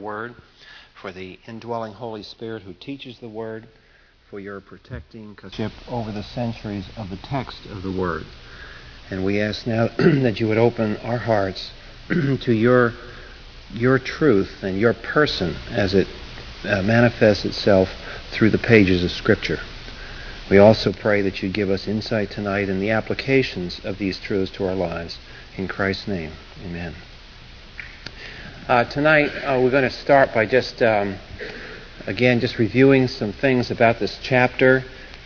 Word, 0.00 0.34
for 1.00 1.12
the 1.12 1.38
indwelling 1.46 1.92
Holy 1.92 2.22
Spirit 2.22 2.62
who 2.62 2.72
teaches 2.72 3.18
the 3.18 3.28
Word, 3.28 3.68
for 4.28 4.40
your 4.40 4.60
protecting 4.60 5.36
ship 5.52 5.72
over 5.88 6.12
the 6.12 6.22
centuries 6.22 6.86
of 6.96 7.10
the 7.10 7.16
text 7.16 7.66
of 7.66 7.82
the 7.82 7.92
Word. 7.92 8.24
And 9.10 9.24
we 9.24 9.40
ask 9.40 9.66
now 9.66 9.88
that 9.98 10.38
you 10.38 10.48
would 10.48 10.58
open 10.58 10.96
our 10.98 11.18
hearts 11.18 11.72
to 12.08 12.52
your, 12.52 12.92
your 13.72 13.98
truth 13.98 14.62
and 14.62 14.78
your 14.78 14.94
person 14.94 15.56
as 15.70 15.94
it 15.94 16.06
uh, 16.64 16.82
manifests 16.82 17.44
itself 17.44 17.88
through 18.30 18.50
the 18.50 18.58
pages 18.58 19.02
of 19.02 19.10
Scripture. 19.10 19.60
We 20.50 20.58
also 20.58 20.92
pray 20.92 21.22
that 21.22 21.42
you 21.42 21.48
give 21.48 21.70
us 21.70 21.86
insight 21.86 22.30
tonight 22.30 22.68
in 22.68 22.80
the 22.80 22.90
applications 22.90 23.80
of 23.84 23.98
these 23.98 24.18
truths 24.18 24.50
to 24.52 24.66
our 24.66 24.74
lives. 24.74 25.18
In 25.56 25.68
Christ's 25.68 26.08
name, 26.08 26.32
amen. 26.64 26.94
Uh, 28.70 28.84
tonight, 28.84 29.26
uh, 29.42 29.60
we're 29.60 29.68
going 29.68 29.82
to 29.82 29.90
start 29.90 30.32
by 30.32 30.46
just, 30.46 30.80
um, 30.80 31.18
again, 32.06 32.38
just 32.38 32.56
reviewing 32.56 33.08
some 33.08 33.32
things 33.32 33.72
about 33.72 33.98
this 33.98 34.16
chapter 34.22 34.84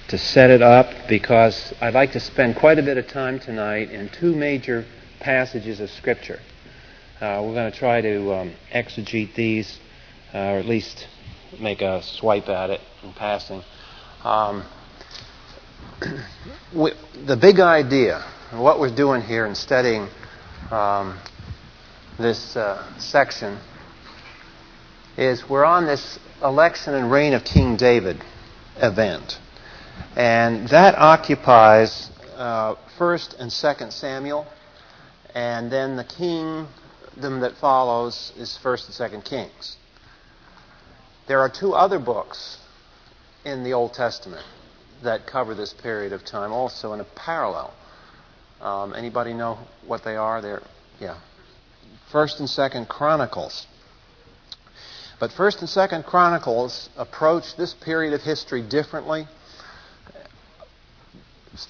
to 0.09 0.17
set 0.17 0.49
it 0.49 0.63
up 0.63 0.87
because 1.11 1.75
I'd 1.79 1.93
like 1.93 2.13
to 2.13 2.21
spend 2.21 2.57
quite 2.57 2.79
a 2.79 2.83
bit 2.83 2.97
of 2.97 3.07
time 3.07 3.39
tonight 3.39 3.91
in 3.91 4.09
two 4.09 4.35
major 4.35 4.87
passages 5.21 5.79
of 5.81 5.91
Scripture. 5.91 6.41
Uh, 7.21 7.43
we're 7.45 7.53
going 7.53 7.71
to 7.71 7.79
try 7.79 8.01
to 8.01 8.33
um, 8.33 8.55
exegete 8.73 9.35
these, 9.35 9.79
uh, 10.33 10.39
or 10.39 10.59
at 10.61 10.65
least 10.65 11.07
make 11.61 11.83
a 11.83 12.03
swipe 12.03 12.49
at 12.49 12.71
it 12.71 12.81
in 13.03 13.13
passing. 13.13 13.63
Um, 14.23 14.65
we, 16.75 16.93
the 17.27 17.37
big 17.37 17.61
idea, 17.61 18.25
what 18.53 18.81
we're 18.81 18.97
doing 18.97 19.21
here 19.21 19.45
in 19.45 19.55
studying 19.55 20.09
um, 20.71 21.19
this 22.19 22.57
uh, 22.57 22.99
section 22.99 23.59
is 25.17 25.49
we're 25.49 25.65
on 25.65 25.87
this 25.87 26.19
election 26.43 26.95
and 26.95 27.11
reign 27.11 27.33
of 27.33 27.45
King 27.45 27.77
David 27.77 28.23
event. 28.77 29.39
And 30.17 30.69
that 30.69 30.97
occupies 30.97 32.11
uh, 32.37 32.77
1st 32.99 33.41
and 33.41 33.51
2nd 33.51 33.93
Samuel. 33.93 34.47
And 35.35 35.71
then 35.71 35.97
the 35.97 36.05
kingdom 36.05 37.41
that 37.41 37.57
follows 37.61 38.33
is 38.37 38.59
1st 38.63 39.01
and 39.01 39.13
2nd 39.13 39.25
Kings. 39.25 39.77
There 41.27 41.41
are 41.41 41.49
two 41.49 41.73
other 41.73 41.99
books 41.99 42.59
in 43.45 43.65
the 43.65 43.73
Old 43.73 43.95
Testament 43.95 44.45
that 45.03 45.27
cover 45.27 45.55
this 45.55 45.73
period 45.73 46.13
of 46.13 46.25
time 46.25 46.53
also 46.53 46.93
in 46.93 47.01
a 47.01 47.05
parallel. 47.17 47.75
Um, 48.61 48.95
anybody 48.95 49.33
know 49.33 49.59
what 49.87 50.05
they 50.05 50.17
are? 50.17 50.41
They're, 50.41 50.63
yeah, 51.01 51.19
First 52.15 52.39
and 52.39 52.49
Second 52.49 52.89
Chronicles. 52.89 53.67
But 55.19 55.33
First 55.33 55.59
and 55.59 55.69
Second 55.69 56.05
Chronicles 56.05 56.89
approach 56.97 57.57
this 57.57 57.75
period 57.75 58.13
of 58.13 58.23
history 58.23 58.63
differently. 58.63 59.27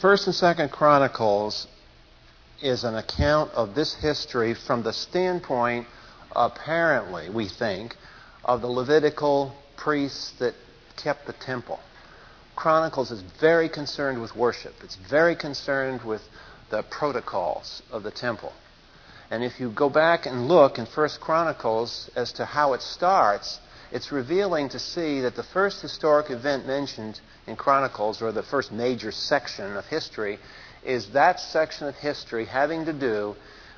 First 0.03 0.27
and 0.27 0.37
Second 0.37 0.71
Chronicles 0.71 1.67
is 2.61 2.85
an 2.85 2.95
account 2.95 3.53
of 3.53 3.75
this 3.75 3.95
history 3.95 4.53
from 4.53 4.83
the 4.83 4.93
standpoint, 4.93 5.87
apparently, 6.37 7.31
we 7.31 7.49
think, 7.49 7.97
of 8.45 8.61
the 8.61 8.69
Levitical 8.69 9.55
priests 9.79 10.33
that 10.41 10.53
kept 10.99 11.27
the 11.27 11.33
temple. 11.33 11.81
Chronicles 12.55 13.11
is 13.11 13.23
very 13.41 13.71
concerned 13.71 14.21
with 14.21 14.37
worship. 14.37 14.75
It's 14.83 14.97
very 15.09 15.37
concerned 15.37 16.03
with 16.03 16.21
the 16.69 16.83
protocols 16.83 17.81
of 17.91 18.03
the 18.03 18.11
temple. 18.11 18.53
And 19.31 19.43
if 19.43 19.59
you 19.59 19.71
go 19.71 19.89
back 19.89 20.27
and 20.27 20.49
look 20.49 20.79
in 20.79 20.87
First 20.87 21.21
Chronicles 21.21 22.11
as 22.15 22.33
to 22.33 22.45
how 22.45 22.75
it 22.75 22.83
starts, 22.83 23.59
it's 23.91 24.13
revealing 24.13 24.69
to 24.71 24.79
see 24.79 25.21
that 25.21 25.37
the 25.37 25.43
first 25.43 25.81
historic 25.81 26.31
event 26.31 26.67
mentioned 26.67 27.21
in 27.47 27.57
Chronicles, 27.57 28.21
or 28.21 28.33
the 28.33 28.43
first 28.43 28.73
major 28.73 29.13
section 29.13 29.77
of 29.77 29.87
history, 29.87 30.39
is 30.85 31.11
that 31.11 31.41
section 31.41 31.87
of 31.87 31.95
history 31.97 32.45
having 32.45 32.85
to 32.87 32.93
do 32.93 33.35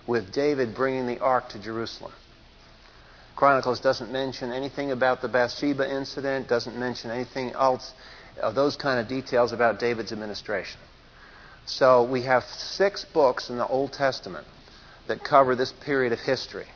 with 0.06 0.32
David 0.32 0.74
bringing 0.74 1.06
the 1.06 1.18
ark 1.20 1.48
to 1.50 1.58
Jerusalem. 1.58 2.12
Chronicles 3.34 3.80
doesn't 3.80 4.10
mention 4.10 4.52
anything 4.52 4.92
about 4.92 5.20
the 5.20 5.28
Bathsheba 5.28 5.88
incident, 5.88 6.48
doesn't 6.48 6.76
mention 6.76 7.10
anything 7.10 7.52
else 7.52 7.92
of 8.40 8.54
those 8.54 8.76
kind 8.76 8.98
of 8.98 9.08
details 9.08 9.52
about 9.52 9.78
David's 9.78 10.12
administration. 10.12 10.80
So 11.66 12.04
we 12.04 12.22
have 12.22 12.44
six 12.44 13.04
books 13.04 13.50
in 13.50 13.58
the 13.58 13.66
Old 13.66 13.92
Testament 13.92 14.46
that 15.08 15.24
cover 15.24 15.54
this 15.54 15.72
period 15.72 16.12
of 16.12 16.20
history. 16.20 16.66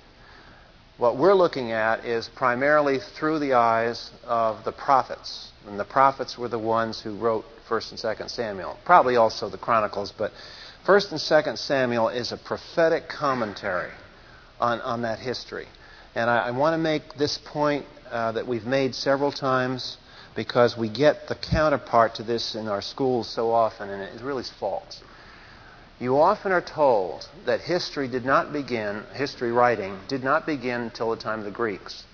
What 0.99 1.17
we're 1.17 1.35
looking 1.35 1.73
at 1.73 2.05
is 2.05 2.29
primarily 2.29 2.99
through 2.99 3.39
the 3.39 3.55
eyes 3.55 4.11
of 4.25 4.65
the 4.65 4.73
prophets. 4.73 5.51
And 5.67 5.81
the 5.81 5.85
prophets 5.85 6.37
were 6.37 6.49
the 6.49 6.59
ones 6.59 7.01
who 7.01 7.17
wrote 7.17 7.45
1st 7.69 7.91
and 7.93 8.01
2nd 8.01 8.31
Samuel. 8.31 8.77
Probably 8.85 9.17
also 9.17 9.49
the 9.49 9.59
Chronicles, 9.59 10.13
but 10.13 10.33
1st 10.87 11.13
and 11.13 11.21
2nd 11.21 11.59
Samuel 11.59 12.09
is 12.09 12.33
a 12.33 12.37
prophetic 12.37 13.09
commentary 13.09 13.93
on, 14.61 14.81
on 14.83 15.03
that 15.03 15.19
history. 15.19 15.67
And 16.15 16.29
I, 16.29 16.49
I 16.49 16.51
want 16.51 16.75
to 16.75 16.79
make 16.79 17.15
this 17.15 17.39
point 17.39 17.87
uh, 18.11 18.33
that 18.33 18.47
we've 18.47 18.67
made 18.67 18.95
several 18.95 19.33
times 19.33 19.97
because 20.35 20.77
we 20.77 20.89
get 20.89 21.29
the 21.29 21.35
counterpart 21.35 22.17
to 22.17 22.23
this 22.23 22.55
in 22.55 22.69
our 22.69 22.83
schools 22.83 23.29
so 23.29 23.53
often, 23.53 23.89
and 23.89 24.03
it 24.03 24.23
really 24.23 24.43
is 24.43 24.51
false. 24.51 25.03
You 26.01 26.19
often 26.19 26.51
are 26.51 26.63
told 26.63 27.29
that 27.45 27.61
history 27.61 28.09
did 28.09 28.25
not 28.25 28.55
begin, 28.55 29.05
history 29.13 29.53
writing 29.53 29.99
did 30.09 30.25
not 30.25 30.47
begin 30.47 30.81
until 30.81 31.11
the 31.11 31.17
time 31.17 31.41
of 31.41 31.45
the 31.45 31.51
Greeks. 31.51 32.05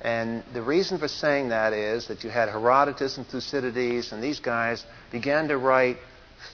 And 0.00 0.44
the 0.52 0.62
reason 0.62 0.98
for 0.98 1.08
saying 1.08 1.48
that 1.48 1.72
is 1.72 2.06
that 2.06 2.22
you 2.22 2.30
had 2.30 2.48
Herodotus 2.48 3.16
and 3.16 3.26
Thucydides, 3.26 4.12
and 4.12 4.22
these 4.22 4.38
guys 4.38 4.84
began 5.10 5.48
to 5.48 5.58
write 5.58 5.96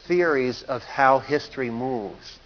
theories 0.07 0.63
of 0.63 0.83
how 0.83 1.19
history 1.19 1.69
moves. 1.69 2.39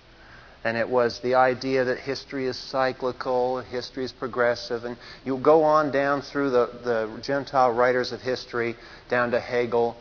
And 0.65 0.76
it 0.76 0.88
was 0.88 1.21
the 1.21 1.34
idea 1.37 1.84
that 1.84 1.99
history 1.99 2.47
is 2.47 2.56
cyclical, 2.56 3.61
history 3.61 4.05
is 4.05 4.12
progressive, 4.12 4.84
and 4.84 4.97
you 5.25 5.37
go 5.37 5.62
on 5.62 5.93
down 5.93 6.22
through 6.22 6.50
the, 6.50 6.71
the 6.82 7.21
Gentile 7.22 7.71
writers 7.71 8.11
of 8.11 8.22
history, 8.22 8.75
down 9.09 9.31
to 9.32 9.41
Hegel, 9.41 9.97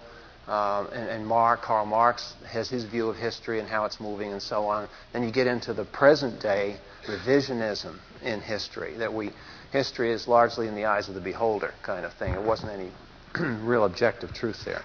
um, 0.48 0.88
and, 0.92 1.10
and 1.10 1.26
Mark, 1.26 1.62
Karl 1.62 1.86
Marx 1.86 2.34
has 2.46 2.70
his 2.70 2.84
view 2.84 3.10
of 3.10 3.16
history 3.16 3.60
and 3.60 3.68
how 3.68 3.86
it's 3.86 4.00
moving 4.00 4.32
and 4.32 4.42
so 4.42 4.66
on. 4.66 4.90
Then 5.14 5.24
you 5.24 5.32
get 5.32 5.48
into 5.48 5.74
the 5.74 5.86
present 5.86 6.42
day 6.42 6.78
revisionism 7.06 7.98
in 8.22 8.42
history, 8.42 8.96
that 8.98 9.14
we 9.14 9.32
history 9.72 10.12
is 10.12 10.28
largely 10.28 10.68
in 10.68 10.76
the 10.76 10.86
eyes 10.86 11.10
of 11.10 11.16
the 11.16 11.22
beholder 11.22 11.74
kind 11.82 12.06
of 12.06 12.14
thing. 12.14 12.34
There 12.34 12.42
wasn't 12.42 12.74
any 12.74 12.92
real 13.66 13.86
objective 13.86 14.34
truth 14.34 14.64
there. 14.66 14.84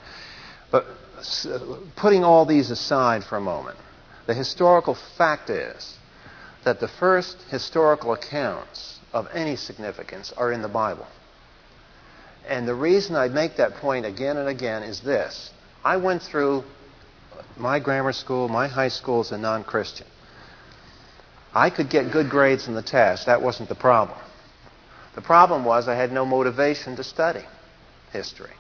But 0.71 0.87
putting 1.97 2.25
all 2.25 2.47
these 2.47 2.71
aside 2.71 3.25
for 3.25 3.37
a 3.37 3.41
moment, 3.41 3.79
the 4.27 4.35
historical 4.35 4.97
fact 5.17 5.51
is 5.51 5.97
that 6.65 6.81
the 6.81 6.89
first 6.89 7.37
historical 7.51 8.13
accounts 8.13 8.99
of 9.13 9.27
any 9.33 9.57
significance 9.57 10.33
are 10.37 10.53
in 10.53 10.63
the 10.63 10.69
Bible. 10.69 11.07
And 12.49 12.67
the 12.67 12.75
reason 12.75 13.15
I 13.15 13.29
make 13.29 13.57
that 13.57 13.75
point 13.75 14.07
again 14.07 14.39
and 14.39 14.49
again 14.49 14.83
is 14.83 15.01
this. 15.01 15.51
I 15.85 15.99
went 15.99 16.23
through 16.23 16.65
my 17.57 17.79
grammar 17.79 18.13
school, 18.13 18.49
my 18.49 18.69
high 18.69 18.89
school 18.89 19.21
as 19.21 19.33
a 19.33 19.39
non 19.39 19.65
Christian. 19.65 20.07
I 21.55 21.71
could 21.71 21.91
get 21.91 22.11
good 22.11 22.31
grades 22.31 22.69
in 22.69 22.75
the 22.75 22.83
test. 22.83 23.27
That 23.27 23.43
wasn't 23.43 23.69
the 23.69 23.75
problem. 23.75 24.19
The 25.15 25.21
problem 25.21 25.65
was 25.65 25.89
I 25.89 25.95
had 25.95 26.13
no 26.13 26.25
motivation 26.25 26.97
to 26.97 27.05
study 27.05 27.45
history. 28.13 28.53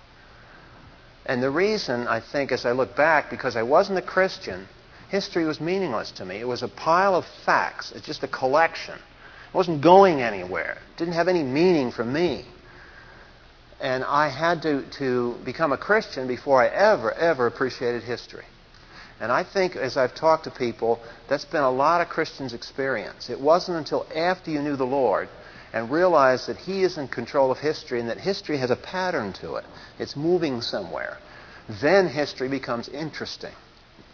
And 1.24 1.42
the 1.42 1.50
reason, 1.50 2.08
I 2.08 2.20
think, 2.20 2.52
as 2.52 2.66
I 2.66 2.72
look 2.72 2.96
back, 2.96 3.30
because 3.30 3.54
I 3.54 3.62
wasn't 3.62 3.98
a 3.98 4.02
Christian, 4.02 4.66
history 5.10 5.44
was 5.44 5.60
meaningless 5.60 6.10
to 6.12 6.24
me. 6.24 6.36
It 6.36 6.48
was 6.48 6.62
a 6.62 6.68
pile 6.68 7.14
of 7.14 7.26
facts, 7.44 7.92
it's 7.92 8.06
just 8.06 8.22
a 8.22 8.28
collection. 8.28 8.94
It 8.94 9.54
wasn't 9.54 9.82
going 9.82 10.20
anywhere, 10.20 10.78
it 10.90 10.98
didn't 10.98 11.14
have 11.14 11.28
any 11.28 11.42
meaning 11.42 11.90
for 11.92 12.04
me. 12.04 12.44
And 13.80 14.04
I 14.04 14.28
had 14.28 14.62
to, 14.62 14.82
to 14.98 15.36
become 15.44 15.72
a 15.72 15.78
Christian 15.78 16.26
before 16.26 16.60
I 16.60 16.66
ever, 16.66 17.12
ever 17.12 17.46
appreciated 17.46 18.02
history. 18.02 18.44
And 19.20 19.32
I 19.32 19.42
think, 19.44 19.76
as 19.76 19.96
I've 19.96 20.14
talked 20.14 20.44
to 20.44 20.50
people, 20.50 21.00
that's 21.28 21.44
been 21.44 21.62
a 21.62 21.70
lot 21.70 22.00
of 22.00 22.08
Christians' 22.08 22.54
experience. 22.54 23.30
It 23.30 23.40
wasn't 23.40 23.78
until 23.78 24.06
after 24.14 24.50
you 24.50 24.62
knew 24.62 24.76
the 24.76 24.86
Lord 24.86 25.28
and 25.72 25.90
realized 25.90 26.46
that 26.48 26.56
He 26.56 26.82
is 26.82 26.98
in 26.98 27.08
control 27.08 27.50
of 27.50 27.58
history 27.58 28.00
and 28.00 28.08
that 28.08 28.18
history 28.18 28.58
has 28.58 28.70
a 28.70 28.76
pattern 28.76 29.32
to 29.34 29.56
it, 29.56 29.64
it's 29.98 30.16
moving 30.16 30.62
somewhere. 30.62 31.18
Then 31.80 32.08
history 32.08 32.48
becomes 32.48 32.88
interesting. 32.88 33.52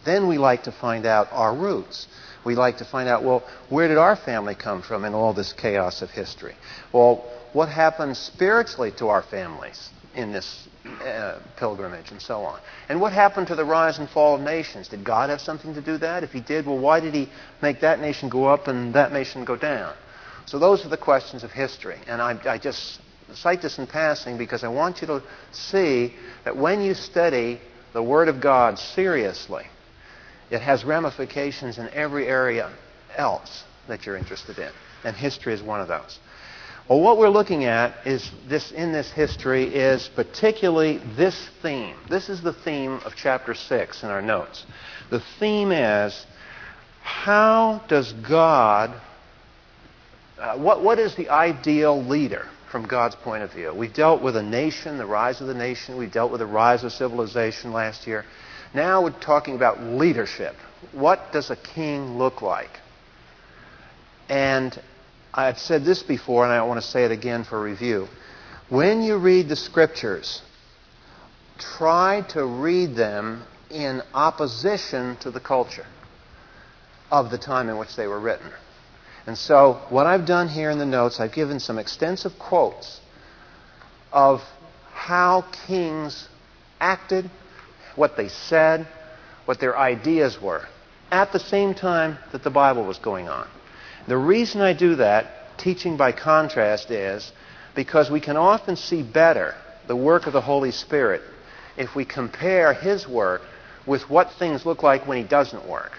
Then 0.05 0.27
we 0.29 0.39
like 0.39 0.65
to 0.65 0.73
find 0.73 1.07
out 1.07 1.29
our 1.33 1.55
roots. 1.55 2.07
We 2.45 2.55
like 2.55 2.79
to 2.79 2.85
find 2.85 3.09
out, 3.09 3.25
well, 3.25 3.43
where 3.69 3.89
did 3.89 3.99
our 3.99 4.17
family 4.17 4.55
come 4.55 4.83
from 4.83 5.05
in 5.05 5.15
all 5.15 5.33
this 5.33 5.53
chaos 5.53 6.03
of 6.03 6.11
history? 6.11 6.55
Well, 6.93 7.25
what 7.53 7.69
happened 7.69 8.17
spiritually 8.17 8.93
to 8.99 9.09
our 9.09 9.23
families 9.23 9.91
in 10.15 10.33
this 10.33 10.69
uh, 10.85 11.39
pilgrimage 11.57 12.11
and 12.11 12.21
so 12.21 12.43
on. 12.43 12.61
And 12.89 13.01
what 13.01 13.13
happened 13.13 13.47
to 13.49 13.55
the 13.55 13.65
rise 13.65 13.99
and 13.99 14.09
fall 14.09 14.35
of 14.35 14.41
nations? 14.41 14.89
Did 14.89 15.05
God 15.05 15.31
have 15.31 15.41
something 15.41 15.75
to 15.75 15.81
do 15.81 15.99
that? 15.99 16.23
If 16.23 16.33
He 16.33 16.41
did, 16.41 16.67
well, 16.67 16.79
why 16.79 17.01
did 17.01 17.15
He 17.15 17.29
make 17.63 17.81
that 17.81 18.01
nation 18.01 18.29
go 18.29 18.47
up 18.47 18.69
and 18.69 18.95
that 18.95 19.13
nation 19.13 19.45
go 19.45 19.57
down? 19.57 19.95
So 20.47 20.59
those 20.59 20.85
are 20.85 20.91
the 20.91 20.99
questions 20.99 21.43
of 21.43 21.51
history. 21.51 21.99
And 22.07 22.21
I, 22.21 22.39
I 22.45 22.59
just 22.59 23.01
cite 23.35 23.63
this 23.63 23.79
in 23.79 23.87
passing 23.87 24.37
because 24.37 24.63
I 24.63 24.69
want 24.69 25.01
you 25.01 25.07
to 25.07 25.23
see 25.53 26.15
that 26.45 26.57
when 26.57 26.83
you 26.83 26.95
study 26.95 27.61
the 27.93 28.03
Word 28.03 28.29
of 28.29 28.41
God 28.41 28.79
seriously, 28.79 29.65
it 30.51 30.61
has 30.61 30.85
ramifications 30.85 31.79
in 31.79 31.89
every 31.91 32.27
area 32.27 32.73
else 33.17 33.65
that 33.89 34.07
you're 34.07 34.17
interested 34.17 34.59
in. 34.59 34.71
And 35.05 35.17
history 35.17 35.53
is 35.53 35.63
one 35.63 35.81
of 35.81 35.89
those. 35.89 36.19
Well, 36.89 37.01
what 37.01 37.17
we're 37.17 37.31
looking 37.31 37.65
at 37.65 38.07
is 38.07 38.31
this 38.47 38.71
in 38.71 38.93
this 38.93 39.11
history 39.11 39.65
is 39.65 40.11
particularly 40.15 41.01
this 41.17 41.49
theme. 41.63 41.97
This 42.11 42.29
is 42.29 42.43
the 42.43 42.53
theme 42.53 43.01
of 43.05 43.15
chapter 43.17 43.55
6 43.55 44.03
in 44.03 44.11
our 44.11 44.21
notes. 44.21 44.67
The 45.11 45.23
theme 45.39 45.73
is 45.73 46.27
how 47.03 47.83
does 47.89 48.13
God 48.13 48.95
uh, 50.39 50.59
what, 50.59 50.83
what 50.83 50.99
is 50.99 51.15
the 51.15 51.29
ideal 51.29 52.03
leader 52.03 52.47
from 52.71 52.87
God's 52.87 53.15
point 53.15 53.43
of 53.43 53.53
view? 53.53 53.73
We've 53.73 53.95
dealt 53.95 54.21
with 54.21 54.37
a 54.37 54.43
nation, 54.43 54.99
the 54.99 55.07
rise 55.07 55.41
of 55.41 55.47
the 55.47 55.55
nation. 55.55 55.97
We 55.97 56.07
dealt 56.07 56.33
with 56.33 56.41
the 56.41 56.47
rise 56.47 56.83
of 56.83 56.93
civilization 56.93 57.73
last 57.73 58.07
year. 58.07 58.25
Now 58.75 59.05
we're 59.05 59.11
talking 59.13 59.55
about 59.55 59.81
leadership. 59.81 60.57
What 60.93 61.33
does 61.33 61.51
a 61.51 61.57
king 61.57 62.19
look 62.19 62.43
like? 62.43 62.81
And 64.29 64.77
I've 65.33 65.59
said 65.59 65.85
this 65.85 66.03
before, 66.03 66.45
and 66.45 66.53
I 66.53 66.63
want 66.65 66.83
to 66.83 66.87
say 66.87 67.05
it 67.05 67.13
again 67.13 67.45
for 67.45 67.61
review. 67.61 68.09
When 68.69 69.03
you 69.03 69.17
read 69.17 69.49
the 69.49 69.57
scriptures, 69.57 70.43
try 71.59 72.23
to 72.31 72.45
read 72.45 72.97
them 72.97 73.45
in 73.71 74.03
opposition 74.13 75.17
to 75.19 75.31
the 75.31 75.41
culture 75.41 75.87
of 77.11 77.31
the 77.31 77.39
time 77.39 77.69
in 77.69 77.79
which 77.79 77.95
they 77.95 78.09
were 78.09 78.19
written. 78.19 78.51
And 79.27 79.39
so, 79.39 79.81
what 79.89 80.07
I've 80.07 80.27
done 80.27 80.49
here 80.49 80.71
in 80.71 80.79
the 80.79 80.87
notes, 80.87 81.21
I've 81.21 81.33
given 81.33 81.61
some 81.61 81.79
extensive 81.79 82.39
quotes 82.39 83.01
of 84.13 84.43
how 84.93 85.45
kings 85.67 86.29
acted, 86.81 87.31
what 87.97 88.17
they 88.17 88.29
said, 88.29 88.87
what 89.45 89.61
their 89.61 89.77
ideas 89.77 90.41
were, 90.41 90.67
at 91.11 91.33
the 91.33 91.39
same 91.39 91.75
time 91.75 92.19
that 92.33 92.43
the 92.43 92.51
Bible 92.51 92.85
was 92.85 92.99
going 92.99 93.29
on. 93.29 93.47
The 94.09 94.17
reason 94.17 94.61
I 94.61 94.73
do 94.73 94.97
that, 94.97 95.59
teaching 95.59 95.97
by 95.97 96.13
contrast, 96.13 96.91
is 96.91 97.33
because 97.75 98.11
we 98.11 98.21
can 98.21 98.37
often 98.37 98.77
see 98.77 99.03
better 99.03 99.55
the 99.87 99.97
work 99.97 100.27
of 100.27 100.33
the 100.33 100.41
Holy 100.41 100.71
Spirit 100.71 101.23
if 101.77 101.95
we 101.95 102.05
compare 102.05 102.73
His 102.73 103.09
work 103.09 103.43
with 103.87 104.09
what 104.09 104.33
things 104.33 104.65
look 104.65 104.83
like 104.83 105.07
when 105.07 105.19
He 105.19 105.25
doesn't 105.25 105.69
work. 105.69 105.93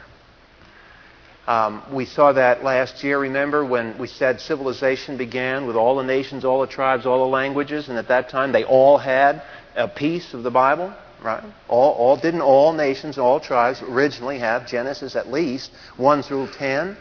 Um, 1.48 1.84
we 1.94 2.06
saw 2.06 2.34
that 2.34 2.64
last 2.64 3.04
year, 3.04 3.20
remember, 3.20 3.64
when 3.64 4.00
we 4.00 4.08
said 4.08 4.42
civilization 4.42 5.18
began 5.18 5.68
with 5.68 5.76
all 5.76 5.96
the 5.96 6.04
nations, 6.04 6.44
all 6.44 6.62
the 6.62 6.68
tribes, 6.68 7.06
all 7.06 7.20
the 7.20 7.32
languages, 7.32 7.88
and 7.88 7.98
at 8.00 8.08
that 8.08 8.30
time 8.30 8.52
they 8.52 8.64
all 8.64 8.98
had 8.98 9.44
a 9.76 9.88
piece 9.88 10.34
of 10.34 10.42
the 10.42 10.50
Bible, 10.50 10.92
right? 11.26 11.44
All, 11.68 11.94
all 11.94 12.18
didn't 12.18 12.42
all 12.42 12.72
nations, 12.72 13.18
all 13.18 13.40
tribes 13.40 13.82
originally 13.82 14.38
have 14.40 14.68
Genesis 14.68 15.16
at 15.16 15.32
least 15.32 15.72
1 15.98 16.22
through 16.22 16.50
10? 16.58 16.96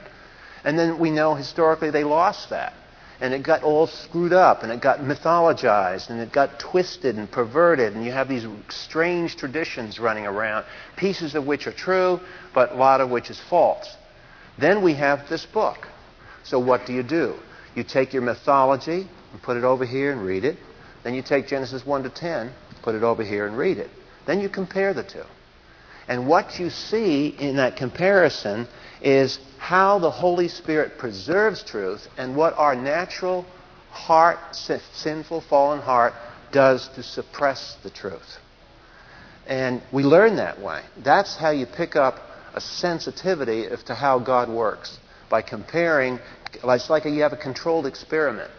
And 0.65 0.79
then 0.79 0.99
we 0.99 1.11
know 1.11 1.35
historically 1.35 1.91
they 1.91 2.05
lost 2.05 2.51
that. 2.51 2.73
And 3.21 3.33
it 3.33 3.43
got 3.43 3.63
all 3.63 3.87
screwed 3.87 4.33
up, 4.33 4.65
and 4.65 4.73
it 4.73 4.81
got 4.81 4.99
mythologized, 4.99 6.11
and 6.11 6.21
it 6.21 6.33
got 6.33 6.59
twisted 6.59 7.17
and 7.17 7.31
perverted, 7.31 7.95
and 7.95 8.05
you 8.05 8.11
have 8.11 8.29
these 8.29 8.45
strange 8.71 9.37
traditions 9.37 10.01
running 10.01 10.27
around, 10.27 10.65
pieces 10.97 11.35
of 11.35 11.47
which 11.47 11.67
are 11.67 11.73
true, 11.73 12.19
but 12.53 12.73
a 12.73 12.75
lot 12.75 13.01
of 13.01 13.11
which 13.11 13.31
is 13.31 13.41
false. 13.49 13.95
Then 14.59 14.83
we 14.83 14.95
have 14.95 15.29
this 15.29 15.47
book. 15.47 15.87
So 16.43 16.59
what 16.59 16.87
do 16.87 16.93
you 16.93 17.03
do? 17.03 17.35
You 17.77 17.85
take 17.85 18.13
your 18.13 18.23
mythology 18.23 19.07
and 19.33 19.43
put 19.43 19.57
it 19.57 19.65
over 19.65 19.85
here 19.85 20.11
and 20.11 20.23
read 20.23 20.45
it. 20.45 20.59
Then 21.05 21.15
you 21.15 21.23
take 21.23 21.47
Genesis 21.47 21.87
1 21.87 22.03
to 22.05 22.09
10, 22.11 22.53
put 22.83 22.95
it 22.95 23.03
over 23.03 23.23
here 23.23 23.47
and 23.47 23.57
read 23.57 23.79
it. 23.79 23.91
Then 24.27 24.41
you 24.41 24.49
compare 24.49 24.95
the 24.95 25.03
two. 25.03 25.25
And 26.09 26.29
what 26.29 26.59
you 26.59 26.71
see 26.71 27.29
in 27.29 27.57
that 27.57 27.77
comparison 27.77 28.67
is 29.01 29.39
how 29.59 29.99
the 29.99 30.11
Holy 30.11 30.49
Spirit 30.49 30.99
preserves 30.99 31.63
truth 31.63 32.07
and 32.19 32.37
what 32.37 32.55
our 32.59 32.75
natural 32.75 33.47
heart, 33.91 34.39
sinful, 34.53 35.41
fallen 35.43 35.81
heart, 35.81 36.13
does 36.53 36.89
to 36.89 37.03
suppress 37.03 37.77
the 37.83 37.91
truth. 37.91 38.39
And 39.47 39.83
we 39.93 40.03
learn 40.03 40.37
that 40.37 40.61
way. 40.61 40.83
That's 41.03 41.37
how 41.37 41.51
you 41.51 41.67
pick 41.67 41.97
up 41.97 42.21
a 42.55 42.61
sensitivity 42.61 43.67
to 43.87 43.95
how 43.95 44.19
God 44.19 44.49
works 44.49 44.99
by 45.29 45.43
comparing. 45.43 46.19
It's 46.53 46.91
like 46.91 47.05
you 47.05 47.23
have 47.23 47.33
a 47.33 47.37
controlled 47.37 47.87
experiment. 47.87 48.51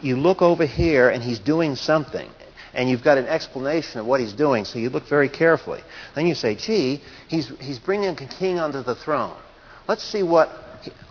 You 0.00 0.16
look 0.16 0.40
over 0.40 0.66
here 0.66 1.08
and 1.10 1.22
he's 1.22 1.40
doing 1.40 1.74
something, 1.74 2.30
and 2.74 2.88
you've 2.88 3.02
got 3.02 3.18
an 3.18 3.26
explanation 3.26 4.00
of 4.00 4.06
what 4.06 4.20
he's 4.20 4.32
doing, 4.32 4.64
so 4.64 4.78
you 4.78 4.90
look 4.90 5.08
very 5.08 5.28
carefully. 5.28 5.82
Then 6.14 6.26
you 6.26 6.34
say, 6.34 6.54
gee, 6.54 7.02
he's, 7.28 7.48
he's 7.60 7.78
bringing 7.78 8.08
a 8.10 8.14
king 8.14 8.58
onto 8.58 8.82
the 8.82 8.94
throne. 8.94 9.36
Let's 9.88 10.04
see 10.04 10.22
what 10.22 10.50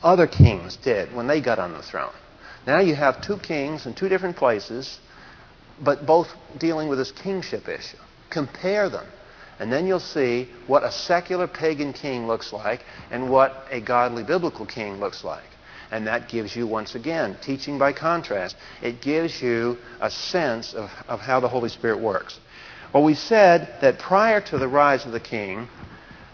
other 0.02 0.28
kings 0.28 0.78
did 0.78 1.14
when 1.14 1.28
they 1.28 1.42
got 1.42 1.60
on 1.60 1.74
the 1.74 1.82
throne. 1.84 2.14
Now 2.66 2.80
you 2.80 2.96
have 2.96 3.22
two 3.22 3.38
kings 3.38 3.86
in 3.86 3.94
two 3.94 4.10
different 4.10 4.38
places, 4.38 5.00
but 5.82 6.06
both 6.06 6.28
dealing 6.58 6.88
with 6.88 6.98
this 6.98 7.12
kingship 7.12 7.68
issue. 7.68 7.98
Compare 8.30 8.90
them. 8.90 9.06
And 9.60 9.72
then 9.72 9.86
you'll 9.86 10.00
see 10.00 10.48
what 10.68 10.84
a 10.84 10.92
secular 10.92 11.48
pagan 11.48 11.92
king 11.92 12.28
looks 12.28 12.54
like 12.54 12.82
and 13.12 13.30
what 13.30 13.66
a 13.70 13.82
godly 13.82 14.24
biblical 14.24 14.66
king 14.66 15.00
looks 15.00 15.24
like. 15.24 15.44
And 15.92 16.06
that 16.08 16.30
gives 16.30 16.56
you, 16.56 16.68
once 16.68 16.96
again, 16.96 17.38
teaching 17.42 17.80
by 17.80 17.94
contrast, 17.94 18.56
it 18.82 19.02
gives 19.02 19.42
you 19.42 19.78
a 20.00 20.12
sense 20.12 20.74
of, 20.74 20.90
of 21.08 21.20
how 21.20 21.40
the 21.40 21.48
Holy 21.48 21.70
Spirit 21.70 22.00
works. 22.00 22.40
Well, 22.94 23.04
we 23.04 23.16
said 23.16 23.76
that 23.82 24.00
prior 24.00 24.42
to 24.42 24.58
the 24.58 24.68
rise 24.68 25.06
of 25.06 25.12
the 25.12 25.20
king, 25.20 25.68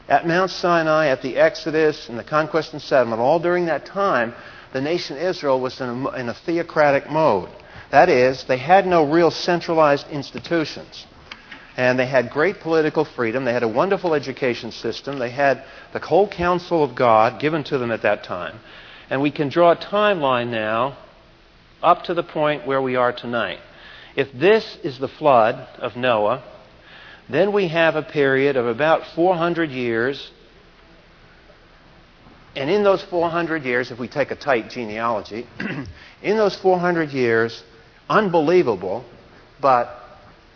at 0.07 0.27
Mount 0.27 0.51
Sinai, 0.51 1.07
at 1.07 1.21
the 1.21 1.37
Exodus, 1.37 2.09
and 2.09 2.19
the 2.19 2.23
conquest 2.23 2.73
and 2.73 2.81
settlement, 2.81 3.21
all 3.21 3.39
during 3.39 3.65
that 3.65 3.85
time, 3.85 4.33
the 4.71 4.81
nation 4.81 5.17
Israel 5.17 5.59
was 5.59 5.79
in 5.79 5.89
a, 5.89 6.09
in 6.11 6.29
a 6.29 6.33
theocratic 6.33 7.09
mode. 7.09 7.49
That 7.91 8.09
is, 8.09 8.43
they 8.43 8.57
had 8.57 8.85
no 8.85 9.09
real 9.09 9.31
centralized 9.31 10.07
institutions. 10.09 11.05
And 11.77 11.99
they 11.99 12.05
had 12.05 12.29
great 12.29 12.59
political 12.59 13.03
freedom. 13.03 13.45
They 13.45 13.53
had 13.53 13.63
a 13.63 13.67
wonderful 13.67 14.13
education 14.13 14.71
system. 14.71 15.19
They 15.19 15.29
had 15.29 15.63
the 15.91 15.99
whole 15.99 16.27
counsel 16.27 16.83
of 16.83 16.95
God 16.95 17.39
given 17.39 17.63
to 17.65 17.77
them 17.77 17.91
at 17.91 18.03
that 18.03 18.23
time. 18.23 18.59
And 19.09 19.21
we 19.21 19.31
can 19.31 19.49
draw 19.49 19.71
a 19.71 19.75
timeline 19.75 20.49
now 20.49 20.97
up 21.81 22.03
to 22.05 22.13
the 22.13 22.23
point 22.23 22.65
where 22.65 22.81
we 22.81 22.95
are 22.95 23.13
tonight. 23.13 23.59
If 24.15 24.31
this 24.33 24.77
is 24.83 24.97
the 24.97 25.07
flood 25.07 25.55
of 25.79 25.95
Noah, 25.95 26.43
then 27.29 27.53
we 27.53 27.67
have 27.67 27.95
a 27.95 28.01
period 28.01 28.55
of 28.55 28.65
about 28.65 29.03
400 29.15 29.69
years. 29.69 30.31
And 32.55 32.69
in 32.69 32.83
those 32.83 33.03
400 33.03 33.63
years, 33.63 33.91
if 33.91 33.99
we 33.99 34.07
take 34.07 34.31
a 34.31 34.35
tight 34.35 34.69
genealogy, 34.69 35.45
in 36.23 36.37
those 36.37 36.55
400 36.55 37.09
years, 37.11 37.63
unbelievable, 38.09 39.03
but 39.61 39.89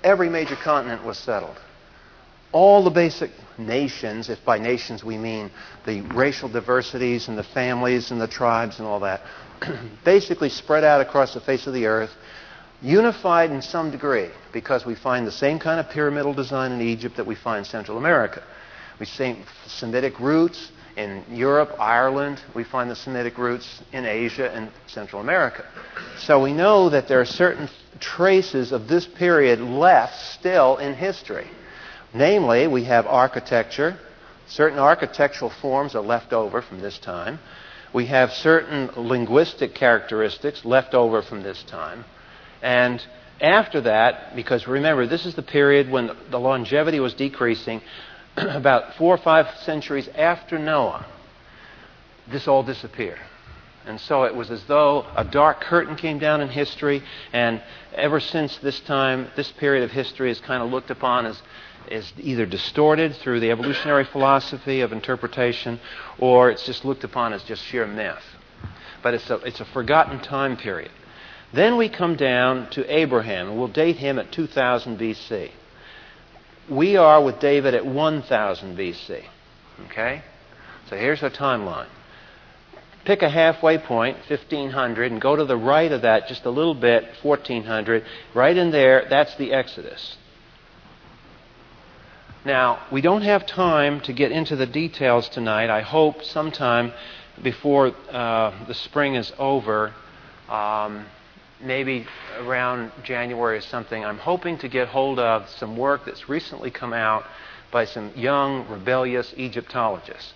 every 0.04 0.30
major 0.30 0.56
continent 0.56 1.04
was 1.04 1.18
settled. 1.18 1.58
All 2.52 2.84
the 2.84 2.90
basic 2.90 3.32
nations, 3.58 4.30
if 4.30 4.44
by 4.44 4.58
nations 4.58 5.04
we 5.04 5.18
mean 5.18 5.52
the 5.86 6.02
racial 6.02 6.50
diversities 6.50 7.28
and 7.28 7.38
the 7.38 7.44
families 7.44 8.12
and 8.12 8.20
the 8.20 8.28
tribes 8.28 8.80
and 8.80 8.88
all 8.88 9.02
that, 9.02 9.22
basically 10.06 10.50
spread 10.50 10.84
out 10.84 11.02
across 11.02 11.34
the 11.34 11.42
face 11.42 11.68
of 11.68 11.74
the 11.74 11.86
earth, 11.86 12.12
unified 12.82 13.52
in 13.52 13.62
some 13.62 13.92
degree, 13.92 14.30
because 14.52 14.86
we 14.86 14.96
find 14.96 15.28
the 15.28 15.32
same 15.32 15.60
kind 15.60 15.80
of 15.80 15.90
pyramidal 15.90 16.34
design 16.34 16.72
in 16.72 16.82
Egypt 16.82 17.18
that 17.18 17.28
we 17.28 17.36
find 17.36 17.60
in 17.60 17.66
Central 17.66 17.98
America. 17.98 18.44
We 19.00 19.06
see 19.06 19.38
Semitic 19.68 20.20
roots 20.20 20.72
in 20.98 21.24
Europe, 21.30 21.76
Ireland. 21.80 22.42
We 22.56 22.64
find 22.64 22.90
the 22.90 22.96
Semitic 22.96 23.38
roots 23.38 23.82
in 23.94 24.06
Asia 24.06 24.52
and 24.52 24.72
Central 24.88 25.22
America. 25.22 25.66
So 26.18 26.42
we 26.42 26.54
know 26.54 26.90
that 26.90 27.08
there 27.08 27.22
are 27.22 27.26
certain 27.26 27.70
traces 28.00 28.72
of 28.72 28.88
this 28.88 29.06
period 29.06 29.60
left 29.60 30.16
still 30.34 30.78
in 30.78 30.96
history. 30.96 31.48
Namely, 32.14 32.68
we 32.68 32.86
have 32.86 33.06
architecture. 33.06 34.00
Certain 34.48 34.80
architectural 34.80 35.52
forms 35.62 35.96
are 35.96 36.02
left 36.02 36.34
over 36.34 36.62
from 36.62 36.82
this 36.82 36.98
time. 36.98 37.40
We 37.94 38.08
have 38.08 38.32
certain 38.34 38.90
linguistic 38.96 39.76
characteristics 39.76 40.66
left 40.66 40.94
over 40.94 41.22
from 41.22 41.44
this 41.44 41.62
time. 41.64 42.06
And 42.62 43.04
after 43.42 43.82
that, 43.82 44.36
because 44.36 44.68
remember, 44.68 45.08
this 45.08 45.26
is 45.26 45.36
the 45.36 45.44
period 45.44 45.90
when 45.90 46.12
the 46.30 46.40
longevity 46.40 47.00
was 47.00 47.14
decreasing, 47.14 47.82
about 48.38 48.96
four 48.96 49.14
or 49.14 49.18
five 49.18 49.48
centuries 49.60 50.08
after 50.16 50.58
Noah, 50.58 51.06
this 52.30 52.48
all 52.48 52.64
disappeared. 52.64 53.20
And 53.86 54.00
so 54.00 54.24
it 54.24 54.36
was 54.36 54.52
as 54.52 54.64
though 54.66 55.06
a 55.16 55.24
dark 55.24 55.62
curtain 55.62 55.96
came 55.96 56.20
down 56.20 56.42
in 56.42 56.50
history, 56.50 57.02
and 57.34 57.62
ever 57.96 58.20
since 58.20 58.58
this 58.58 58.80
time, 58.82 59.30
this 59.36 59.52
period 59.54 59.84
of 59.84 59.92
history 59.92 60.30
is 60.30 60.40
kind 60.40 60.62
of 60.62 60.70
looked 60.70 60.92
upon 60.92 61.26
as, 61.26 61.42
as 61.92 62.12
either 62.18 62.46
distorted 62.46 63.16
through 63.16 63.40
the 63.40 63.52
evolutionary 63.52 64.06
philosophy 64.06 64.82
of 64.82 64.92
interpretation, 64.92 65.80
or 66.18 66.50
it's 66.50 66.66
just 66.66 66.86
looked 66.86 67.04
upon 67.04 67.34
as 67.34 67.44
just 67.44 67.64
sheer 67.64 67.88
myth. 67.88 68.24
but 69.02 69.14
it's 69.14 69.30
a, 69.30 69.36
it's 69.38 69.60
a 69.60 69.66
forgotten 69.66 70.20
time 70.20 70.58
period. 70.58 70.92
Then 71.54 71.78
we 71.78 71.90
come 71.90 72.16
down 72.16 72.70
to 72.72 72.96
Abraham, 72.96 73.50
and 73.50 73.58
we'll 73.58 73.68
date 73.68 73.98
him 73.98 74.20
at 74.20 74.32
2000 74.32 75.00
BC. 75.00 75.52
We 76.70 76.96
are 76.96 77.24
with 77.24 77.40
David 77.40 77.74
at 77.74 77.86
1000 77.86 78.78
BC. 78.78 79.24
Okay? 79.86 80.22
So 80.90 80.96
here's 80.96 81.24
our 81.24 81.32
timeline. 81.32 81.88
Pick 83.06 83.24
a 83.24 83.30
halfway 83.30 83.78
point, 83.78 84.18
1500, 84.28 85.12
and 85.12 85.22
go 85.22 85.36
to 85.36 85.46
the 85.46 85.58
right 85.58 85.92
of 85.92 86.04
that 86.04 86.28
just 86.28 86.46
a 86.46 86.50
little 86.50 86.76
bit, 86.76 87.06
1400. 87.24 88.06
Right 88.36 88.56
in 88.56 88.72
there, 88.72 89.08
that's 89.10 89.36
the 89.38 89.54
Exodus. 89.54 90.18
Now, 92.46 92.80
we 92.90 93.02
don't 93.02 93.24
have 93.24 93.46
time 93.46 94.00
to 94.02 94.14
get 94.14 94.32
into 94.32 94.56
the 94.56 94.66
details 94.66 95.28
tonight. 95.28 95.70
I 95.70 95.82
hope 95.82 96.24
sometime 96.24 96.94
before 97.44 97.94
uh, 98.12 98.54
the 98.66 98.74
spring 98.74 99.16
is 99.16 99.34
over, 99.38 99.94
um, 100.48 101.06
maybe 101.62 102.08
around 102.40 102.94
January 103.04 103.58
or 103.58 103.62
something, 103.62 104.06
I'm 104.06 104.20
hoping 104.20 104.58
to 104.60 104.70
get 104.70 104.88
hold 104.88 105.20
of 105.20 105.50
some 105.50 105.76
work 105.76 106.06
that's 106.06 106.30
recently 106.30 106.72
come 106.72 106.94
out 106.94 107.26
by 107.72 107.84
some 107.84 108.12
young, 108.16 108.66
rebellious 108.70 109.34
Egyptologists. 109.38 110.34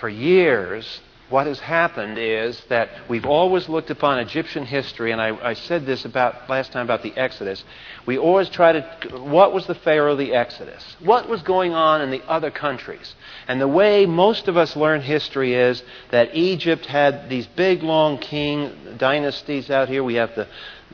For 0.00 0.08
years, 0.08 1.00
what 1.32 1.46
has 1.46 1.58
happened 1.58 2.18
is 2.18 2.62
that 2.68 2.90
we've 3.08 3.24
always 3.24 3.66
looked 3.66 3.88
upon 3.88 4.18
Egyptian 4.18 4.66
history, 4.66 5.12
and 5.12 5.20
I, 5.20 5.34
I, 5.42 5.54
said 5.54 5.86
this 5.86 6.04
about 6.04 6.50
last 6.50 6.72
time 6.72 6.84
about 6.84 7.02
the 7.02 7.16
Exodus. 7.16 7.64
We 8.04 8.18
always 8.18 8.50
try 8.50 8.72
to, 8.72 8.82
what 9.18 9.54
was 9.54 9.66
the 9.66 9.74
Pharaoh 9.74 10.12
of 10.12 10.18
the 10.18 10.34
Exodus? 10.34 10.84
What 11.00 11.30
was 11.30 11.40
going 11.40 11.72
on 11.72 12.02
in 12.02 12.10
the 12.10 12.22
other 12.28 12.50
countries? 12.50 13.14
And 13.48 13.58
the 13.58 13.66
way 13.66 14.04
most 14.04 14.46
of 14.46 14.58
us 14.58 14.76
learn 14.76 15.00
history 15.00 15.54
is 15.54 15.82
that 16.10 16.34
Egypt 16.34 16.84
had 16.84 17.30
these 17.30 17.46
big, 17.46 17.82
long 17.82 18.18
king 18.18 18.96
dynasties 18.98 19.70
out 19.70 19.88
here. 19.88 20.04
We 20.04 20.16
have 20.16 20.34
the, 20.34 20.48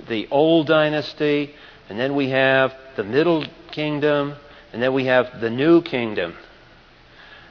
the 0.09 0.28
old 0.30 0.68
dynasty, 0.68 1.52
and 1.88 1.99
then 1.99 2.14
we 2.14 2.30
have 2.30 2.73
the 2.97 3.04
middle 3.04 3.45
kingdom, 3.73 4.37
and 4.73 4.80
then 4.80 4.95
we 4.95 5.07
have 5.07 5.40
the 5.40 5.50
new 5.50 5.83
kingdom. 5.83 6.37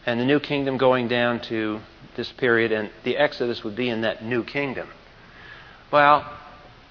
And 0.05 0.21
the 0.21 0.25
new 0.25 0.39
kingdom 0.39 0.77
going 0.77 1.09
down 1.09 1.41
to 1.49 1.81
this 2.17 2.31
period, 2.33 2.73
and 2.73 2.89
the 3.05 3.15
Exodus 3.15 3.63
would 3.63 3.75
be 3.75 3.87
in 3.87 4.01
that 4.01 4.23
new 4.23 4.43
kingdom. 4.43 4.89
Well, 5.91 6.29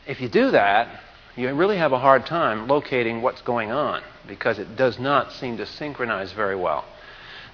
if 0.06 0.21
you 0.23 0.28
do 0.28 0.52
that, 0.52 1.00
you 1.37 1.52
really 1.52 1.76
have 1.76 1.92
a 1.92 1.99
hard 1.99 2.25
time 2.25 2.66
locating 2.66 3.21
what's 3.21 3.42
going 3.42 3.71
on 3.71 4.02
because 4.26 4.59
it 4.59 4.76
does 4.76 4.99
not 4.99 5.33
seem 5.33 5.59
to 5.59 5.66
synchronize 5.66 6.33
very 6.33 6.56
well. 6.56 6.85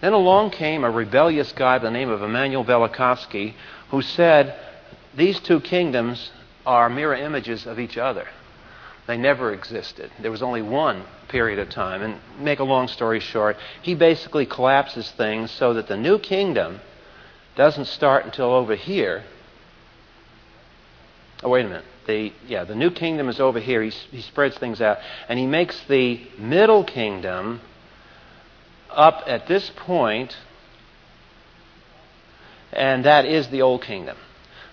Then 0.00 0.12
along 0.12 0.50
came 0.50 0.84
a 0.84 0.90
rebellious 0.90 1.52
guy 1.52 1.78
by 1.78 1.84
the 1.84 1.90
name 1.90 2.10
of 2.10 2.22
Immanuel 2.22 2.64
Velikovsky 2.64 3.54
who 3.90 4.02
said 4.02 4.54
these 5.14 5.40
two 5.40 5.60
kingdoms 5.60 6.30
are 6.64 6.88
mirror 6.88 7.14
images 7.14 7.66
of 7.66 7.80
each 7.80 7.98
other. 7.98 8.28
They 9.06 9.16
never 9.16 9.52
existed. 9.52 10.10
There 10.20 10.30
was 10.30 10.42
only 10.42 10.62
one 10.62 11.02
period 11.28 11.58
of 11.58 11.70
time. 11.70 12.02
And 12.02 12.20
make 12.38 12.60
a 12.60 12.64
long 12.64 12.86
story 12.86 13.18
short, 13.18 13.56
he 13.82 13.94
basically 13.94 14.46
collapses 14.46 15.10
things 15.10 15.50
so 15.50 15.74
that 15.74 15.88
the 15.88 15.96
new 15.96 16.18
kingdom 16.18 16.80
doesn't 17.56 17.86
start 17.86 18.24
until 18.24 18.52
over 18.52 18.74
here. 18.74 19.24
Oh, 21.42 21.48
wait 21.50 21.64
a 21.66 21.68
minute. 21.68 21.84
The, 22.06 22.32
yeah, 22.46 22.64
the 22.64 22.74
new 22.74 22.90
kingdom 22.90 23.28
is 23.28 23.40
over 23.40 23.60
here. 23.60 23.82
He, 23.82 23.90
he 23.90 24.22
spreads 24.22 24.56
things 24.58 24.80
out. 24.80 24.98
And 25.28 25.38
he 25.38 25.46
makes 25.46 25.78
the 25.88 26.20
middle 26.38 26.84
kingdom 26.84 27.60
up 28.90 29.24
at 29.26 29.46
this 29.46 29.70
point, 29.76 30.36
and 32.72 33.04
that 33.04 33.24
is 33.24 33.48
the 33.48 33.62
old 33.62 33.82
kingdom. 33.82 34.16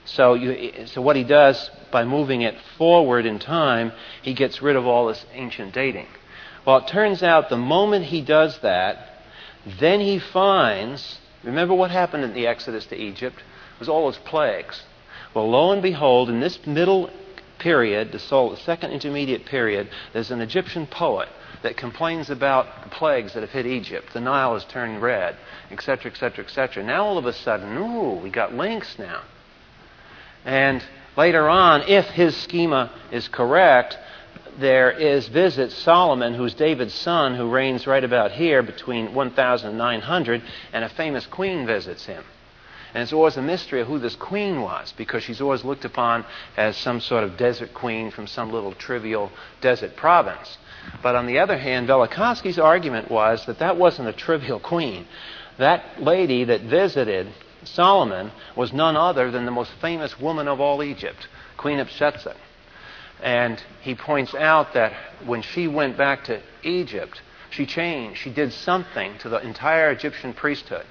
So, 0.05 0.33
you, 0.33 0.88
so 0.88 1.01
what 1.01 1.15
he 1.15 1.24
does 1.24 1.69
by 1.91 2.03
moving 2.03 2.41
it 2.41 2.55
forward 2.77 3.25
in 3.25 3.39
time, 3.39 3.91
he 4.21 4.33
gets 4.33 4.62
rid 4.62 4.75
of 4.75 4.86
all 4.86 5.07
this 5.07 5.25
ancient 5.33 5.74
dating. 5.74 6.07
Well, 6.65 6.77
it 6.77 6.88
turns 6.88 7.24
out 7.24 7.50
the 7.50 7.57
moment 7.57 8.05
he 8.05 8.21
does 8.21 8.59
that, 8.59 9.24
then 9.79 10.00
he 10.00 10.19
finds 10.19 11.19
Remember 11.43 11.74
what 11.74 11.91
happened 11.91 12.24
in 12.24 12.34
the 12.34 12.48
Exodus 12.48 12.86
to 12.88 12.96
Egypt? 12.96 13.38
It 13.38 13.79
was 13.79 13.89
all 13.89 14.05
those 14.05 14.17
plagues. 14.19 14.84
Well, 15.34 15.50
lo 15.50 15.72
and 15.72 15.81
behold, 15.81 16.29
in 16.29 16.39
this 16.39 16.65
middle 16.65 17.10
period, 17.60 18.12
the 18.12 18.58
second 18.63 18.91
intermediate 18.91 19.46
period, 19.46 19.89
there's 20.13 20.31
an 20.31 20.41
Egyptian 20.41 20.88
poet 20.88 21.29
that 21.62 21.77
complains 21.77 22.29
about 22.29 22.84
the 22.84 22.89
plagues 22.89 23.34
that 23.34 23.41
have 23.41 23.51
hit 23.51 23.65
Egypt. 23.65 24.13
The 24.13 24.22
Nile 24.22 24.53
has 24.53 24.65
turned 24.65 25.01
red, 25.01 25.36
etc., 25.72 26.12
etc., 26.12 26.46
etc. 26.46 26.84
Now 26.84 27.05
all 27.05 27.17
of 27.17 27.25
a 27.25 27.34
sudden, 27.34 27.77
ooh, 27.77 28.13
we 28.13 28.29
got 28.29 28.53
links 28.53 28.98
now. 28.98 29.22
And 30.46 30.84
later 31.17 31.50
on, 31.50 31.81
if 31.84 32.05
his 32.08 32.36
schema 32.38 32.91
is 33.12 33.27
correct, 33.27 33.98
there 34.60 34.91
is 34.91 35.27
visits 35.27 35.75
Solomon, 35.75 36.34
who's 36.34 36.53
David's 36.53 36.93
son, 36.93 37.36
who 37.36 37.50
reigns 37.50 37.88
right 37.88 38.03
about 38.03 38.31
here 38.31 38.62
between 38.62 39.13
1900, 39.13 40.43
and 40.74 40.84
a 40.84 40.89
famous 40.89 41.25
queen 41.25 41.65
visits 41.65 42.05
him. 42.05 42.24
And 42.93 43.03
it's 43.03 43.13
always 43.13 43.38
a 43.38 43.41
mystery 43.41 43.81
of 43.81 43.88
who 43.88 44.00
this 44.00 44.15
queen 44.15 44.62
was 44.62 44.93
because 44.98 45.24
she's 45.24 45.41
always 45.41 45.63
looked 45.63 45.86
upon 45.86 46.25
as 46.58 46.75
some 46.75 47.00
sort 47.00 47.24
of 47.24 47.38
desert 47.38 47.74
queen 47.74 48.10
from 48.10 48.25
some 48.25 48.51
little 48.51 48.74
trivial 48.74 49.31
desert 49.62 49.96
province. 49.96 50.58
But 51.03 51.15
on 51.15 51.27
the 51.27 51.39
other 51.39 51.58
hand, 51.58 51.88
Velikovsky's 51.88 52.58
argument 52.58 53.12
was 53.12 53.46
that 53.46 53.60
that 53.60 53.77
wasn't 53.77 54.10
a 54.10 54.13
trivial 54.13 54.60
queen. 54.60 55.05
That 55.58 56.01
lady 56.01 56.46
that 56.46 56.62
visited 56.62 57.27
Solomon 57.63 58.31
was 58.55 58.74
none 58.74 58.96
other 58.96 59.29
than 59.29 59.46
the 59.46 59.51
most 59.51 59.72
famous 59.81 60.19
woman 60.19 60.48
of 60.48 60.60
all 60.60 60.81
Egypt, 60.81 61.27
Queen 61.58 61.79
of 61.79 61.89
Hatshepsut. 61.89 62.38
And 63.21 63.61
he 63.81 63.95
points 63.95 64.33
out 64.33 64.73
that 64.73 64.93
when 65.25 65.41
she 65.41 65.67
went 65.67 65.97
back 65.97 66.23
to 66.25 66.41
Egypt, 66.63 67.21
she 67.49 67.65
changed. 67.65 68.21
She 68.21 68.29
did 68.31 68.53
something 68.53 69.17
to 69.19 69.29
the 69.29 69.39
entire 69.39 69.91
Egyptian 69.91 70.33
priesthood, 70.33 70.85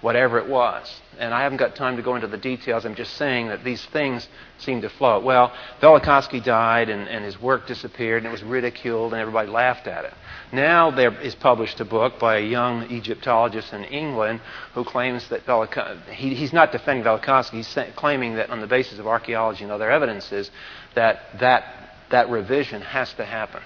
whatever 0.00 0.38
it 0.38 0.48
was. 0.48 1.00
And 1.18 1.34
I 1.34 1.42
haven't 1.42 1.58
got 1.58 1.74
time 1.74 1.96
to 1.96 2.02
go 2.02 2.14
into 2.14 2.28
the 2.28 2.38
details. 2.38 2.84
I'm 2.86 2.94
just 2.94 3.14
saying 3.16 3.48
that 3.48 3.64
these 3.64 3.84
things 3.86 4.28
seem 4.58 4.80
to 4.82 4.88
float. 4.88 5.24
Well, 5.24 5.52
Velikovsky 5.82 6.42
died 6.42 6.88
and, 6.88 7.08
and 7.08 7.24
his 7.24 7.40
work 7.40 7.66
disappeared 7.66 8.18
and 8.18 8.26
it 8.26 8.32
was 8.32 8.42
ridiculed 8.42 9.12
and 9.12 9.20
everybody 9.20 9.48
laughed 9.48 9.86
at 9.86 10.04
it. 10.04 10.14
Now 10.52 10.90
there 10.90 11.12
is 11.20 11.34
published 11.34 11.80
a 11.80 11.84
book 11.84 12.18
by 12.18 12.38
a 12.38 12.42
young 12.42 12.90
Egyptologist 12.90 13.72
in 13.72 13.84
England 13.84 14.40
who 14.74 14.84
claims 14.84 15.28
that 15.28 15.44
Velikovsky, 15.46 16.08
he, 16.10 16.34
he's 16.34 16.52
not 16.52 16.72
defending 16.72 17.04
Velikovsky, 17.04 17.62
he's 17.62 17.78
claiming 17.96 18.34
that 18.36 18.50
on 18.50 18.60
the 18.60 18.66
basis 18.66 18.98
of 18.98 19.06
archaeology 19.06 19.64
and 19.64 19.72
other 19.72 19.90
evidences, 19.90 20.50
that 20.94 21.20
that, 21.40 21.64
that 22.10 22.30
revision 22.30 22.82
has 22.82 23.12
to 23.14 23.24
happen. 23.24 23.62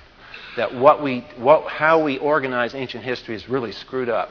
That 0.56 0.74
what 0.74 1.02
we, 1.02 1.20
what, 1.36 1.68
how 1.68 2.02
we 2.02 2.18
organize 2.18 2.74
ancient 2.74 3.04
history 3.04 3.34
is 3.34 3.48
really 3.48 3.72
screwed 3.72 4.08
up, 4.08 4.30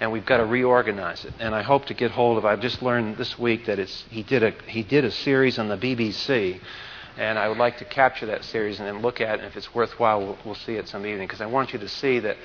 and 0.00 0.10
we've 0.10 0.26
got 0.26 0.38
to 0.38 0.46
reorganize 0.46 1.24
it. 1.24 1.32
And 1.38 1.54
I 1.54 1.62
hope 1.62 1.86
to 1.86 1.94
get 1.94 2.10
hold 2.10 2.38
of. 2.38 2.44
I've 2.44 2.60
just 2.60 2.82
learned 2.82 3.16
this 3.18 3.38
week 3.38 3.66
that 3.66 3.78
it's, 3.78 4.04
he 4.10 4.22
did 4.22 4.42
a 4.42 4.50
he 4.66 4.82
did 4.82 5.04
a 5.04 5.10
series 5.10 5.58
on 5.58 5.68
the 5.68 5.76
BBC, 5.76 6.60
and 7.16 7.38
I 7.38 7.48
would 7.48 7.58
like 7.58 7.78
to 7.78 7.84
capture 7.84 8.26
that 8.26 8.44
series 8.44 8.78
and 8.80 8.88
then 8.88 9.02
look 9.02 9.20
at 9.20 9.38
it. 9.38 9.44
And 9.44 9.48
if 9.48 9.56
it's 9.56 9.72
worthwhile, 9.74 10.20
we'll, 10.20 10.38
we'll 10.44 10.54
see 10.54 10.74
it 10.74 10.88
some 10.88 11.06
evening 11.06 11.26
because 11.26 11.40
I 11.40 11.46
want 11.46 11.72
you 11.72 11.78
to 11.78 11.88
see 11.88 12.18
that. 12.20 12.36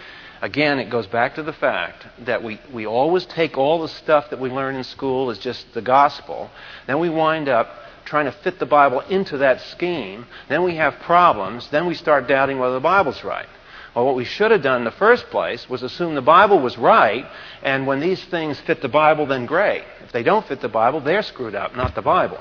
Again, 0.41 0.79
it 0.79 0.89
goes 0.89 1.07
back 1.07 1.35
to 1.35 1.43
the 1.43 1.53
fact 1.53 2.05
that 2.25 2.43
we, 2.43 2.59
we 2.71 2.85
always 2.85 3.25
take 3.25 3.57
all 3.57 3.81
the 3.81 3.87
stuff 3.87 4.29
that 4.31 4.39
we 4.39 4.49
learn 4.49 4.75
in 4.75 4.83
school 4.83 5.31
as 5.31 5.39
just 5.39 5.65
the 5.73 5.81
gospel. 5.81 6.51
Then 6.87 6.99
we 6.99 7.09
wind 7.09 7.47
up 7.47 7.69
trying 8.05 8.25
to 8.25 8.31
fit 8.31 8.59
the 8.59 8.65
Bible 8.65 9.01
into 9.01 9.39
that 9.39 9.61
scheme. 9.61 10.25
Then 10.47 10.63
we 10.63 10.75
have 10.75 10.99
problems. 11.01 11.69
Then 11.69 11.85
we 11.85 11.95
start 11.95 12.27
doubting 12.27 12.59
whether 12.59 12.75
the 12.75 12.79
Bible's 12.79 13.23
right. 13.23 13.47
Well, 13.95 14.05
what 14.05 14.15
we 14.15 14.25
should 14.25 14.51
have 14.51 14.61
done 14.61 14.79
in 14.79 14.83
the 14.83 14.91
first 14.91 15.27
place 15.27 15.69
was 15.69 15.81
assume 15.81 16.15
the 16.15 16.21
Bible 16.21 16.59
was 16.59 16.77
right, 16.77 17.25
and 17.63 17.87
when 17.87 18.01
these 18.01 18.23
things 18.25 18.59
fit 18.61 18.81
the 18.81 18.89
Bible, 18.89 19.25
then 19.25 19.45
great. 19.45 19.83
If 20.03 20.11
they 20.11 20.21
don't 20.21 20.45
fit 20.45 20.59
the 20.59 20.67
Bible, 20.67 20.99
they're 20.99 21.23
screwed 21.23 21.55
up, 21.55 21.75
not 21.75 21.95
the 21.95 22.01
Bible. 22.01 22.39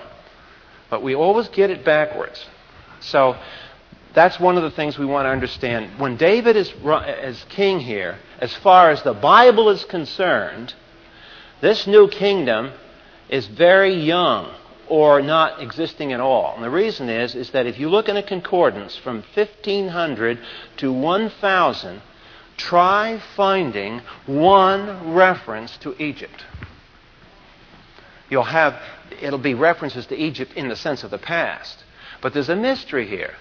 But 0.90 1.02
we 1.02 1.14
always 1.14 1.48
get 1.48 1.70
it 1.70 1.84
backwards. 1.84 2.44
So 3.00 3.36
that's 4.14 4.40
one 4.40 4.56
of 4.56 4.64
the 4.64 4.72
things 4.72 4.98
we 4.98 5.06
want 5.06 5.26
to 5.26 5.30
understand. 5.30 6.00
When 6.00 6.16
David 6.16 6.56
is, 6.56 6.72
is 7.22 7.44
king 7.50 7.78
here, 7.78 8.18
as 8.40 8.54
far 8.56 8.90
as 8.90 9.02
the 9.02 9.14
Bible 9.14 9.70
is 9.70 9.84
concerned, 9.84 10.74
this 11.60 11.86
new 11.86 12.08
kingdom 12.08 12.72
is 13.28 13.46
very 13.46 13.94
young 13.94 14.52
or 14.88 15.22
not 15.22 15.62
existing 15.62 16.12
at 16.12 16.20
all. 16.20 16.54
And 16.54 16.64
the 16.64 16.70
reason 16.70 17.08
is, 17.08 17.34
is 17.34 17.50
that 17.50 17.66
if 17.66 17.78
you 17.78 17.88
look 17.88 18.08
in 18.08 18.16
a 18.16 18.22
concordance 18.22 18.96
from 18.96 19.22
1500 19.34 20.38
to 20.78 20.92
1000, 20.92 22.02
try 22.56 23.20
finding 23.36 24.00
one 24.26 25.14
reference 25.14 25.76
to 25.78 25.94
Egypt. 26.02 26.44
You'll 28.30 28.44
have, 28.44 28.80
it'll 29.20 29.38
be 29.38 29.54
references 29.54 30.06
to 30.06 30.16
Egypt 30.16 30.52
in 30.54 30.68
the 30.68 30.76
sense 30.76 31.04
of 31.04 31.10
the 31.10 31.18
past. 31.18 31.84
But 32.20 32.32
there's 32.32 32.48
a 32.48 32.56
mystery 32.56 33.06
here. 33.06 33.34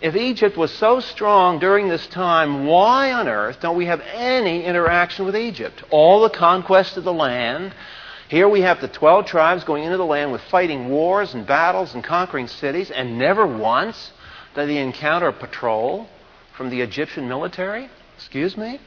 If 0.00 0.14
Egypt 0.14 0.58
was 0.58 0.72
so 0.72 1.00
strong 1.00 1.58
during 1.58 1.88
this 1.88 2.06
time, 2.08 2.66
why 2.66 3.12
on 3.12 3.28
earth 3.28 3.60
don't 3.60 3.76
we 3.76 3.86
have 3.86 4.02
any 4.12 4.64
interaction 4.64 5.24
with 5.24 5.36
Egypt? 5.36 5.82
All 5.90 6.20
the 6.20 6.30
conquest 6.30 6.98
of 6.98 7.04
the 7.04 7.14
land, 7.14 7.72
Here 8.28 8.48
we 8.48 8.62
have 8.62 8.80
the 8.80 8.88
12 8.88 9.26
tribes 9.26 9.62
going 9.62 9.84
into 9.84 9.96
the 9.96 10.04
land 10.04 10.32
with 10.32 10.40
fighting 10.42 10.88
wars 10.88 11.34
and 11.34 11.46
battles 11.46 11.94
and 11.94 12.02
conquering 12.02 12.48
cities, 12.48 12.90
and 12.90 13.18
never 13.18 13.46
once 13.46 14.12
did 14.54 14.68
they 14.68 14.78
encounter 14.78 15.28
a 15.28 15.32
patrol 15.32 16.08
from 16.56 16.70
the 16.70 16.80
Egyptian 16.80 17.28
military. 17.28 17.88
Excuse 18.16 18.56
me? 18.56 18.80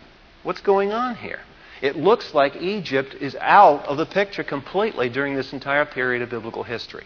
What's 0.43 0.59
going 0.59 0.91
on 0.91 1.15
here? 1.15 1.39
It 1.81 1.95
looks 1.95 2.33
like 2.33 2.57
Egypt 2.57 3.15
is 3.21 3.37
out 3.39 3.85
of 3.85 3.95
the 3.95 4.05
picture 4.05 4.43
completely 4.43 5.07
during 5.07 5.35
this 5.35 5.53
entire 5.53 5.85
period 5.85 6.21
of 6.21 6.29
biblical 6.29 6.63
history. 6.63 7.05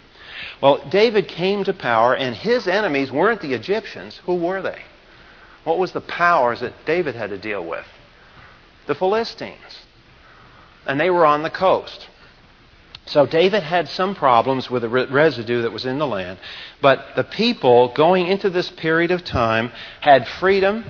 Well, 0.60 0.84
David 0.90 1.28
came 1.28 1.63
to 1.66 1.74
power, 1.74 2.16
and 2.16 2.36
his 2.36 2.68
enemies 2.68 3.12
weren't 3.12 3.42
the 3.42 3.54
Egyptians. 3.54 4.20
Who 4.25 4.36
were 4.36 4.63
they? 4.63 4.82
What 5.63 5.78
was 5.78 5.92
the 5.92 6.02
powers 6.02 6.62
that 6.62 6.74
David 6.86 7.13
had 7.13 7.30
to 7.30 7.38
deal 7.38 7.63
with? 7.63 7.86
The 8.88 8.96
Philistines. 8.96 9.86
And 10.88 11.00
they 11.00 11.12
were 11.12 11.25
on 11.25 11.44
the 11.44 11.52
coast. 11.52 12.08
So 13.05 13.25
David 13.25 13.63
had 13.63 13.89
some 13.89 14.15
problems 14.15 14.69
with 14.69 14.83
the 14.83 14.89
residue 14.89 15.63
that 15.63 15.74
was 15.74 15.86
in 15.86 16.00
the 16.00 16.07
land. 16.07 16.39
But 16.81 17.15
the 17.15 17.24
people 17.24 17.93
going 17.93 18.27
into 18.27 18.50
this 18.50 18.69
period 18.69 19.12
of 19.12 19.24
time 19.25 19.72
had 20.00 20.27
freedom. 20.27 20.86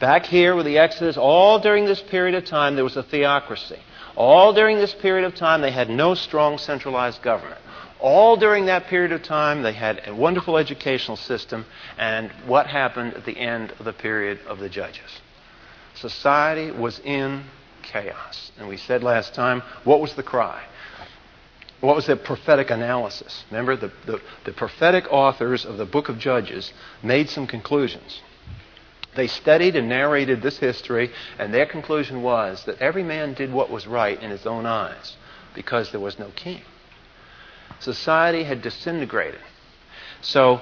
Back 0.00 0.26
here 0.26 0.56
with 0.56 0.66
the 0.66 0.78
Exodus, 0.78 1.16
all 1.16 1.60
during 1.60 1.84
this 1.84 2.02
period 2.02 2.34
of 2.34 2.44
time, 2.44 2.74
there 2.74 2.84
was 2.84 2.96
a 2.96 3.04
theocracy. 3.04 3.78
All 4.16 4.52
during 4.52 4.78
this 4.78 4.94
period 4.94 5.24
of 5.24 5.36
time, 5.36 5.60
they 5.62 5.70
had 5.70 5.88
no 5.88 6.14
strong 6.14 6.58
centralized 6.58 7.22
government. 7.22 7.60
All 8.00 8.36
during 8.36 8.66
that 8.66 8.88
period 8.88 9.12
of 9.12 9.22
time, 9.22 9.62
they 9.62 9.72
had 9.72 10.02
a 10.08 10.14
wonderful 10.14 10.58
educational 10.58 11.16
system. 11.16 11.64
And 11.96 12.32
what 12.46 12.66
happened 12.66 13.14
at 13.14 13.24
the 13.24 13.38
end 13.38 13.72
of 13.78 13.84
the 13.84 13.92
period 13.92 14.40
of 14.48 14.58
the 14.58 14.68
judges? 14.68 15.20
Society 15.94 16.72
was 16.72 16.98
in 17.04 17.44
chaos. 17.82 18.50
And 18.58 18.66
we 18.66 18.76
said 18.76 19.04
last 19.04 19.34
time, 19.34 19.62
what 19.84 20.00
was 20.00 20.14
the 20.14 20.22
cry? 20.24 20.64
What 21.82 21.96
was 21.96 22.06
the 22.06 22.14
prophetic 22.14 22.70
analysis? 22.70 23.44
Remember, 23.50 23.74
the, 23.74 23.90
the, 24.06 24.20
the 24.44 24.52
prophetic 24.52 25.04
authors 25.10 25.64
of 25.64 25.78
the 25.78 25.84
book 25.84 26.08
of 26.08 26.16
Judges 26.16 26.72
made 27.02 27.28
some 27.28 27.48
conclusions. 27.48 28.22
They 29.16 29.26
studied 29.26 29.74
and 29.74 29.88
narrated 29.88 30.42
this 30.42 30.58
history, 30.58 31.10
and 31.40 31.52
their 31.52 31.66
conclusion 31.66 32.22
was 32.22 32.62
that 32.66 32.80
every 32.80 33.02
man 33.02 33.34
did 33.34 33.52
what 33.52 33.68
was 33.68 33.88
right 33.88 34.22
in 34.22 34.30
his 34.30 34.46
own 34.46 34.64
eyes 34.64 35.16
because 35.56 35.90
there 35.90 35.98
was 35.98 36.20
no 36.20 36.30
king. 36.36 36.62
Society 37.80 38.44
had 38.44 38.62
disintegrated. 38.62 39.40
So, 40.20 40.60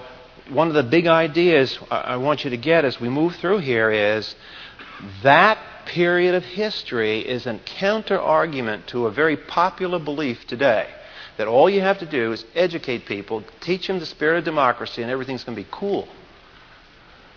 one 0.48 0.68
of 0.68 0.74
the 0.74 0.82
big 0.82 1.06
ideas 1.06 1.78
I 1.90 2.16
want 2.16 2.44
you 2.44 2.50
to 2.50 2.56
get 2.56 2.86
as 2.86 2.98
we 2.98 3.10
move 3.10 3.36
through 3.36 3.58
here 3.58 3.90
is 3.90 4.34
that 5.22 5.58
period 5.84 6.34
of 6.34 6.44
history 6.44 7.20
is 7.20 7.46
a 7.46 7.58
counter 7.66 8.18
argument 8.18 8.86
to 8.86 9.06
a 9.06 9.10
very 9.10 9.36
popular 9.36 9.98
belief 9.98 10.46
today 10.46 10.88
that 11.40 11.48
all 11.48 11.70
you 11.70 11.80
have 11.80 11.98
to 12.00 12.04
do 12.04 12.32
is 12.32 12.44
educate 12.54 13.06
people, 13.06 13.42
teach 13.62 13.86
them 13.86 13.98
the 13.98 14.04
spirit 14.04 14.36
of 14.36 14.44
democracy, 14.44 15.00
and 15.00 15.10
everything's 15.10 15.42
going 15.42 15.56
to 15.56 15.62
be 15.62 15.68
cool. 15.70 16.06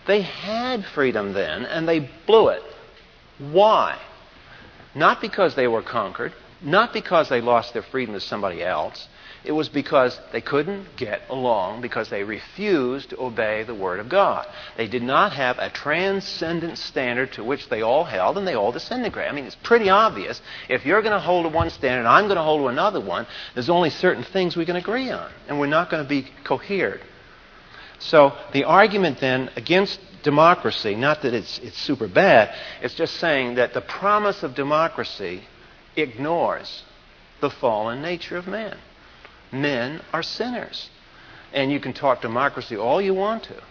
They 0.06 0.20
had 0.20 0.84
freedom 0.84 1.32
then, 1.32 1.64
and 1.64 1.88
they 1.88 2.10
blew 2.26 2.48
it. 2.48 2.62
Why? 3.38 3.98
Not 4.94 5.22
because 5.22 5.54
they 5.54 5.66
were 5.68 5.80
conquered, 5.80 6.34
not 6.60 6.92
because 6.92 7.30
they 7.30 7.40
lost 7.40 7.72
their 7.72 7.80
freedom 7.80 8.12
to 8.12 8.20
somebody 8.20 8.62
else. 8.62 9.08
It 9.44 9.52
was 9.52 9.68
because 9.68 10.18
they 10.32 10.40
couldn't 10.40 10.96
get 10.96 11.20
along 11.28 11.82
because 11.82 12.08
they 12.08 12.24
refused 12.24 13.10
to 13.10 13.20
obey 13.20 13.62
the 13.62 13.74
Word 13.74 14.00
of 14.00 14.08
God. 14.08 14.46
They 14.78 14.88
did 14.88 15.02
not 15.02 15.34
have 15.34 15.58
a 15.58 15.68
transcendent 15.68 16.78
standard 16.78 17.34
to 17.34 17.44
which 17.44 17.68
they 17.68 17.82
all 17.82 18.04
held, 18.04 18.38
and 18.38 18.48
they 18.48 18.54
all 18.54 18.72
disintegrated. 18.72 19.30
I 19.30 19.34
mean, 19.34 19.44
it's 19.44 19.56
pretty 19.56 19.90
obvious. 19.90 20.40
If 20.70 20.86
you're 20.86 21.02
going 21.02 21.12
to 21.12 21.20
hold 21.20 21.44
to 21.44 21.50
one 21.50 21.68
standard, 21.68 22.00
and 22.00 22.08
I'm 22.08 22.24
going 22.24 22.38
to 22.38 22.42
hold 22.42 22.62
to 22.62 22.68
another 22.68 23.00
one, 23.00 23.26
there's 23.52 23.68
only 23.68 23.90
certain 23.90 24.24
things 24.24 24.56
we 24.56 24.64
can 24.64 24.76
agree 24.76 25.10
on, 25.10 25.30
and 25.46 25.60
we're 25.60 25.66
not 25.66 25.90
going 25.90 26.02
to 26.02 26.08
be 26.08 26.26
coherent. 26.44 27.02
So 27.98 28.32
the 28.54 28.64
argument 28.64 29.20
then 29.20 29.50
against 29.56 30.00
democracy, 30.22 30.94
not 30.94 31.20
that 31.20 31.34
it's, 31.34 31.58
it's 31.58 31.78
super 31.78 32.08
bad, 32.08 32.54
it's 32.80 32.94
just 32.94 33.16
saying 33.16 33.56
that 33.56 33.74
the 33.74 33.82
promise 33.82 34.42
of 34.42 34.54
democracy 34.54 35.42
ignores 35.96 36.82
the 37.42 37.50
fallen 37.50 38.00
nature 38.00 38.38
of 38.38 38.46
man 38.46 38.78
men 39.54 40.02
are 40.12 40.22
sinners. 40.22 40.90
And 41.52 41.70
you 41.70 41.80
can 41.80 41.92
talk 41.92 42.20
democracy 42.20 42.76
all 42.76 43.00
you 43.00 43.14
want 43.14 43.44
to. 43.44 43.62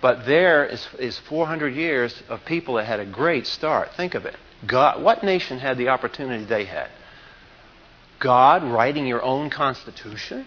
But 0.00 0.26
there 0.26 0.64
is, 0.66 0.86
is 0.98 1.18
400 1.18 1.74
years 1.74 2.22
of 2.28 2.44
people 2.44 2.74
that 2.74 2.84
had 2.84 3.00
a 3.00 3.06
great 3.06 3.46
start. 3.46 3.90
Think 3.96 4.14
of 4.14 4.24
it. 4.24 4.36
God, 4.66 5.02
what 5.02 5.24
nation 5.24 5.58
had 5.58 5.78
the 5.78 5.88
opportunity 5.88 6.44
they 6.44 6.64
had? 6.64 6.88
God 8.18 8.62
writing 8.64 9.06
your 9.06 9.22
own 9.22 9.50
constitution? 9.50 10.46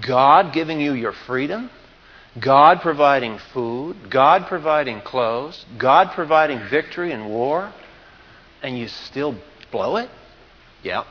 God 0.00 0.52
giving 0.52 0.80
you 0.80 0.92
your 0.94 1.12
freedom? 1.12 1.70
God 2.38 2.80
providing 2.80 3.38
food? 3.52 4.10
God 4.10 4.46
providing 4.46 5.00
clothes? 5.00 5.64
God 5.78 6.12
providing 6.12 6.60
victory 6.68 7.12
in 7.12 7.28
war? 7.28 7.72
And 8.62 8.78
you 8.78 8.88
still 8.88 9.36
blow 9.70 9.96
it? 9.96 10.10
Yep. 10.82 11.06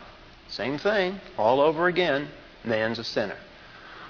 Same 0.48 0.78
thing, 0.78 1.20
all 1.38 1.60
over 1.62 1.88
again. 1.88 2.30
Man's 2.64 3.00
a 3.00 3.04
sinner. 3.04 3.38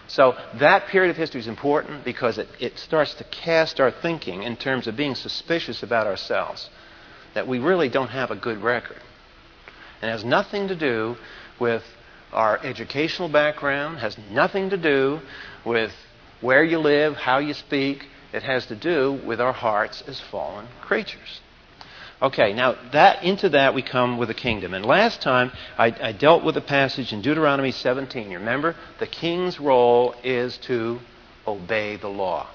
So 0.07 0.35
that 0.55 0.87
period 0.87 1.11
of 1.11 1.17
history 1.17 1.39
is 1.39 1.47
important 1.47 2.03
because 2.03 2.39
it, 2.39 2.47
it 2.59 2.79
starts 2.79 3.13
to 3.15 3.23
cast 3.25 3.79
our 3.79 3.91
thinking 3.91 4.41
in 4.41 4.57
terms 4.57 4.87
of 4.87 4.95
being 4.95 5.13
suspicious 5.13 5.83
about 5.83 6.07
ourselves, 6.07 6.67
that 7.35 7.47
we 7.47 7.59
really 7.59 7.89
don't 7.89 8.09
have 8.09 8.31
a 8.31 8.35
good 8.35 8.57
record. 8.63 8.97
And 10.01 10.09
it 10.09 10.11
has 10.11 10.25
nothing 10.25 10.67
to 10.69 10.75
do 10.75 11.15
with 11.59 11.83
our 12.33 12.59
educational 12.63 13.29
background, 13.29 13.99
has 13.99 14.17
nothing 14.31 14.71
to 14.71 14.77
do 14.77 15.19
with 15.63 15.91
where 16.41 16.63
you 16.63 16.79
live, 16.79 17.15
how 17.15 17.37
you 17.37 17.53
speak. 17.53 18.05
It 18.33 18.43
has 18.43 18.65
to 18.67 18.75
do 18.75 19.13
with 19.25 19.39
our 19.39 19.53
hearts 19.53 20.03
as 20.07 20.19
fallen 20.19 20.67
creatures. 20.81 21.41
Okay, 22.21 22.51
now 22.51 22.75
that 22.91 23.23
into 23.23 23.47
that 23.49 23.73
we 23.73 23.81
come 23.81 24.17
with 24.17 24.27
the 24.27 24.33
kingdom. 24.33 24.73
And 24.73 24.85
last 24.85 25.21
time 25.21 25.53
I, 25.77 25.95
I 26.01 26.11
dealt 26.11 26.43
with 26.43 26.57
a 26.57 26.61
passage 26.61 27.13
in 27.13 27.21
Deuteronomy 27.21 27.71
17. 27.71 28.29
You 28.29 28.39
remember? 28.39 28.75
The 28.99 29.07
king's 29.07 29.57
role 29.57 30.13
is 30.21 30.57
to 30.59 30.99
obey 31.47 31.95
the 31.95 32.09
law. 32.09 32.47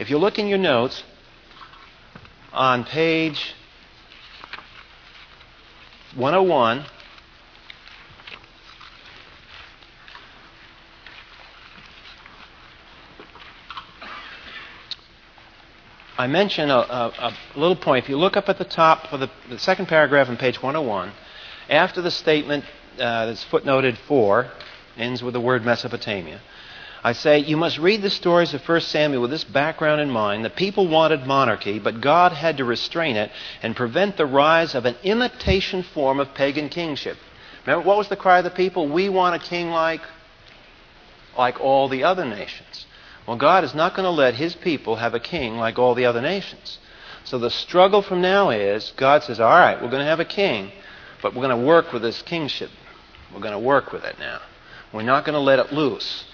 If 0.00 0.10
you 0.10 0.18
look 0.18 0.40
in 0.40 0.48
your 0.48 0.58
notes 0.58 1.04
on 2.52 2.82
page 2.84 3.54
101, 6.16 6.84
I 16.20 16.26
mention 16.26 16.68
a, 16.68 16.76
a, 16.76 17.12
a, 17.18 17.58
little 17.58 17.76
point. 17.76 18.04
If 18.04 18.10
you 18.10 18.18
look 18.18 18.36
up 18.36 18.50
at 18.50 18.58
the 18.58 18.64
top 18.66 19.06
for 19.06 19.16
the, 19.16 19.30
the 19.48 19.58
second 19.58 19.86
paragraph 19.86 20.28
on 20.28 20.36
page 20.36 20.62
101, 20.62 21.12
after 21.70 22.02
the 22.02 22.10
statement 22.10 22.66
uh, 22.98 23.24
that's 23.24 23.42
footnoted 23.46 23.96
4 23.96 24.50
ends 24.98 25.22
with 25.22 25.32
the 25.32 25.40
word 25.40 25.64
Mesopotamia, 25.64 26.42
I 27.02 27.14
say, 27.14 27.38
You 27.38 27.56
must 27.56 27.78
read 27.78 28.02
the 28.02 28.10
stories 28.10 28.52
of 28.52 28.60
1 28.68 28.82
Samuel 28.82 29.22
with 29.22 29.30
this 29.30 29.44
background 29.44 30.02
in 30.02 30.10
mind. 30.10 30.44
The 30.44 30.50
people 30.50 30.88
wanted 30.88 31.26
monarchy, 31.26 31.78
but 31.78 32.02
God 32.02 32.32
had 32.32 32.58
to 32.58 32.66
restrain 32.66 33.16
it 33.16 33.30
and 33.62 33.74
prevent 33.74 34.18
the 34.18 34.26
rise 34.26 34.74
of 34.74 34.84
an 34.84 34.96
imitation 35.02 35.82
form 35.82 36.20
of 36.20 36.34
pagan 36.34 36.68
kingship. 36.68 37.16
Remember, 37.66 37.88
what 37.88 37.96
was 37.96 38.08
the 38.08 38.16
cry 38.16 38.40
of 38.40 38.44
the 38.44 38.50
people? 38.50 38.90
We 38.90 39.08
want 39.08 39.42
a 39.42 39.46
king 39.48 39.70
like, 39.70 40.02
like 41.38 41.58
all 41.62 41.88
the 41.88 42.04
other 42.04 42.26
nations. 42.26 42.84
Well, 43.26 43.36
God 43.36 43.64
is 43.64 43.74
not 43.74 43.94
going 43.94 44.04
to 44.04 44.10
let 44.10 44.34
his 44.34 44.54
people 44.54 44.96
have 44.96 45.14
a 45.14 45.20
king 45.20 45.56
like 45.56 45.78
all 45.78 45.94
the 45.94 46.06
other 46.06 46.20
nations. 46.20 46.78
So 47.24 47.38
the 47.38 47.50
struggle 47.50 48.02
from 48.02 48.20
now 48.20 48.50
is 48.50 48.92
God 48.96 49.22
says, 49.22 49.40
all 49.40 49.50
right, 49.50 49.80
we're 49.80 49.90
going 49.90 50.02
to 50.02 50.10
have 50.10 50.20
a 50.20 50.24
king, 50.24 50.72
but 51.22 51.34
we're 51.34 51.46
going 51.46 51.58
to 51.58 51.66
work 51.66 51.92
with 51.92 52.02
this 52.02 52.22
kingship. 52.22 52.70
We're 53.32 53.40
going 53.40 53.52
to 53.52 53.58
work 53.58 53.92
with 53.92 54.04
it 54.04 54.18
now. 54.18 54.40
We're 54.92 55.02
not 55.02 55.24
going 55.24 55.34
to 55.34 55.40
let 55.40 55.58
it 55.58 55.72
loose. 55.72 56.24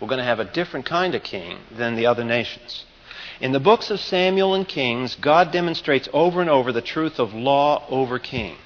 We're 0.00 0.08
going 0.08 0.18
to 0.18 0.24
have 0.24 0.40
a 0.40 0.50
different 0.50 0.86
kind 0.86 1.14
of 1.14 1.22
king 1.22 1.58
than 1.76 1.96
the 1.96 2.06
other 2.06 2.24
nations. 2.24 2.86
In 3.40 3.52
the 3.52 3.60
books 3.60 3.90
of 3.90 4.00
Samuel 4.00 4.54
and 4.54 4.66
Kings, 4.66 5.16
God 5.16 5.50
demonstrates 5.50 6.08
over 6.12 6.40
and 6.40 6.48
over 6.48 6.72
the 6.72 6.82
truth 6.82 7.18
of 7.18 7.34
law 7.34 7.86
over 7.88 8.18
king. 8.18 8.56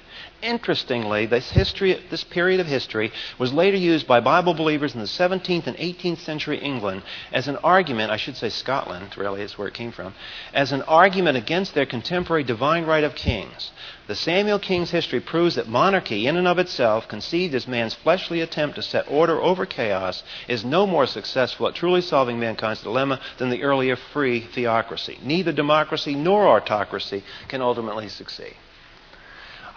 Interestingly, 0.41 1.25
this, 1.25 1.49
history, 1.49 1.99
this 2.09 2.23
period 2.23 2.59
of 2.59 2.67
history 2.67 3.11
was 3.39 3.53
later 3.53 3.77
used 3.77 4.05
by 4.05 4.19
Bible 4.19 4.53
believers 4.53 4.93
in 4.93 4.99
the 4.99 5.07
17th 5.07 5.65
and 5.65 5.77
18th 5.77 6.19
century 6.19 6.57
England 6.59 7.01
as 7.31 7.47
an 7.47 7.55
argument, 7.57 8.11
I 8.11 8.17
should 8.17 8.35
say 8.35 8.49
Scotland, 8.49 9.17
really 9.17 9.41
is 9.41 9.57
where 9.57 9.67
it 9.67 9.73
came 9.73 9.91
from, 9.91 10.13
as 10.53 10.71
an 10.71 10.83
argument 10.83 11.37
against 11.37 11.73
their 11.73 11.85
contemporary 11.85 12.43
divine 12.43 12.85
right 12.85 13.03
of 13.03 13.15
kings. 13.15 13.71
The 14.07 14.15
Samuel 14.15 14.59
King's 14.59 14.91
history 14.91 15.19
proves 15.19 15.55
that 15.55 15.67
monarchy, 15.67 16.27
in 16.27 16.37
and 16.37 16.47
of 16.47 16.59
itself, 16.59 17.07
conceived 17.07 17.55
as 17.55 17.67
man's 17.67 17.95
fleshly 17.95 18.41
attempt 18.41 18.75
to 18.75 18.83
set 18.83 19.09
order 19.09 19.41
over 19.41 19.65
chaos, 19.65 20.21
is 20.47 20.63
no 20.63 20.85
more 20.85 21.07
successful 21.07 21.67
at 21.67 21.75
truly 21.75 22.01
solving 22.01 22.39
mankind's 22.39 22.83
dilemma 22.83 23.19
than 23.37 23.49
the 23.49 23.63
earlier 23.63 23.95
free 23.95 24.41
theocracy. 24.41 25.17
Neither 25.23 25.51
democracy 25.51 26.13
nor 26.13 26.47
autocracy 26.47 27.23
can 27.47 27.61
ultimately 27.61 28.09
succeed. 28.09 28.55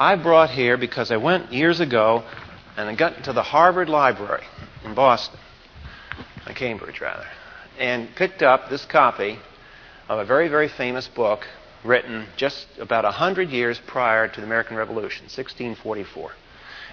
I 0.00 0.14
brought 0.14 0.50
here 0.50 0.76
because 0.76 1.10
I 1.10 1.16
went 1.16 1.52
years 1.52 1.80
ago 1.80 2.22
and 2.76 2.88
I 2.88 2.94
got 2.94 3.16
into 3.16 3.32
the 3.32 3.42
Harvard 3.42 3.88
Library 3.88 4.44
in 4.84 4.94
Boston, 4.94 5.40
in 6.46 6.54
Cambridge 6.54 7.00
rather, 7.00 7.26
and 7.80 8.14
picked 8.14 8.40
up 8.40 8.70
this 8.70 8.84
copy 8.84 9.40
of 10.08 10.20
a 10.20 10.24
very, 10.24 10.46
very 10.46 10.68
famous 10.68 11.08
book 11.08 11.44
written 11.82 12.26
just 12.36 12.68
about 12.78 13.02
100 13.02 13.50
years 13.50 13.80
prior 13.88 14.28
to 14.28 14.40
the 14.40 14.46
American 14.46 14.76
Revolution, 14.76 15.24
1644. 15.24 16.30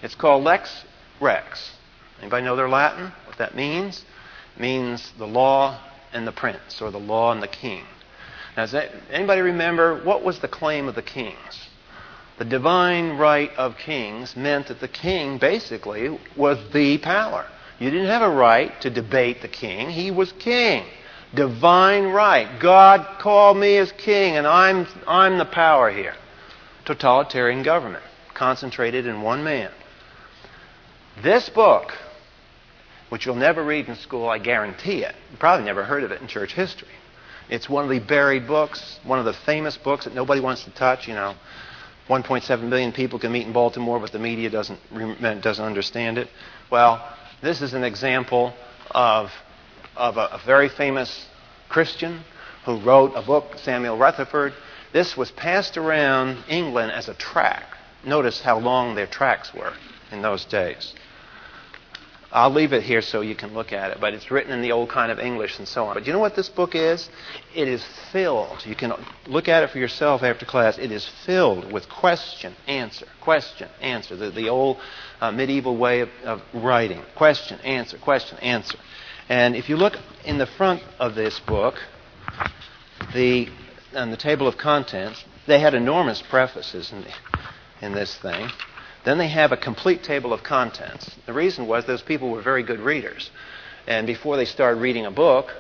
It's 0.01 0.15
called 0.15 0.43
Lex 0.43 0.83
Rex. 1.21 1.73
Anybody 2.21 2.43
know 2.43 2.55
their 2.55 2.69
Latin? 2.69 3.11
What 3.27 3.37
that 3.37 3.55
means? 3.55 4.03
It 4.55 4.61
means 4.61 5.13
the 5.19 5.27
law 5.27 5.79
and 6.11 6.25
the 6.25 6.31
prince, 6.31 6.81
or 6.81 6.89
the 6.89 6.99
law 6.99 7.31
and 7.31 7.43
the 7.43 7.47
king. 7.47 7.83
Now, 8.57 8.65
does 8.65 8.87
anybody 9.11 9.41
remember 9.41 10.03
what 10.03 10.23
was 10.23 10.39
the 10.39 10.47
claim 10.47 10.87
of 10.87 10.95
the 10.95 11.03
kings? 11.03 11.69
The 12.37 12.45
divine 12.45 13.17
right 13.17 13.51
of 13.55 13.77
kings 13.77 14.35
meant 14.35 14.67
that 14.67 14.81
the 14.81 14.87
king 14.87 15.37
basically 15.37 16.19
was 16.35 16.57
the 16.73 16.97
power. 16.97 17.45
You 17.79 17.89
didn't 17.89 18.07
have 18.07 18.21
a 18.21 18.29
right 18.29 18.79
to 18.81 18.89
debate 18.89 19.41
the 19.41 19.47
king, 19.47 19.89
he 19.89 20.11
was 20.11 20.31
king. 20.33 20.85
Divine 21.33 22.07
right. 22.07 22.59
God 22.59 23.19
called 23.19 23.57
me 23.57 23.77
as 23.77 23.91
king, 23.91 24.37
and 24.37 24.47
I'm, 24.47 24.87
I'm 25.07 25.37
the 25.37 25.45
power 25.45 25.91
here. 25.91 26.13
Totalitarian 26.85 27.63
government, 27.63 28.03
concentrated 28.33 29.05
in 29.05 29.21
one 29.21 29.43
man. 29.43 29.71
This 31.21 31.49
book, 31.49 31.93
which 33.09 33.25
you'll 33.25 33.35
never 33.35 33.63
read 33.63 33.87
in 33.87 33.95
school, 33.95 34.29
I 34.29 34.39
guarantee 34.39 35.03
it. 35.03 35.15
You 35.31 35.37
probably 35.37 35.65
never 35.65 35.83
heard 35.83 36.03
of 36.03 36.11
it 36.11 36.21
in 36.21 36.27
church 36.27 36.53
history. 36.53 36.87
It's 37.49 37.69
one 37.69 37.83
of 37.83 37.89
the 37.89 37.99
buried 37.99 38.47
books, 38.47 38.99
one 39.03 39.19
of 39.19 39.25
the 39.25 39.33
famous 39.33 39.77
books 39.77 40.05
that 40.05 40.15
nobody 40.15 40.41
wants 40.41 40.63
to 40.63 40.71
touch. 40.71 41.07
You 41.07 41.15
know, 41.15 41.35
1.7 42.07 42.69
billion 42.69 42.91
people 42.91 43.17
can 43.17 43.31
meet 43.31 43.47
in 43.47 43.53
Baltimore, 43.53 43.99
but 43.99 44.11
the 44.11 44.19
media 44.19 44.49
doesn't 44.49 44.79
doesn't 45.41 45.65
understand 45.65 46.17
it. 46.17 46.27
Well, 46.69 47.03
this 47.41 47.61
is 47.61 47.73
an 47.73 47.83
example 47.83 48.53
of 48.91 49.31
of 49.95 50.17
a, 50.17 50.25
a 50.33 50.41
very 50.45 50.69
famous 50.69 51.25
Christian 51.69 52.21
who 52.65 52.79
wrote 52.79 53.13
a 53.15 53.21
book, 53.21 53.57
Samuel 53.57 53.97
Rutherford. 53.97 54.53
This 54.93 55.17
was 55.17 55.31
passed 55.31 55.77
around 55.77 56.43
England 56.47 56.91
as 56.91 57.09
a 57.09 57.13
tract. 57.13 57.73
Notice 58.05 58.41
how 58.41 58.59
long 58.59 58.95
their 58.95 59.07
tracts 59.07 59.53
were 59.53 59.73
in 60.11 60.21
those 60.21 60.45
days. 60.45 60.93
I'll 62.35 62.49
leave 62.49 62.73
it 62.73 62.83
here 62.83 63.01
so 63.01 63.21
you 63.21 63.33
can 63.33 63.53
look 63.53 63.71
at 63.71 63.91
it, 63.91 64.01
but 64.01 64.13
it's 64.13 64.29
written 64.29 64.51
in 64.51 64.61
the 64.61 64.73
old 64.73 64.89
kind 64.89 65.09
of 65.09 65.19
English 65.19 65.57
and 65.57 65.65
so 65.65 65.85
on. 65.85 65.93
But 65.93 66.05
you 66.05 66.11
know 66.11 66.19
what 66.19 66.35
this 66.35 66.49
book 66.49 66.75
is? 66.75 67.09
It 67.55 67.69
is 67.69 67.81
filled. 68.11 68.65
You 68.65 68.75
can 68.75 68.91
look 69.25 69.47
at 69.47 69.63
it 69.63 69.69
for 69.69 69.79
yourself 69.79 70.21
after 70.21 70.45
class. 70.45 70.77
It 70.77 70.91
is 70.91 71.07
filled 71.25 71.71
with 71.71 71.87
question, 71.87 72.53
answer, 72.67 73.05
question, 73.21 73.69
answer. 73.79 74.17
The, 74.17 74.31
the 74.31 74.49
old 74.49 74.79
uh, 75.21 75.31
medieval 75.31 75.77
way 75.77 76.01
of, 76.01 76.09
of 76.25 76.41
writing. 76.53 77.01
Question, 77.15 77.57
answer, 77.61 77.97
question, 77.97 78.37
answer. 78.39 78.77
And 79.29 79.55
if 79.55 79.69
you 79.69 79.77
look 79.77 79.93
in 80.25 80.37
the 80.37 80.45
front 80.45 80.83
of 80.99 81.15
this 81.15 81.39
book, 81.39 81.75
the 83.13 83.47
on 83.93 84.11
the 84.11 84.17
table 84.17 84.45
of 84.45 84.57
contents, 84.57 85.23
they 85.47 85.59
had 85.59 85.73
enormous 85.73 86.21
prefaces 86.21 86.91
in, 86.91 87.01
the, 87.01 87.13
in 87.81 87.93
this 87.93 88.17
thing. 88.17 88.49
Then 89.05 89.19
they 89.19 89.27
have 89.29 89.51
a 89.51 89.57
complete 89.57 90.03
table 90.03 90.33
of 90.33 90.43
contents. 90.43 91.09
The 91.25 91.33
reason 91.33 91.67
was 91.67 91.85
those 91.85 92.01
people 92.01 92.31
were 92.31 92.41
very 92.41 92.63
good 92.63 92.79
readers. 92.79 93.29
And 93.87 94.07
before 94.07 94.35
they 94.35 94.45
started 94.45 94.81
reading 94.81 95.05
a 95.05 95.11
book, 95.11 95.53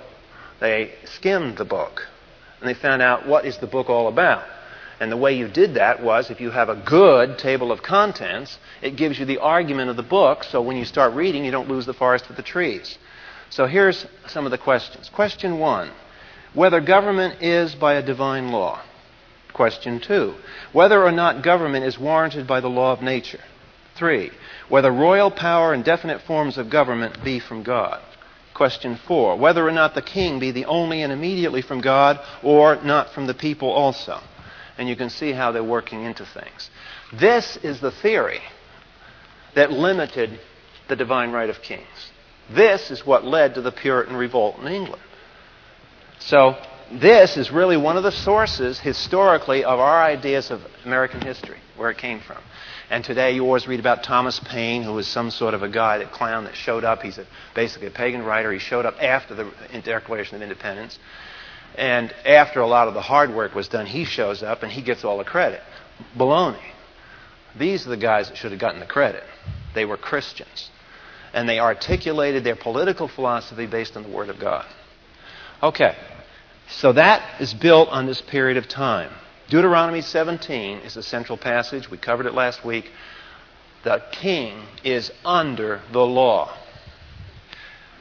they 0.59 0.93
skimmed 1.05 1.57
the 1.57 1.65
book. 1.65 2.07
And 2.59 2.67
they 2.67 2.73
found 2.73 3.03
out 3.03 3.27
what 3.27 3.45
is 3.45 3.57
the 3.59 3.67
book 3.67 3.87
all 3.87 4.07
about. 4.07 4.43
And 4.99 5.11
the 5.11 5.17
way 5.17 5.37
you 5.37 5.47
did 5.47 5.75
that 5.75 6.01
was 6.01 6.31
if 6.31 6.41
you 6.41 6.51
have 6.51 6.69
a 6.69 6.75
good 6.75 7.37
table 7.37 7.71
of 7.71 7.83
contents, 7.83 8.57
it 8.81 8.95
gives 8.95 9.19
you 9.19 9.25
the 9.25 9.39
argument 9.39 9.89
of 9.89 9.97
the 9.97 10.03
book, 10.03 10.43
so 10.43 10.61
when 10.61 10.77
you 10.77 10.85
start 10.85 11.13
reading, 11.13 11.43
you 11.43 11.51
don't 11.51 11.69
lose 11.69 11.85
the 11.85 11.93
forest 11.93 12.25
for 12.25 12.33
the 12.33 12.41
trees. 12.41 12.97
So 13.49 13.67
here's 13.67 14.05
some 14.27 14.45
of 14.45 14.51
the 14.51 14.57
questions. 14.57 15.09
Question 15.09 15.59
one 15.59 15.91
whether 16.53 16.79
government 16.79 17.43
is 17.43 17.75
by 17.75 17.95
a 17.95 18.01
divine 18.01 18.49
law. 18.49 18.81
Question 19.55 20.01
two 20.01 20.35
whether 20.73 21.01
or 21.01 21.13
not 21.13 21.41
government 21.41 21.85
is 21.85 21.97
warranted 21.97 22.45
by 22.45 22.59
the 22.59 22.67
law 22.67 22.91
of 22.91 23.01
nature. 23.01 23.39
Three 23.97 24.31
whether 24.67 24.91
royal 24.91 25.31
power 25.31 25.73
and 25.73 25.83
definite 25.83 26.21
forms 26.23 26.57
of 26.57 26.69
government 26.69 27.23
be 27.23 27.39
from 27.39 27.63
God. 27.63 28.01
Question 28.53 28.99
four 29.07 29.37
whether 29.37 29.65
or 29.65 29.71
not 29.71 29.95
the 29.95 30.01
king 30.01 30.39
be 30.39 30.51
the 30.51 30.65
only 30.65 31.03
and 31.03 31.13
immediately 31.13 31.61
from 31.61 31.79
God 31.79 32.19
or 32.43 32.83
not 32.83 33.13
from 33.13 33.27
the 33.27 33.33
people 33.33 33.71
also. 33.71 34.19
And 34.77 34.89
you 34.89 34.97
can 34.97 35.09
see 35.09 35.31
how 35.31 35.53
they're 35.53 35.63
working 35.63 36.03
into 36.03 36.25
things. 36.25 36.69
This 37.13 37.57
is 37.63 37.79
the 37.79 37.91
theory 37.91 38.41
that 39.55 39.71
limited 39.71 40.37
the 40.89 40.97
divine 40.97 41.31
right 41.31 41.49
of 41.49 41.61
kings. 41.61 42.11
This 42.53 42.91
is 42.91 43.05
what 43.05 43.23
led 43.23 43.55
to 43.55 43.61
the 43.61 43.71
Puritan 43.71 44.17
revolt 44.17 44.59
in 44.59 44.67
England. 44.67 45.01
So, 46.19 46.57
this 46.91 47.37
is 47.37 47.51
really 47.51 47.77
one 47.77 47.97
of 47.97 48.03
the 48.03 48.11
sources 48.11 48.79
historically 48.79 49.63
of 49.63 49.79
our 49.79 50.03
ideas 50.03 50.51
of 50.51 50.61
American 50.85 51.21
history, 51.21 51.57
where 51.75 51.89
it 51.89 51.97
came 51.97 52.19
from. 52.19 52.37
And 52.89 53.03
today 53.03 53.33
you 53.33 53.43
always 53.43 53.67
read 53.67 53.79
about 53.79 54.03
Thomas 54.03 54.39
Paine, 54.39 54.83
who 54.83 54.93
was 54.93 55.07
some 55.07 55.31
sort 55.31 55.53
of 55.53 55.63
a 55.63 55.69
guy, 55.69 55.97
that 55.97 56.11
clown 56.11 56.43
that 56.43 56.55
showed 56.55 56.83
up. 56.83 57.01
He's 57.01 57.17
a, 57.17 57.25
basically 57.55 57.87
a 57.87 57.91
pagan 57.91 58.21
writer. 58.23 58.51
He 58.51 58.59
showed 58.59 58.85
up 58.85 59.01
after 59.01 59.33
the 59.33 59.51
Declaration 59.83 60.35
of 60.35 60.41
Independence. 60.43 60.99
And 61.75 62.13
after 62.25 62.59
a 62.59 62.67
lot 62.67 62.87
of 62.87 62.93
the 62.93 63.01
hard 63.01 63.33
work 63.33 63.55
was 63.55 63.67
done, 63.67 63.87
he 63.87 64.05
shows 64.05 64.43
up 64.43 64.61
and 64.61 64.71
he 64.71 64.81
gets 64.81 65.03
all 65.03 65.17
the 65.17 65.23
credit. 65.23 65.61
Baloney. 66.15 66.61
These 67.57 67.87
are 67.87 67.89
the 67.89 67.97
guys 67.97 68.29
that 68.29 68.37
should 68.37 68.51
have 68.51 68.59
gotten 68.59 68.79
the 68.79 68.85
credit. 68.85 69.23
They 69.73 69.85
were 69.85 69.97
Christians 69.97 70.69
and 71.33 71.49
they 71.49 71.59
articulated 71.59 72.43
their 72.43 72.55
political 72.55 73.09
philosophy 73.09 73.65
based 73.65 73.97
on 73.97 74.03
the 74.03 74.09
Word 74.09 74.29
of 74.29 74.39
God. 74.39 74.65
Okay, 75.61 75.95
so 76.67 76.93
that 76.93 77.41
is 77.41 77.53
built 77.53 77.89
on 77.89 78.05
this 78.05 78.21
period 78.21 78.57
of 78.57 78.67
time. 78.67 79.11
Deuteronomy 79.49 80.01
17 80.01 80.79
is 80.79 80.95
the 80.95 81.03
central 81.03 81.37
passage. 81.37 81.89
We 81.89 81.97
covered 81.97 82.25
it 82.25 82.33
last 82.33 82.65
week. 82.65 82.91
The 83.83 84.01
king 84.11 84.63
is 84.83 85.11
under 85.23 85.81
the 85.91 86.05
law. 86.05 86.57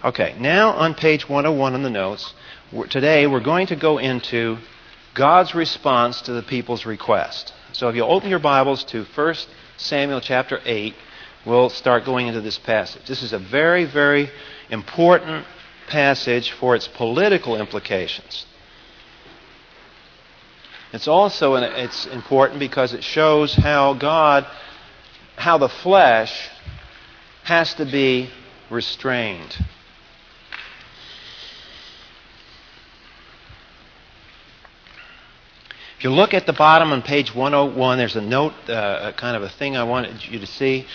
Okay, 0.02 0.34
now 0.38 0.70
on 0.70 0.94
page 0.94 1.28
101 1.28 1.74
in 1.74 1.82
the 1.82 1.90
notes, 1.90 2.34
today 2.88 3.26
we're 3.26 3.40
going 3.40 3.66
to 3.66 3.76
go 3.76 3.98
into 3.98 4.58
God's 5.14 5.54
response 5.54 6.22
to 6.22 6.32
the 6.32 6.42
people's 6.42 6.86
request. 6.86 7.52
So 7.72 7.88
if 7.88 7.96
you 7.96 8.04
open 8.04 8.30
your 8.30 8.38
Bibles 8.38 8.84
to 8.84 9.04
1 9.04 9.34
Samuel 9.76 10.20
chapter 10.20 10.60
8, 10.64 10.94
we'll 11.44 11.68
start 11.68 12.04
going 12.04 12.28
into 12.28 12.40
this 12.40 12.58
passage. 12.58 13.04
This 13.06 13.22
is 13.22 13.32
a 13.32 13.38
very, 13.38 13.84
very 13.84 14.30
important 14.70 15.46
passage 15.88 16.50
for 16.52 16.74
its 16.74 16.88
political 16.88 17.56
implications. 17.60 18.46
It's 20.94 21.08
also 21.08 21.56
it's 21.56 22.06
important 22.06 22.60
because 22.60 22.94
it 22.94 23.02
shows 23.02 23.52
how 23.52 23.94
God, 23.94 24.46
how 25.34 25.58
the 25.58 25.68
flesh 25.68 26.48
has 27.42 27.74
to 27.74 27.84
be 27.84 28.30
restrained. 28.70 29.56
If 35.98 36.04
you 36.04 36.10
look 36.10 36.32
at 36.32 36.46
the 36.46 36.52
bottom 36.52 36.92
on 36.92 37.02
page 37.02 37.34
101, 37.34 37.98
there's 37.98 38.14
a 38.14 38.20
note, 38.20 38.52
uh, 38.68 39.10
kind 39.16 39.36
of 39.36 39.42
a 39.42 39.48
thing 39.48 39.76
I 39.76 39.82
wanted 39.82 40.24
you 40.24 40.38
to 40.38 40.46
see 40.46 40.86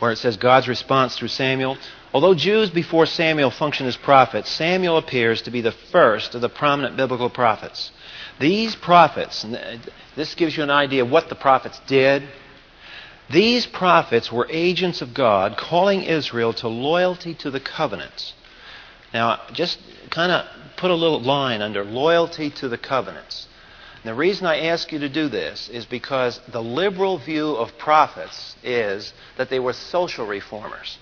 where 0.00 0.10
it 0.10 0.16
says 0.16 0.36
God's 0.36 0.66
response 0.66 1.16
through 1.16 1.28
Samuel. 1.28 1.78
Although 2.12 2.34
Jews 2.34 2.70
before 2.70 3.06
Samuel 3.06 3.52
functioned 3.52 3.88
as 3.88 3.96
prophets, 3.96 4.50
Samuel 4.50 4.96
appears 4.96 5.42
to 5.42 5.52
be 5.52 5.60
the 5.60 5.70
first 5.70 6.34
of 6.34 6.40
the 6.40 6.48
prominent 6.48 6.96
biblical 6.96 7.30
prophets. 7.30 7.92
These 8.40 8.74
prophets, 8.76 9.46
this 10.16 10.34
gives 10.34 10.56
you 10.56 10.62
an 10.62 10.70
idea 10.70 11.04
of 11.04 11.10
what 11.10 11.28
the 11.28 11.34
prophets 11.34 11.80
did. 11.86 12.24
These 13.30 13.66
prophets 13.66 14.30
were 14.30 14.46
agents 14.50 15.00
of 15.00 15.14
God 15.14 15.56
calling 15.56 16.02
Israel 16.02 16.52
to 16.54 16.68
loyalty 16.68 17.34
to 17.36 17.50
the 17.50 17.60
covenants. 17.60 18.34
Now, 19.12 19.40
just 19.52 19.78
kind 20.10 20.32
of 20.32 20.46
put 20.76 20.90
a 20.90 20.94
little 20.94 21.20
line 21.20 21.62
under 21.62 21.84
loyalty 21.84 22.50
to 22.50 22.68
the 22.68 22.76
covenants. 22.76 23.46
And 24.02 24.10
the 24.10 24.14
reason 24.14 24.46
I 24.46 24.66
ask 24.66 24.92
you 24.92 24.98
to 24.98 25.08
do 25.08 25.28
this 25.28 25.68
is 25.68 25.86
because 25.86 26.40
the 26.48 26.62
liberal 26.62 27.16
view 27.18 27.50
of 27.52 27.78
prophets 27.78 28.56
is 28.62 29.14
that 29.38 29.48
they 29.48 29.60
were 29.60 29.72
social 29.72 30.26
reformers. 30.26 30.98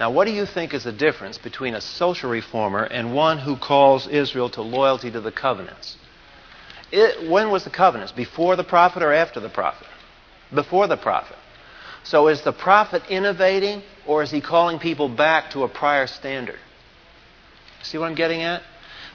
Now, 0.00 0.10
what 0.10 0.26
do 0.26 0.32
you 0.32 0.46
think 0.46 0.72
is 0.72 0.84
the 0.84 0.92
difference 0.92 1.36
between 1.36 1.74
a 1.74 1.80
social 1.80 2.30
reformer 2.30 2.84
and 2.84 3.14
one 3.14 3.38
who 3.38 3.56
calls 3.56 4.06
Israel 4.06 4.48
to 4.50 4.62
loyalty 4.62 5.10
to 5.10 5.20
the 5.20 5.32
covenants? 5.32 5.98
It, 6.92 7.30
when 7.30 7.50
was 7.50 7.64
the 7.64 7.70
covenants? 7.70 8.12
Before 8.12 8.54
the 8.54 8.64
prophet 8.64 9.02
or 9.02 9.12
after 9.12 9.40
the 9.40 9.48
prophet? 9.48 9.86
Before 10.54 10.86
the 10.86 10.98
prophet. 10.98 11.36
So 12.04 12.28
is 12.28 12.42
the 12.42 12.52
prophet 12.52 13.02
innovating 13.08 13.82
or 14.06 14.22
is 14.22 14.30
he 14.30 14.40
calling 14.40 14.78
people 14.78 15.08
back 15.08 15.50
to 15.52 15.62
a 15.62 15.68
prior 15.68 16.06
standard? 16.06 16.58
See 17.82 17.98
what 17.98 18.06
I'm 18.06 18.14
getting 18.14 18.42
at? 18.42 18.62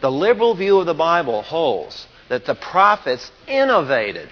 The 0.01 0.11
liberal 0.11 0.55
view 0.55 0.79
of 0.79 0.85
the 0.85 0.93
Bible 0.93 1.41
holds 1.41 2.07
that 2.29 2.45
the 2.45 2.55
prophets 2.55 3.31
innovated. 3.47 4.29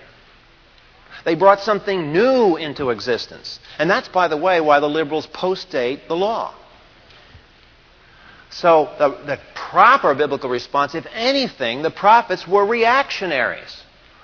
They 1.23 1.35
brought 1.35 1.61
something 1.61 2.11
new 2.11 2.55
into 2.55 2.89
existence. 2.89 3.59
And 3.79 3.89
that's, 3.89 4.07
by 4.07 4.27
the 4.27 4.37
way, 4.37 4.61
why 4.61 4.79
the 4.79 4.89
liberals 4.89 5.27
postdate 5.27 6.07
the 6.07 6.15
law. 6.15 6.53
So 8.55 8.89
the, 8.97 9.09
the 9.25 9.39
proper 9.53 10.15
biblical 10.15 10.49
response, 10.49 10.95
if 10.95 11.05
anything, 11.13 11.81
the 11.81 11.91
prophets 11.91 12.47
were 12.47 12.65
reactionaries. 12.65 13.83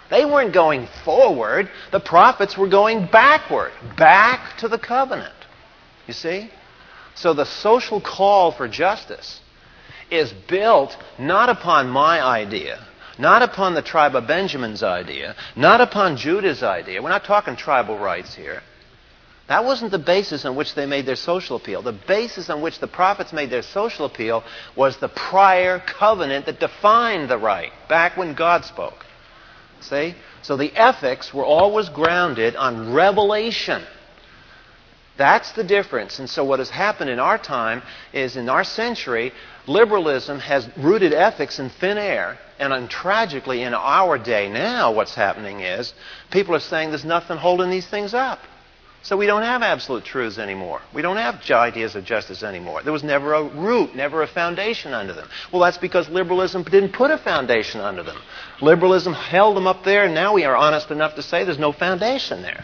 They 0.10 0.24
weren't 0.24 0.54
going 0.54 0.88
forward. 1.04 1.70
The 1.92 2.00
prophets 2.00 2.58
were 2.58 2.70
going 2.70 3.08
backward, 3.08 3.74
back 3.98 4.58
to 4.60 4.70
the 4.70 4.78
covenant. 4.78 5.36
You 6.08 6.14
see? 6.14 6.50
So 7.14 7.34
the 7.34 7.46
social 7.46 8.00
call 8.00 8.54
for 8.54 8.70
justice 8.70 9.42
is 10.10 10.32
built 10.48 10.96
not 11.20 11.50
upon 11.50 11.90
my 11.90 12.22
idea, 12.22 12.80
not 13.20 13.42
upon 13.42 13.74
the 13.74 13.82
tribe 13.82 14.16
of 14.16 14.28
Benjamin's 14.28 14.82
idea, 14.82 15.36
not 15.58 15.82
upon 15.82 16.16
Judah's 16.16 16.64
idea. 16.64 17.02
We're 17.02 17.10
not 17.10 17.26
talking 17.26 17.58
tribal 17.58 18.00
rights 18.00 18.34
here. 18.34 18.62
That 19.48 19.66
wasn't 19.66 19.92
the 19.92 20.00
basis 20.00 20.46
on 20.46 20.56
which 20.56 20.76
they 20.76 20.86
made 20.86 21.06
their 21.06 21.16
social 21.16 21.58
appeal. 21.58 21.82
The 21.82 21.92
basis 21.92 22.50
on 22.50 22.62
which 22.62 22.80
the 22.80 22.88
prophets 22.88 23.34
made 23.34 23.50
their 23.50 23.64
social 23.64 24.06
appeal 24.06 24.44
was 24.76 24.98
the 24.98 25.10
prior 25.10 25.80
covenant 25.80 26.46
that 26.46 26.60
defined 26.60 27.30
the 27.30 27.38
right 27.38 27.72
back 27.90 28.16
when 28.16 28.34
God 28.34 28.64
spoke. 28.64 29.06
See? 29.82 30.16
So 30.42 30.58
the 30.58 30.74
ethics 30.76 31.34
were 31.34 31.44
always 31.44 31.90
grounded 31.90 32.56
on 32.56 32.94
revelation. 32.94 33.84
That's 35.18 35.52
the 35.52 35.64
difference. 35.64 36.20
And 36.20 36.30
so 36.30 36.44
what 36.44 36.60
has 36.60 36.70
happened 36.70 37.10
in 37.10 37.20
our 37.20 37.38
time 37.38 37.82
is 38.14 38.38
in 38.38 38.48
our 38.48 38.64
century, 38.64 39.34
liberalism 39.68 40.40
has 40.40 40.68
rooted 40.78 41.14
ethics 41.14 41.60
in 41.60 41.70
thin 41.70 41.98
air. 41.98 42.40
And 42.58 42.90
tragically, 42.90 43.64
in 43.64 43.74
our 43.74 44.18
day 44.18 44.50
now, 44.50 44.94
what's 44.94 45.16
happening 45.16 45.62
is 45.62 45.94
people 46.30 46.56
are 46.56 46.60
saying 46.60 46.90
there's 46.90 47.04
nothing 47.04 47.38
holding 47.38 47.70
these 47.70 47.88
things 47.88 48.14
up. 48.14 48.40
So 49.04 49.18
we 49.18 49.26
don't 49.26 49.42
have 49.42 49.64
absolute 49.64 50.06
truths 50.06 50.38
anymore. 50.38 50.80
We 50.94 51.02
don't 51.02 51.18
have 51.18 51.42
ideas 51.50 51.96
of 51.96 52.06
justice 52.06 52.44
anymore. 52.44 52.84
There 52.84 52.94
was 52.94 53.04
never 53.04 53.34
a 53.34 53.44
root, 53.44 53.96
never 53.96 54.22
a 54.22 54.28
foundation 54.28 54.94
under 54.94 55.14
them. 55.14 55.28
Well, 55.52 55.62
that's 55.62 55.80
because 55.80 56.08
liberalism 56.08 56.64
didn't 56.64 56.94
put 56.94 57.10
a 57.10 57.18
foundation 57.18 57.82
under 57.82 58.04
them. 58.04 58.18
Liberalism 58.62 59.14
held 59.14 59.58
them 59.58 59.66
up 59.66 59.84
there, 59.84 60.06
and 60.06 60.14
now 60.14 60.36
we 60.36 60.44
are 60.44 60.56
honest 60.56 60.92
enough 60.92 61.16
to 61.16 61.24
say 61.24 61.44
there's 61.44 61.58
no 61.58 61.72
foundation 61.72 62.44
there. 62.44 62.64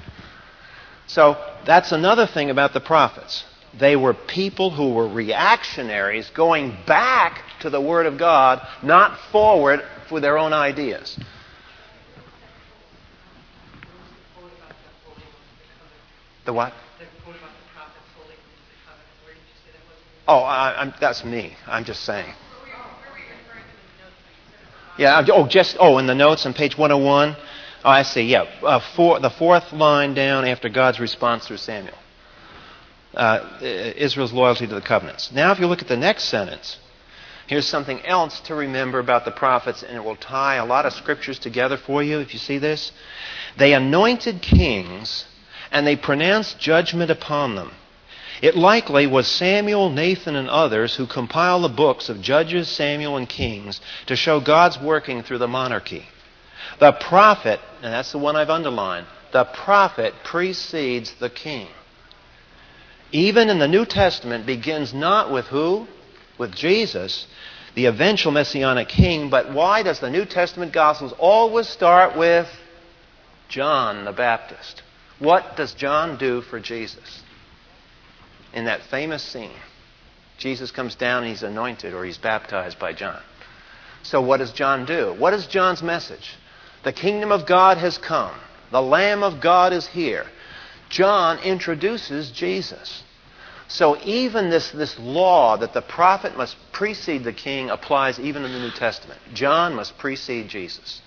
So 1.08 1.38
that's 1.66 1.92
another 1.92 2.28
thing 2.28 2.52
about 2.52 2.74
the 2.74 2.82
prophets. 2.82 3.44
They 3.80 3.96
were 3.96 4.14
people 4.14 4.70
who 4.70 4.94
were 4.94 5.08
reactionaries 5.08 6.30
going 6.30 6.78
back 6.86 7.42
to 7.62 7.72
the 7.72 7.82
Word 7.82 8.06
of 8.06 8.20
God, 8.20 8.66
not 8.84 9.18
forward 9.32 9.82
for 10.08 10.20
their 10.20 10.38
own 10.38 10.54
ideas. 10.54 11.18
The 16.48 16.54
what? 16.54 16.72
Oh, 20.30 20.40
I, 20.40 20.94
that's 20.98 21.26
me. 21.26 21.54
I'm 21.68 21.84
just 21.84 22.06
saying. 22.06 22.34
Yeah. 24.98 25.26
Oh, 25.34 25.46
just 25.46 25.76
oh, 25.78 25.98
in 25.98 26.08
the 26.08 26.16
notes 26.16 26.46
on 26.46 26.54
page 26.54 26.78
101. 26.78 27.36
Oh, 27.84 27.90
I 27.90 28.04
see. 28.04 28.22
Yeah, 28.22 28.44
uh, 28.64 28.80
four, 28.96 29.20
the 29.20 29.30
fourth 29.30 29.74
line 29.74 30.14
down 30.14 30.46
after 30.46 30.70
God's 30.70 31.02
response 31.02 31.46
through 31.46 31.58
Samuel. 31.58 31.98
Uh, 33.14 33.60
Israel's 33.62 34.32
loyalty 34.32 34.68
to 34.68 34.76
the 34.76 34.82
covenants. 34.82 35.34
Now, 35.34 35.52
if 35.52 35.60
you 35.60 35.68
look 35.68 35.82
at 35.82 35.90
the 35.90 35.98
next 35.98 36.26
sentence, 36.30 36.80
here's 37.48 37.68
something 37.68 38.06
else 38.06 38.40
to 38.42 38.56
remember 38.56 39.00
about 39.00 39.26
the 39.26 39.32
prophets, 39.32 39.84
and 39.84 39.98
it 39.98 40.04
will 40.04 40.16
tie 40.16 40.56
a 40.56 40.66
lot 40.66 40.86
of 40.86 40.94
scriptures 40.94 41.40
together 41.40 41.76
for 41.76 42.02
you. 42.02 42.20
If 42.20 42.32
you 42.32 42.40
see 42.40 42.58
this, 42.58 42.94
they 43.58 43.74
anointed 43.74 44.42
kings 44.42 45.26
and 45.72 45.86
they 45.86 45.96
pronounced 45.96 46.60
judgment 46.60 47.12
upon 47.12 47.56
them. 47.56 47.72
It 48.42 48.56
likely 48.56 49.08
was 49.08 49.28
Samuel, 49.28 49.90
Nathan, 49.90 50.36
and 50.36 50.50
others 50.50 50.96
who 50.96 51.08
compiled 51.08 51.64
the 51.64 51.70
books 51.70 52.08
of 52.08 52.22
Judges, 52.22 52.68
Samuel, 52.68 53.18
and 53.18 53.28
Kings 53.28 53.82
to 54.06 54.16
show 54.16 54.40
God's 54.40 54.80
working 54.80 55.24
through 55.24 55.40
the 55.40 55.48
monarchy. 55.48 56.06
The 56.80 56.92
prophet, 56.92 57.60
and 57.82 57.92
that's 57.92 58.12
the 58.12 58.20
one 58.20 58.36
I've 58.36 58.52
underlined, 58.52 59.08
the 59.32 59.46
prophet 59.46 60.14
precedes 60.24 61.14
the 61.20 61.30
king. 61.30 61.68
Even 63.12 63.50
in 63.50 63.58
the 63.58 63.68
New 63.68 63.86
Testament, 63.86 64.46
begins 64.46 64.94
not 64.94 65.32
with 65.32 65.46
who? 65.48 65.88
With 66.38 66.54
Jesus, 66.54 67.26
the 67.74 67.86
eventual 67.86 68.32
messianic 68.32 68.90
king, 68.90 69.30
but 69.30 69.52
why 69.52 69.82
does 69.82 70.00
the 70.00 70.10
New 70.10 70.26
Testament 70.26 70.74
Gospels 70.74 71.14
always 71.18 71.68
start 71.68 72.16
with 72.16 72.48
John 73.50 74.06
the 74.06 74.12
Baptist? 74.12 74.84
What 75.20 75.56
does 75.56 75.74
John 75.74 76.18
do 76.18 76.42
for 76.42 76.60
Jesus? 76.60 77.24
In 78.54 78.66
that 78.66 78.84
famous 78.84 79.24
scene, 79.24 79.52
Jesus 80.38 80.72
comes 80.72 80.96
down 80.96 81.24
and 81.24 81.32
he's 81.32 81.44
anointed 81.44 81.94
or 81.94 82.06
he's 82.06 82.18
baptized 82.18 82.80
by 82.80 82.94
John. 82.94 83.22
So, 84.04 84.22
what 84.22 84.38
does 84.38 84.52
John 84.52 84.86
do? 84.86 85.14
What 85.18 85.34
is 85.34 85.48
John's 85.48 85.82
message? 85.84 86.36
The 86.84 86.94
kingdom 86.94 87.32
of 87.32 87.46
God 87.46 87.78
has 87.78 87.98
come, 87.98 88.36
the 88.72 88.82
Lamb 88.82 89.24
of 89.24 89.42
God 89.42 89.74
is 89.74 89.88
here. 89.88 90.26
John 90.90 91.40
introduces 91.40 92.32
Jesus. 92.32 93.04
So, 93.68 93.98
even 94.04 94.50
this, 94.50 94.72
this 94.72 94.98
law 94.98 95.58
that 95.58 95.74
the 95.74 95.82
prophet 95.82 96.38
must 96.38 96.56
precede 96.72 97.26
the 97.26 97.34
king 97.34 97.70
applies 97.70 98.20
even 98.20 98.46
in 98.46 98.54
the 98.54 98.60
New 98.60 98.72
Testament. 98.72 99.20
John 99.34 99.74
must 99.74 99.98
precede 99.98 100.48
Jesus. 100.48 101.02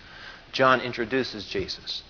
John 0.52 0.80
introduces 0.80 1.46
Jesus. 1.46 2.02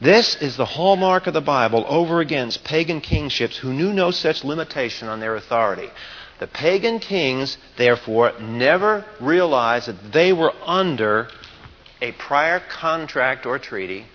This 0.00 0.36
is 0.36 0.56
the 0.56 0.64
hallmark 0.64 1.26
of 1.26 1.34
the 1.34 1.40
Bible 1.40 1.84
over 1.88 2.20
against 2.20 2.62
pagan 2.62 3.00
kingships 3.00 3.56
who 3.56 3.72
knew 3.72 3.92
no 3.92 4.12
such 4.12 4.44
limitation 4.44 5.08
on 5.08 5.18
their 5.18 5.34
authority. 5.34 5.90
The 6.38 6.46
pagan 6.46 7.00
kings, 7.00 7.58
therefore, 7.76 8.32
never 8.38 9.04
realized 9.18 9.88
that 9.88 10.12
they 10.12 10.32
were 10.32 10.52
under 10.64 11.28
a 12.00 12.12
prior 12.12 12.60
contract 12.60 13.44
or 13.44 13.58
treaty, 13.58 14.06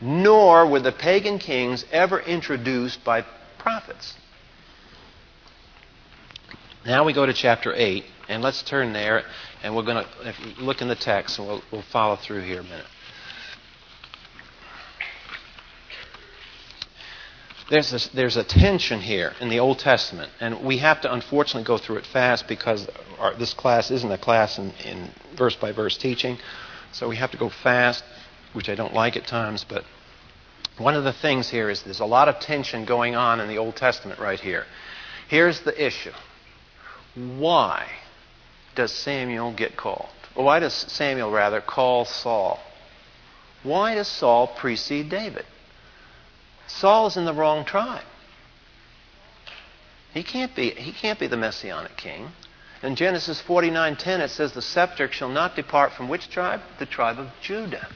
nor 0.00 0.66
were 0.66 0.80
the 0.80 0.90
pagan 0.90 1.38
kings 1.38 1.84
ever 1.92 2.18
introduced 2.18 3.04
by 3.04 3.24
prophets. 3.56 4.16
Now 6.84 7.04
we 7.04 7.12
go 7.12 7.24
to 7.24 7.32
chapter 7.32 7.72
8, 7.72 8.04
and 8.28 8.42
let's 8.42 8.62
turn 8.62 8.92
there, 8.92 9.22
and 9.62 9.76
we're 9.76 9.84
going 9.84 10.04
to 10.04 10.62
look 10.62 10.82
in 10.82 10.88
the 10.88 10.96
text, 10.96 11.38
and 11.38 11.46
we'll, 11.46 11.62
we'll 11.70 11.82
follow 11.82 12.16
through 12.16 12.40
here 12.40 12.60
a 12.60 12.64
minute. 12.64 12.86
There's, 17.70 17.90
this, 17.90 18.08
there's 18.08 18.36
a 18.36 18.42
tension 18.42 19.00
here 19.00 19.32
in 19.40 19.48
the 19.48 19.60
Old 19.60 19.78
Testament, 19.78 20.30
and 20.40 20.64
we 20.64 20.78
have 20.78 21.00
to 21.02 21.12
unfortunately 21.12 21.64
go 21.64 21.78
through 21.78 21.96
it 21.96 22.06
fast 22.06 22.48
because 22.48 22.88
our, 23.18 23.34
this 23.34 23.54
class 23.54 23.90
isn't 23.92 24.10
a 24.10 24.18
class 24.18 24.58
in, 24.58 24.72
in 24.84 25.10
verse 25.36 25.54
by 25.54 25.70
verse 25.70 25.96
teaching. 25.96 26.36
So 26.92 27.08
we 27.08 27.16
have 27.16 27.30
to 27.30 27.36
go 27.36 27.48
fast, 27.48 28.02
which 28.52 28.68
I 28.68 28.74
don't 28.74 28.92
like 28.92 29.16
at 29.16 29.26
times, 29.26 29.64
but 29.66 29.84
one 30.78 30.96
of 30.96 31.04
the 31.04 31.12
things 31.12 31.48
here 31.48 31.70
is 31.70 31.82
there's 31.82 32.00
a 32.00 32.06
lot 32.06 32.28
of 32.28 32.40
tension 32.40 32.84
going 32.84 33.14
on 33.14 33.38
in 33.38 33.48
the 33.48 33.58
Old 33.58 33.76
Testament 33.76 34.18
right 34.18 34.40
here. 34.40 34.64
Here's 35.28 35.60
the 35.60 35.86
issue 35.86 36.12
Why 37.14 37.86
does 38.74 38.90
Samuel 38.90 39.52
get 39.52 39.76
called? 39.76 40.08
Or 40.34 40.44
why 40.44 40.58
does 40.58 40.74
Samuel, 40.74 41.30
rather, 41.30 41.60
call 41.60 42.04
Saul? 42.04 42.58
Why 43.62 43.94
does 43.94 44.08
Saul 44.08 44.48
precede 44.48 45.08
David? 45.08 45.44
Saul's 46.70 47.16
in 47.16 47.24
the 47.24 47.34
wrong 47.34 47.64
tribe. 47.64 48.04
He 50.12 50.22
can't 50.22 50.54
be, 50.54 50.70
he 50.70 50.92
can't 50.92 51.18
be 51.18 51.26
the 51.26 51.36
messianic 51.36 51.96
king. 51.96 52.32
In 52.82 52.96
Genesis 52.96 53.42
49:10 53.42 54.20
it 54.20 54.30
says 54.30 54.52
the 54.52 54.62
scepter 54.62 55.10
shall 55.12 55.28
not 55.28 55.54
depart 55.54 55.92
from 55.92 56.08
which 56.08 56.30
tribe? 56.30 56.62
The 56.78 56.86
tribe 56.86 57.18
of 57.18 57.28
Judah. 57.42 57.88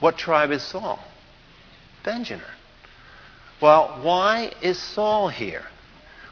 What 0.00 0.18
tribe 0.18 0.50
is 0.50 0.62
Saul? 0.62 1.02
Benjamin. 2.04 2.44
Well, 3.60 3.98
why 4.02 4.52
is 4.60 4.78
Saul 4.78 5.28
here? 5.28 5.64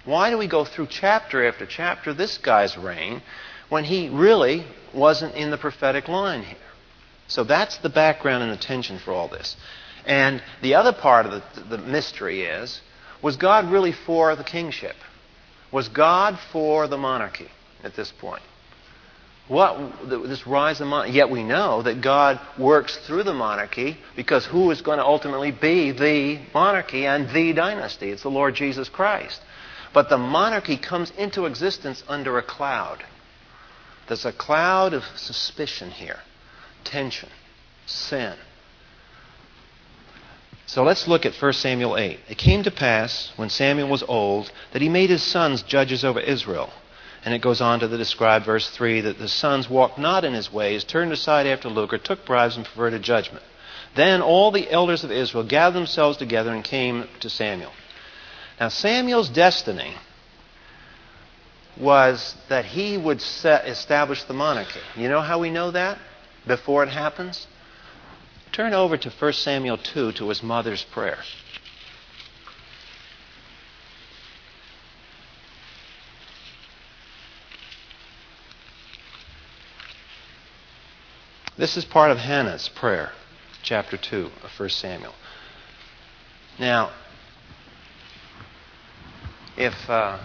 Why 0.05 0.31
do 0.31 0.37
we 0.37 0.49
go 0.49 0.65
through 0.65 0.89
chapter 0.89 1.47
after 1.47 1.65
chapter 1.65 2.13
this 2.13 2.37
guy's 2.39 2.77
reign 2.77 3.23
when 3.69 3.85
he 3.85 4.09
really 4.09 4.67
wasn't 4.93 5.35
in 5.35 5.51
the 5.51 5.57
prophetic 5.57 6.09
line 6.09 6.43
here? 6.43 6.59
So 7.29 7.45
that's 7.45 7.79
the 7.79 7.89
background 7.89 8.43
and 8.43 8.53
attention 8.53 8.99
for 8.99 9.13
all 9.13 9.29
this. 9.29 9.57
And 10.07 10.43
the 10.63 10.75
other 10.75 10.93
part 10.93 11.27
of 11.27 11.43
the, 11.55 11.77
the 11.77 11.79
mystery 11.79 12.43
is 12.43 12.81
was 13.23 13.37
God 13.37 13.71
really 13.71 13.93
for 13.93 14.35
the 14.35 14.45
kingship? 14.45 14.97
Was 15.71 15.89
God 15.89 16.39
for 16.51 16.89
the 16.89 16.99
monarchy 16.99 17.49
at 17.85 17.95
this 17.95 18.13
point? 18.13 18.43
What 19.49 20.09
this 20.09 20.47
rise 20.47 20.81
of 20.81 20.89
monarchy? 20.89 21.13
Yet 21.13 21.31
we 21.31 21.43
know 21.43 21.83
that 21.83 22.01
God 22.01 22.41
works 22.59 22.97
through 23.07 23.25
the 23.25 23.35
monarchy 23.35 23.97
because 24.17 24.47
who 24.47 24.71
is 24.71 24.83
going 24.83 24.99
to 24.99 25.05
ultimately 25.05 25.51
be 25.51 25.93
the 25.93 26.41
monarchy 26.55 27.07
and 27.07 27.29
the 27.31 27.53
dynasty? 27.53 28.11
It's 28.11 28.23
the 28.23 28.31
Lord 28.31 28.55
Jesus 28.55 28.89
Christ. 28.89 29.41
But 29.93 30.09
the 30.09 30.19
monarchy 30.19 30.77
comes 30.77 31.11
into 31.19 31.47
existence 31.47 32.03
under 32.09 32.39
a 32.39 32.43
cloud. 32.43 33.05
There's 34.09 34.25
a 34.25 34.33
cloud 34.33 34.95
of 34.95 35.05
suspicion 35.17 35.91
here, 35.91 36.21
tension, 36.85 37.29
sin. 37.87 38.35
So 40.67 40.85
let's 40.85 41.09
look 41.09 41.27
at 41.27 41.35
1 41.35 41.53
Samuel 41.55 41.97
8. 41.97 42.21
It 42.29 42.39
came 42.39 42.63
to 42.63 42.71
pass, 42.71 43.33
when 43.37 43.51
Samuel 43.51 43.89
was 43.89 44.03
old, 44.05 44.51
that 44.73 44.83
he 44.83 44.89
made 44.89 45.11
his 45.11 45.23
sons 45.23 45.63
judges 45.63 46.05
over 46.05 46.21
Israel. 46.21 46.71
And 47.25 47.35
it 47.35 47.41
goes 47.41 47.61
on 47.61 47.81
to 47.81 47.89
describe, 47.89 48.45
verse 48.45 48.69
3, 48.71 49.03
that 49.03 49.19
the 49.19 49.29
sons 49.29 49.69
walked 49.69 49.99
not 49.99 50.25
in 50.25 50.33
his 50.33 50.53
ways, 50.53 50.83
turned 50.83 51.13
aside 51.13 51.47
after 51.47 51.69
lucre, 51.69 51.99
took 51.99 52.25
bribes, 52.25 52.57
and 52.57 52.65
perverted 52.65 53.03
judgment. 53.03 53.45
Then 53.95 54.23
all 54.23 54.51
the 54.51 54.71
elders 54.71 55.05
of 55.05 55.13
Israel 55.13 55.45
gathered 55.45 55.79
themselves 55.79 56.17
together 56.17 56.53
and 56.53 56.65
came 56.65 57.07
to 57.21 57.29
Samuel. 57.29 57.73
Now, 58.59 58.69
Samuel's 58.69 59.29
destiny 59.29 59.95
was 61.79 62.35
that 62.49 62.65
he 62.65 62.97
would 62.97 63.21
set, 63.21 63.67
establish 63.67 64.25
the 64.25 64.35
monarchy. 64.35 64.81
You 64.97 65.09
know 65.09 65.21
how 65.21 65.39
we 65.39 65.51
know 65.51 65.71
that? 65.71 65.99
Before 66.47 66.83
it 66.83 66.89
happens? 66.89 67.47
Turn 68.53 68.75
over 68.75 68.99
to 68.99 69.09
1 69.09 69.33
Samuel 69.33 69.79
2 69.79 70.13
to 70.13 70.29
his 70.29 70.43
mother's 70.43 70.85
prayer. 70.85 71.19
This 81.57 81.79
is 81.79 81.87
part 81.87 82.11
of 82.11 82.19
Hannah's 82.19 82.69
prayer, 82.69 83.13
chapter 83.63 83.97
2 83.97 84.31
of 84.43 84.51
1 84.61 84.69
Samuel. 84.69 85.15
Now, 86.59 86.93
if 89.57 89.89
uh, 89.89 90.19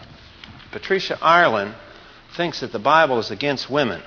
Patricia 0.72 1.18
Ireland 1.22 1.76
thinks 2.36 2.60
that 2.60 2.74
the 2.74 2.80
Bible 2.80 3.20
is 3.20 3.32
against 3.32 3.70
women, 3.70 4.02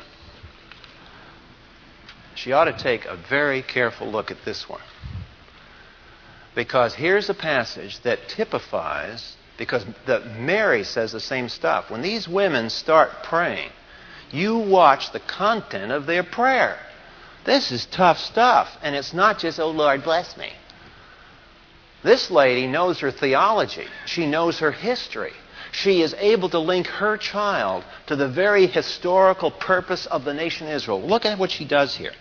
she 2.40 2.53
ought 2.53 2.64
to 2.64 2.72
take 2.72 3.05
a 3.05 3.16
very 3.16 3.61
careful 3.61 4.11
look 4.11 4.31
at 4.31 4.44
this 4.46 4.66
one. 4.66 4.81
Because 6.55 6.94
here's 6.94 7.29
a 7.29 7.35
passage 7.35 8.00
that 8.00 8.31
typifies, 8.31 9.37
because 9.59 9.85
the, 10.07 10.20
Mary 10.38 10.83
says 10.83 11.12
the 11.12 11.20
same 11.20 11.50
stuff. 11.50 11.90
When 11.90 12.00
these 12.00 12.26
women 12.26 12.70
start 12.70 13.22
praying, 13.22 13.70
you 14.33 14.57
watch 14.57 15.12
the 15.12 15.20
content 15.20 15.92
of 15.92 16.07
their 16.07 16.22
prayer. 16.22 16.79
This 17.44 17.70
is 17.70 17.85
tough 17.85 18.18
stuff. 18.18 18.74
And 18.83 18.96
it's 18.96 19.12
not 19.12 19.38
just, 19.38 19.61
oh 19.61 19.70
Lord, 19.70 20.03
bless 20.03 20.38
me. 20.38 20.50
This 22.03 22.31
lady 22.31 22.66
knows 22.66 23.00
her 23.00 23.11
theology, 23.11 23.87
she 24.07 24.26
knows 24.26 24.61
her 24.61 24.72
history. 24.72 25.35
She 25.72 26.00
is 26.00 26.14
able 26.14 26.48
to 26.48 26.59
link 26.59 26.87
her 26.87 27.16
child 27.16 27.85
to 28.07 28.16
the 28.16 28.29
very 28.29 28.66
historical 28.66 29.50
purpose 29.50 30.07
of 30.07 30.24
the 30.24 30.35
nation 30.35 30.66
Israel. 30.66 31.00
Look 31.00 31.24
at 31.26 31.38
what 31.38 31.50
she 31.50 31.64
does 31.64 31.94
here. 31.94 32.12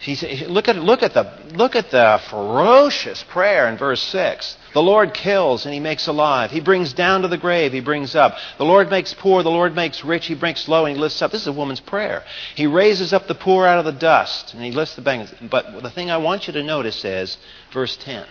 He, 0.00 0.46
look, 0.46 0.68
at, 0.68 0.76
look, 0.76 1.02
at 1.02 1.12
the, 1.12 1.28
look 1.54 1.74
at 1.74 1.90
the 1.90 2.20
ferocious 2.30 3.24
prayer 3.24 3.66
in 3.66 3.76
verse 3.76 4.00
6. 4.00 4.56
The 4.72 4.82
Lord 4.82 5.12
kills 5.12 5.64
and 5.64 5.74
he 5.74 5.80
makes 5.80 6.06
alive. 6.06 6.52
He 6.52 6.60
brings 6.60 6.92
down 6.92 7.22
to 7.22 7.28
the 7.28 7.36
grave, 7.36 7.72
he 7.72 7.80
brings 7.80 8.14
up. 8.14 8.36
The 8.58 8.64
Lord 8.64 8.90
makes 8.90 9.12
poor, 9.12 9.42
the 9.42 9.50
Lord 9.50 9.74
makes 9.74 10.04
rich, 10.04 10.26
he 10.26 10.36
brings 10.36 10.68
low 10.68 10.84
and 10.84 10.94
he 10.94 11.00
lifts 11.00 11.20
up. 11.20 11.32
This 11.32 11.42
is 11.42 11.48
a 11.48 11.52
woman's 11.52 11.80
prayer. 11.80 12.22
He 12.54 12.68
raises 12.68 13.12
up 13.12 13.26
the 13.26 13.34
poor 13.34 13.66
out 13.66 13.80
of 13.80 13.84
the 13.84 13.92
dust 13.92 14.54
and 14.54 14.62
he 14.62 14.70
lifts 14.70 14.94
the 14.94 15.02
bangers. 15.02 15.34
But 15.50 15.82
the 15.82 15.90
thing 15.90 16.12
I 16.12 16.18
want 16.18 16.46
you 16.46 16.52
to 16.52 16.62
notice 16.62 17.04
is 17.04 17.36
verse 17.72 17.96
10. 17.96 18.24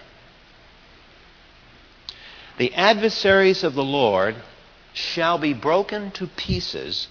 The 2.58 2.74
adversaries 2.76 3.66
of 3.66 3.74
the 3.74 3.84
Lord 3.84 4.36
shall 4.94 5.38
be 5.38 5.54
broken 5.54 6.12
to 6.12 6.28
pieces 6.28 7.10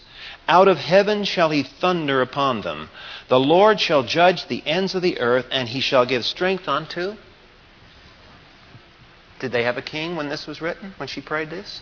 out 0.49 0.69
of 0.69 0.79
heaven 0.79 1.25
shall 1.25 1.51
he 1.51 1.63
thunder 1.63 2.23
upon 2.23 2.61
them. 2.61 2.89
The 3.29 3.41
Lord 3.41 3.81
shall 3.81 4.03
judge 4.03 4.47
the 4.47 4.63
ends 4.67 4.95
of 4.95 5.03
the 5.03 5.19
earth, 5.21 5.47
and 5.51 5.69
he 5.69 5.81
shall 5.81 6.07
give 6.07 6.25
strength 6.25 6.69
unto. 6.69 7.15
Did 9.41 9.53
they 9.53 9.65
have 9.65 9.77
a 9.77 9.83
king 9.83 10.17
when 10.17 10.29
this 10.29 10.47
was 10.47 10.61
written, 10.61 10.95
when 10.97 11.09
she 11.09 11.21
prayed 11.21 11.51
this? 11.51 11.81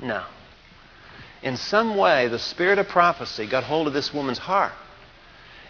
No. 0.00 0.24
In 1.42 1.56
some 1.56 1.96
way, 1.96 2.28
the 2.28 2.38
spirit 2.38 2.78
of 2.78 2.88
prophecy 2.88 3.46
got 3.46 3.64
hold 3.64 3.86
of 3.86 3.92
this 3.92 4.12
woman's 4.12 4.38
heart. 4.38 4.72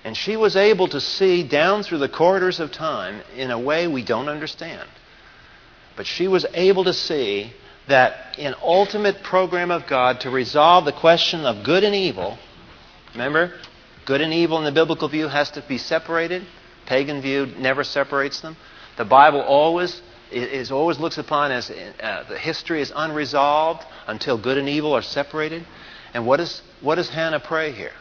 And 0.02 0.16
she 0.16 0.36
was 0.36 0.56
able 0.56 0.88
to 0.88 1.00
see 1.00 1.42
down 1.42 1.82
through 1.82 1.98
the 1.98 2.08
corridors 2.08 2.58
of 2.58 2.72
time 2.72 3.20
in 3.36 3.50
a 3.50 3.58
way 3.58 3.86
we 3.86 4.02
don't 4.02 4.28
understand. 4.28 4.88
But 5.94 6.06
she 6.06 6.26
was 6.26 6.46
able 6.54 6.84
to 6.84 6.94
see 6.94 7.52
that 7.90 8.38
in 8.38 8.54
ultimate 8.62 9.22
program 9.22 9.70
of 9.70 9.86
God 9.86 10.20
to 10.20 10.30
resolve 10.30 10.84
the 10.84 10.92
question 10.92 11.44
of 11.44 11.64
good 11.64 11.84
and 11.84 11.94
evil, 11.94 12.38
remember, 13.12 13.52
good 14.06 14.20
and 14.20 14.32
evil 14.32 14.58
in 14.58 14.64
the 14.64 14.72
biblical 14.72 15.08
view 15.08 15.28
has 15.28 15.50
to 15.52 15.64
be 15.68 15.78
separated. 15.78 16.46
Pagan 16.86 17.20
view 17.20 17.46
never 17.58 17.84
separates 17.84 18.40
them. 18.40 18.56
The 18.96 19.04
Bible 19.04 19.40
always 19.40 20.02
is 20.32 20.70
always 20.70 20.98
looks 20.98 21.18
upon 21.18 21.50
as 21.50 21.70
uh, 21.70 22.24
the 22.28 22.38
history 22.38 22.80
is 22.80 22.92
unresolved 22.94 23.84
until 24.06 24.38
good 24.38 24.58
and 24.58 24.68
evil 24.68 24.92
are 24.92 25.02
separated. 25.02 25.66
And 26.14 26.26
what, 26.26 26.40
is, 26.40 26.62
what 26.80 26.96
does 26.96 27.08
Hannah 27.08 27.40
pray 27.40 27.72
here? 27.72 27.92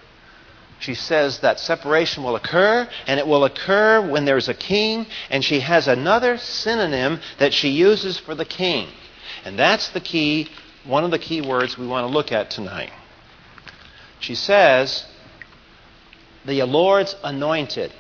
She 0.79 0.93
says 0.93 1.39
that 1.39 1.59
separation 1.59 2.23
will 2.23 2.35
occur, 2.35 2.87
and 3.07 3.19
it 3.19 3.27
will 3.27 3.43
occur 3.43 4.07
when 4.07 4.25
there's 4.25 4.47
a 4.47 4.53
king, 4.53 5.07
and 5.29 5.43
she 5.43 5.59
has 5.59 5.87
another 5.87 6.37
synonym 6.37 7.19
that 7.37 7.53
she 7.53 7.69
uses 7.69 8.17
for 8.17 8.33
the 8.33 8.45
king. 8.45 8.87
And 9.45 9.57
that's 9.57 9.89
the 9.89 9.99
key, 9.99 10.49
one 10.85 11.03
of 11.03 11.11
the 11.11 11.19
key 11.19 11.41
words 11.41 11.77
we 11.77 11.87
want 11.87 12.07
to 12.07 12.13
look 12.13 12.31
at 12.31 12.49
tonight. 12.49 12.91
She 14.19 14.35
says, 14.35 15.05
the 16.45 16.63
Lord's 16.63 17.15
anointed. 17.23 17.93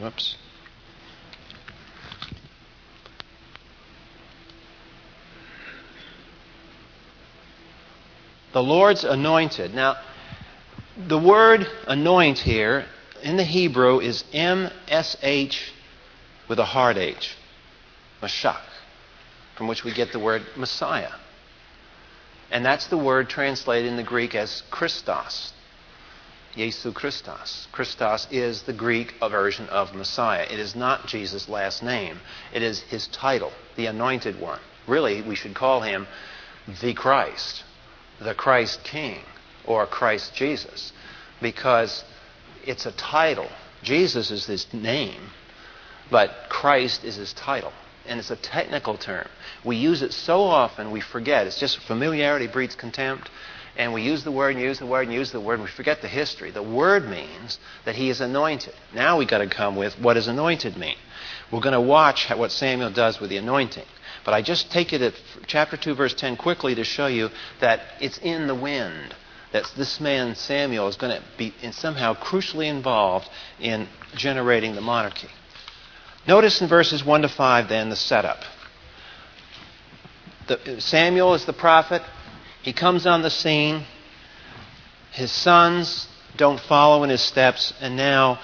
Whoops. 0.00 0.36
The 8.52 8.62
Lord's 8.62 9.04
anointed. 9.04 9.74
Now, 9.74 9.96
the 10.96 11.18
word 11.18 11.66
anoint 11.86 12.38
here 12.38 12.86
in 13.22 13.36
the 13.36 13.44
Hebrew 13.44 14.00
is 14.00 14.24
M 14.32 14.70
S 14.88 15.16
H 15.22 15.72
with 16.48 16.58
a 16.58 16.64
hard 16.64 16.96
H. 16.96 17.36
Mashach 18.22 18.60
from 19.56 19.68
which 19.68 19.84
we 19.84 19.92
get 19.92 20.12
the 20.12 20.18
word 20.18 20.42
Messiah. 20.56 21.12
And 22.50 22.64
that's 22.64 22.86
the 22.86 22.98
word 22.98 23.28
translated 23.28 23.90
in 23.90 23.96
the 23.96 24.02
Greek 24.02 24.34
as 24.34 24.62
Christos. 24.70 25.52
Jesu 26.54 26.92
Christos. 26.92 27.68
Christos 27.72 28.26
is 28.30 28.62
the 28.62 28.72
Greek 28.72 29.14
version 29.20 29.68
of 29.68 29.94
Messiah. 29.94 30.46
It 30.50 30.58
is 30.58 30.74
not 30.74 31.06
Jesus' 31.06 31.48
last 31.48 31.82
name, 31.82 32.18
it 32.54 32.62
is 32.62 32.80
his 32.80 33.08
title, 33.08 33.52
the 33.76 33.86
anointed 33.86 34.40
one. 34.40 34.60
Really, 34.86 35.20
we 35.20 35.34
should 35.34 35.54
call 35.54 35.82
him 35.82 36.06
the 36.80 36.94
Christ, 36.94 37.64
the 38.20 38.34
Christ 38.34 38.82
King, 38.84 39.20
or 39.66 39.86
Christ 39.86 40.34
Jesus, 40.34 40.92
because 41.42 42.04
it's 42.64 42.86
a 42.86 42.92
title. 42.92 43.50
Jesus 43.82 44.30
is 44.30 44.46
his 44.46 44.72
name, 44.72 45.30
but 46.10 46.30
Christ 46.48 47.04
is 47.04 47.16
his 47.16 47.34
title 47.34 47.72
and 48.08 48.18
it's 48.18 48.30
a 48.30 48.36
technical 48.36 48.96
term. 48.96 49.26
We 49.64 49.76
use 49.76 50.02
it 50.02 50.12
so 50.12 50.42
often 50.42 50.90
we 50.90 51.00
forget. 51.00 51.46
It's 51.46 51.58
just 51.58 51.78
familiarity 51.80 52.46
breeds 52.46 52.74
contempt. 52.74 53.30
And 53.78 53.92
we 53.92 54.02
use 54.02 54.24
the 54.24 54.32
word 54.32 54.54
and 54.54 54.60
use 54.60 54.78
the 54.78 54.86
word 54.86 55.02
and 55.02 55.12
use 55.12 55.32
the 55.32 55.40
word 55.40 55.54
and 55.54 55.64
we 55.64 55.68
forget 55.68 56.00
the 56.00 56.08
history. 56.08 56.50
The 56.50 56.62
word 56.62 57.08
means 57.08 57.58
that 57.84 57.94
he 57.94 58.08
is 58.08 58.20
anointed. 58.20 58.72
Now 58.94 59.18
we've 59.18 59.28
got 59.28 59.38
to 59.38 59.48
come 59.48 59.76
with 59.76 59.98
what 59.98 60.14
does 60.14 60.28
anointed 60.28 60.76
mean? 60.76 60.96
We're 61.52 61.60
going 61.60 61.74
to 61.74 61.80
watch 61.80 62.30
what 62.30 62.52
Samuel 62.52 62.90
does 62.90 63.20
with 63.20 63.30
the 63.30 63.36
anointing. 63.36 63.84
But 64.24 64.34
I 64.34 64.42
just 64.42 64.70
take 64.70 64.92
it 64.92 65.02
at 65.02 65.14
chapter 65.46 65.76
2, 65.76 65.94
verse 65.94 66.14
10 66.14 66.36
quickly 66.36 66.74
to 66.74 66.84
show 66.84 67.06
you 67.06 67.30
that 67.60 67.80
it's 68.00 68.18
in 68.18 68.46
the 68.46 68.54
wind. 68.54 69.14
That 69.52 69.70
this 69.76 70.00
man, 70.00 70.34
Samuel, 70.34 70.88
is 70.88 70.96
going 70.96 71.16
to 71.16 71.24
be 71.38 71.54
somehow 71.70 72.14
crucially 72.14 72.66
involved 72.66 73.28
in 73.60 73.88
generating 74.16 74.74
the 74.74 74.80
monarchy. 74.80 75.28
Notice 76.26 76.60
in 76.60 76.68
verses 76.68 77.04
1 77.04 77.22
to 77.22 77.28
5 77.28 77.68
then 77.68 77.88
the 77.88 77.96
setup. 77.96 78.42
The, 80.48 80.80
Samuel 80.80 81.34
is 81.34 81.44
the 81.44 81.52
prophet. 81.52 82.02
He 82.62 82.72
comes 82.72 83.06
on 83.06 83.22
the 83.22 83.30
scene. 83.30 83.84
His 85.12 85.30
sons 85.30 86.08
don't 86.36 86.60
follow 86.60 87.04
in 87.04 87.10
his 87.10 87.22
steps, 87.22 87.72
and 87.80 87.96
now 87.96 88.40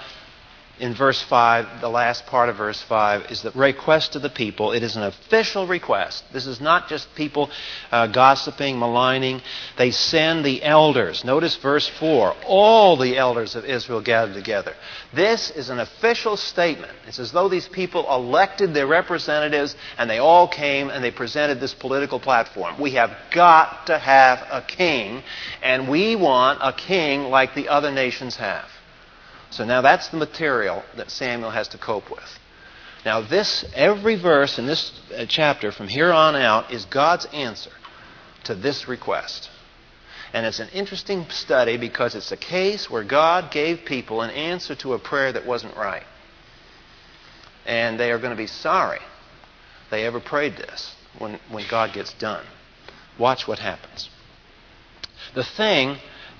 in 0.83 0.93
verse 0.93 1.21
5, 1.21 1.79
the 1.79 1.87
last 1.87 2.25
part 2.25 2.49
of 2.49 2.57
verse 2.57 2.81
5, 2.81 3.31
is 3.31 3.41
the 3.41 3.51
request 3.51 4.17
of 4.17 4.21
the 4.21 4.29
people. 4.29 4.73
It 4.73 4.83
is 4.83 4.97
an 4.97 5.03
official 5.03 5.65
request. 5.65 6.25
This 6.33 6.45
is 6.45 6.59
not 6.59 6.89
just 6.89 7.07
people 7.15 7.49
uh, 7.89 8.07
gossiping, 8.07 8.77
maligning. 8.77 9.41
They 9.77 9.91
send 9.91 10.43
the 10.43 10.61
elders. 10.61 11.23
Notice 11.23 11.55
verse 11.55 11.87
4 11.87 12.35
all 12.45 12.97
the 12.97 13.17
elders 13.17 13.55
of 13.55 13.63
Israel 13.63 14.01
gathered 14.01 14.33
together. 14.33 14.75
This 15.13 15.51
is 15.51 15.69
an 15.69 15.79
official 15.79 16.35
statement. 16.35 16.91
It's 17.07 17.17
as 17.17 17.31
though 17.31 17.47
these 17.47 17.69
people 17.69 18.05
elected 18.13 18.73
their 18.73 18.87
representatives 18.87 19.77
and 19.97 20.09
they 20.09 20.17
all 20.17 20.49
came 20.49 20.89
and 20.89 21.01
they 21.01 21.11
presented 21.11 21.61
this 21.61 21.73
political 21.73 22.19
platform. 22.19 22.77
We 22.77 22.91
have 22.91 23.15
got 23.33 23.87
to 23.87 23.97
have 23.97 24.39
a 24.51 24.61
king, 24.61 25.23
and 25.61 25.87
we 25.87 26.17
want 26.17 26.59
a 26.61 26.73
king 26.73 27.23
like 27.23 27.55
the 27.55 27.69
other 27.69 27.91
nations 27.91 28.35
have. 28.35 28.65
So 29.53 29.65
now 29.65 29.81
that's 29.81 30.09
the 30.09 30.17
material 30.17 30.83
that 30.97 31.11
Samuel 31.11 31.51
has 31.51 31.67
to 31.69 31.77
cope 31.77 32.09
with. 32.09 32.39
Now, 33.05 33.21
this, 33.21 33.63
every 33.75 34.15
verse 34.15 34.57
in 34.57 34.65
this 34.65 34.91
uh, 35.15 35.25
chapter 35.27 35.71
from 35.71 35.87
here 35.87 36.11
on 36.11 36.35
out 36.35 36.71
is 36.73 36.85
God's 36.85 37.25
answer 37.27 37.71
to 38.45 38.55
this 38.55 38.87
request. 38.87 39.49
And 40.33 40.45
it's 40.47 40.59
an 40.59 40.69
interesting 40.69 41.29
study 41.29 41.77
because 41.77 42.15
it's 42.15 42.31
a 42.31 42.37
case 42.37 42.89
where 42.89 43.03
God 43.03 43.51
gave 43.51 43.85
people 43.85 44.21
an 44.21 44.31
answer 44.31 44.73
to 44.75 44.93
a 44.93 44.99
prayer 44.99 45.31
that 45.31 45.45
wasn't 45.45 45.75
right. 45.77 46.05
And 47.65 47.99
they 47.99 48.11
are 48.11 48.17
going 48.17 48.31
to 48.31 48.37
be 48.37 48.47
sorry 48.47 49.01
they 49.91 50.07
ever 50.07 50.19
prayed 50.19 50.57
this 50.57 50.95
when, 51.19 51.39
when 51.51 51.65
God 51.69 51.93
gets 51.93 52.13
done. 52.13 52.43
Watch 53.19 53.47
what 53.47 53.59
happens. 53.59 54.09
The 55.35 55.43
thing 55.43 55.97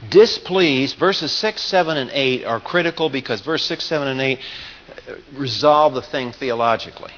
displeased, 0.09 0.97
verses 0.97 1.31
6, 1.31 1.61
7, 1.61 1.97
and 1.97 2.09
8 2.11 2.45
are 2.45 2.59
critical 2.59 3.09
because 3.09 3.41
verse 3.41 3.63
6, 3.65 3.83
7, 3.83 4.07
and 4.07 4.21
8 4.21 4.39
resolve 5.33 5.93
the 5.93 6.01
thing 6.01 6.31
theologically. 6.31 7.13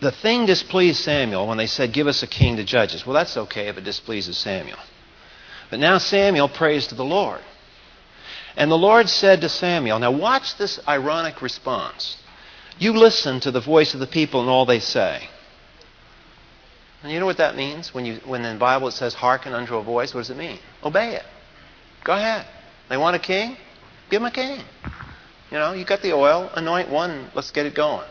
The 0.00 0.12
thing 0.12 0.46
displeased 0.46 1.02
Samuel 1.02 1.46
when 1.46 1.58
they 1.58 1.66
said, 1.66 1.92
Give 1.92 2.06
us 2.06 2.22
a 2.22 2.26
king 2.26 2.56
to 2.56 2.64
judge 2.64 2.94
us. 2.94 3.04
Well, 3.04 3.14
that's 3.14 3.36
okay 3.36 3.68
if 3.68 3.76
it 3.76 3.84
displeases 3.84 4.38
Samuel. 4.38 4.78
But 5.68 5.78
now 5.78 5.98
Samuel 5.98 6.48
prays 6.48 6.86
to 6.88 6.94
the 6.94 7.04
Lord. 7.04 7.40
And 8.56 8.70
the 8.70 8.78
Lord 8.78 9.08
said 9.08 9.42
to 9.42 9.48
Samuel, 9.48 9.98
Now 9.98 10.10
watch 10.10 10.56
this 10.56 10.80
ironic 10.88 11.42
response. 11.42 12.16
You 12.78 12.94
listen 12.94 13.40
to 13.40 13.50
the 13.50 13.60
voice 13.60 13.92
of 13.92 14.00
the 14.00 14.06
people 14.06 14.40
and 14.40 14.48
all 14.48 14.64
they 14.64 14.80
say. 14.80 15.28
And 17.02 17.10
you 17.10 17.18
know 17.18 17.26
what 17.26 17.38
that 17.38 17.56
means? 17.56 17.94
When, 17.94 18.04
you, 18.04 18.20
when 18.26 18.44
in 18.44 18.54
the 18.54 18.58
Bible 18.58 18.88
it 18.88 18.92
says, 18.92 19.14
hearken 19.14 19.52
unto 19.54 19.76
a 19.76 19.82
voice, 19.82 20.14
what 20.14 20.20
does 20.20 20.30
it 20.30 20.36
mean? 20.36 20.58
Obey 20.84 21.14
it. 21.14 21.24
Go 22.04 22.12
ahead. 22.12 22.46
They 22.88 22.96
want 22.96 23.16
a 23.16 23.18
king? 23.18 23.56
Give 24.10 24.20
them 24.20 24.26
a 24.26 24.30
king. 24.30 24.62
You 25.50 25.58
know, 25.58 25.72
you 25.72 25.84
got 25.84 26.02
the 26.02 26.12
oil, 26.12 26.50
anoint 26.54 26.90
one, 26.90 27.30
let's 27.34 27.50
get 27.50 27.66
it 27.66 27.74
going. 27.74 28.06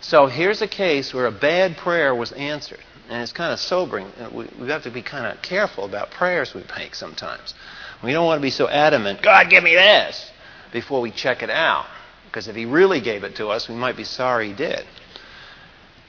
So 0.00 0.26
here's 0.26 0.60
a 0.60 0.68
case 0.68 1.14
where 1.14 1.26
a 1.26 1.32
bad 1.32 1.76
prayer 1.78 2.14
was 2.14 2.32
answered. 2.32 2.80
And 3.08 3.22
it's 3.22 3.32
kind 3.32 3.52
of 3.52 3.60
sobering. 3.60 4.06
Uh, 4.18 4.30
we 4.58 4.68
have 4.68 4.82
to 4.82 4.90
be 4.90 5.02
kind 5.02 5.26
of 5.26 5.40
careful 5.42 5.84
about 5.84 6.10
prayers 6.10 6.54
we 6.54 6.62
make 6.76 6.94
sometimes. 6.94 7.54
We 8.02 8.12
don't 8.12 8.26
want 8.26 8.38
to 8.38 8.42
be 8.42 8.50
so 8.50 8.68
adamant, 8.68 9.22
God, 9.22 9.48
give 9.48 9.62
me 9.62 9.74
this, 9.74 10.30
before 10.72 11.00
we 11.00 11.10
check 11.10 11.42
it 11.42 11.50
out. 11.50 11.86
Because 12.26 12.48
if 12.48 12.56
He 12.56 12.66
really 12.66 13.00
gave 13.00 13.24
it 13.24 13.36
to 13.36 13.48
us, 13.48 13.68
we 13.68 13.74
might 13.74 13.96
be 13.96 14.04
sorry 14.04 14.48
He 14.48 14.54
did. 14.54 14.84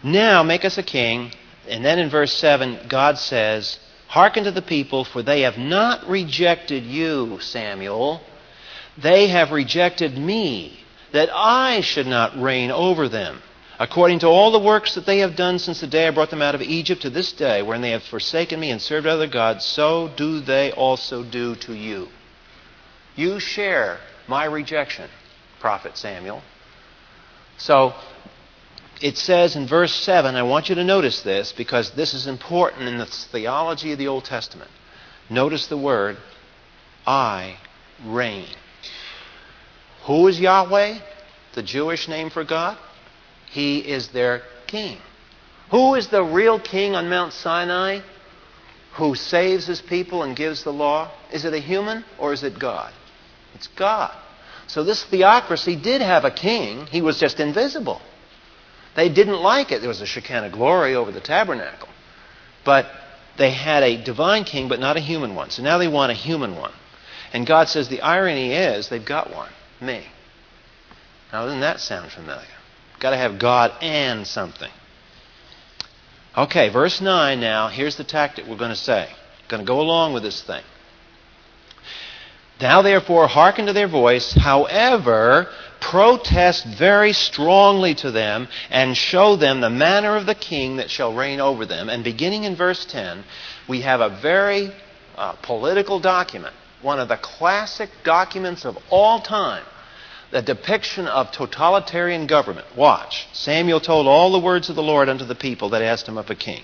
Now 0.05 0.41
make 0.43 0.63
us 0.63 0.77
a 0.77 0.83
king. 0.83 1.33
And 1.67 1.83
then 1.83 1.99
in 1.99 2.09
verse 2.09 2.31
7, 2.33 2.87
God 2.87 3.17
says, 3.17 3.79
Hearken 4.07 4.45
to 4.45 4.51
the 4.51 4.61
people, 4.61 5.03
for 5.03 5.21
they 5.21 5.41
have 5.41 5.57
not 5.57 6.07
rejected 6.07 6.85
you, 6.85 7.39
Samuel 7.41 8.21
they 8.97 9.27
have 9.27 9.51
rejected 9.51 10.17
me, 10.17 10.79
that 11.11 11.29
I 11.33 11.81
should 11.81 12.07
not 12.07 12.39
reign 12.41 12.71
over 12.71 13.09
them. 13.09 13.41
According 13.77 14.19
to 14.19 14.27
all 14.27 14.51
the 14.51 14.59
works 14.59 14.95
that 14.95 15.05
they 15.05 15.19
have 15.19 15.35
done 15.35 15.59
since 15.59 15.81
the 15.81 15.87
day 15.87 16.07
I 16.07 16.11
brought 16.11 16.29
them 16.29 16.41
out 16.41 16.55
of 16.55 16.61
Egypt 16.61 17.01
to 17.01 17.09
this 17.09 17.33
day, 17.33 17.61
wherein 17.61 17.81
they 17.81 17.91
have 17.91 18.03
forsaken 18.03 18.59
me 18.59 18.71
and 18.71 18.81
served 18.81 19.05
other 19.05 19.27
gods, 19.27 19.65
so 19.65 20.09
do 20.15 20.39
they 20.39 20.71
also 20.71 21.23
do 21.23 21.55
to 21.55 21.73
you. 21.73 22.07
You 23.17 23.39
share 23.39 23.99
my 24.27 24.45
rejection, 24.45 25.09
Prophet 25.59 25.97
Samuel. 25.97 26.41
So 27.57 27.93
it 29.05 29.19
says 29.19 29.55
in 29.55 29.67
verse 29.67 29.93
7, 29.93 30.33
I 30.33 30.41
want 30.41 30.67
you 30.67 30.73
to 30.73 30.83
notice 30.83 31.21
this 31.21 31.51
because 31.51 31.91
this 31.91 32.15
is 32.15 32.25
important 32.25 32.87
in 32.87 32.97
the 32.97 33.05
theology 33.05 33.91
of 33.91 33.99
the 33.99 34.07
Old 34.07 34.25
Testament. 34.25 34.71
Notice 35.29 35.67
the 35.67 35.77
word, 35.77 36.17
I 37.05 37.59
reign. 38.03 38.47
Who 40.05 40.27
is 40.27 40.39
Yahweh? 40.39 40.97
The 41.53 41.61
Jewish 41.61 42.07
name 42.07 42.31
for 42.31 42.43
God? 42.43 42.79
He 43.51 43.77
is 43.77 44.07
their 44.07 44.41
king. 44.65 44.97
Who 45.69 45.93
is 45.93 46.07
the 46.07 46.23
real 46.23 46.59
king 46.59 46.95
on 46.95 47.07
Mount 47.07 47.31
Sinai 47.31 47.99
who 48.93 49.13
saves 49.13 49.67
his 49.67 49.81
people 49.83 50.23
and 50.23 50.35
gives 50.35 50.63
the 50.63 50.73
law? 50.73 51.11
Is 51.31 51.45
it 51.45 51.53
a 51.53 51.59
human 51.59 52.05
or 52.17 52.33
is 52.33 52.41
it 52.41 52.57
God? 52.57 52.91
It's 53.53 53.67
God. 53.67 54.15
So 54.65 54.83
this 54.83 55.03
theocracy 55.03 55.75
did 55.75 56.01
have 56.01 56.25
a 56.25 56.31
king, 56.31 56.87
he 56.87 57.03
was 57.03 57.19
just 57.19 57.39
invisible. 57.39 58.01
They 58.95 59.09
didn't 59.09 59.41
like 59.41 59.71
it. 59.71 59.81
There 59.81 59.89
was 59.89 60.01
a 60.01 60.05
Shekinah 60.05 60.49
glory 60.51 60.95
over 60.95 61.11
the 61.11 61.19
tabernacle. 61.19 61.89
But 62.63 62.87
they 63.37 63.51
had 63.51 63.83
a 63.83 64.01
divine 64.01 64.45
king, 64.45 64.67
but 64.67 64.79
not 64.79 64.97
a 64.97 65.01
human 65.01 65.35
one. 65.35 65.49
So 65.49 65.61
now 65.61 65.77
they 65.77 65.87
want 65.87 66.11
a 66.11 66.15
human 66.15 66.55
one. 66.55 66.71
And 67.33 67.45
God 67.45 67.67
says 67.67 67.89
the 67.89 68.01
irony 68.01 68.53
is 68.53 68.89
they've 68.89 69.03
got 69.03 69.33
one 69.33 69.49
me. 69.81 70.05
Now, 71.31 71.43
doesn't 71.43 71.59
that 71.59 71.79
sound 71.79 72.11
familiar? 72.11 72.47
Got 72.99 73.09
to 73.11 73.17
have 73.17 73.39
God 73.39 73.73
and 73.81 74.25
something. 74.25 74.71
Okay, 76.37 76.69
verse 76.69 77.01
9 77.01 77.39
now. 77.39 77.67
Here's 77.67 77.97
the 77.97 78.03
tactic 78.03 78.45
we're 78.45 78.57
going 78.57 78.69
to 78.69 78.75
say. 78.75 79.09
Going 79.47 79.61
to 79.61 79.67
go 79.67 79.79
along 79.81 80.13
with 80.13 80.23
this 80.23 80.41
thing. 80.41 80.63
Now, 82.59 82.81
therefore, 82.81 83.27
hearken 83.27 83.65
to 83.65 83.73
their 83.73 83.87
voice. 83.87 84.33
However, 84.33 85.49
protest 85.91 86.65
very 86.65 87.13
strongly 87.13 87.95
to 87.95 88.11
them 88.11 88.47
and 88.69 88.95
show 88.97 89.35
them 89.35 89.61
the 89.61 89.69
manner 89.69 90.15
of 90.15 90.25
the 90.25 90.35
king 90.35 90.77
that 90.77 90.89
shall 90.89 91.13
reign 91.13 91.39
over 91.39 91.65
them. 91.65 91.89
And 91.89 92.03
beginning 92.03 92.43
in 92.43 92.55
verse 92.55 92.85
10, 92.85 93.23
we 93.67 93.81
have 93.81 94.01
a 94.01 94.19
very 94.21 94.71
uh, 95.15 95.33
political 95.41 95.99
document 95.99 96.53
one 96.85 96.99
of 96.99 97.07
the 97.07 97.17
classic 97.17 97.89
documents 98.03 98.63
of 98.63 98.77
all 98.91 99.19
time, 99.19 99.63
the 100.31 100.41
depiction 100.41 101.07
of 101.07 101.31
totalitarian 101.31 102.27
government. 102.27 102.67
Watch. 102.77 103.27
Samuel 103.33 103.79
told 103.79 104.05
all 104.05 104.31
the 104.31 104.39
words 104.39 104.69
of 104.69 104.75
the 104.75 104.83
Lord 104.83 105.09
unto 105.09 105.25
the 105.25 105.35
people 105.35 105.69
that 105.69 105.81
asked 105.81 106.07
him 106.07 106.17
of 106.17 106.29
a 106.29 106.35
king. 106.35 106.61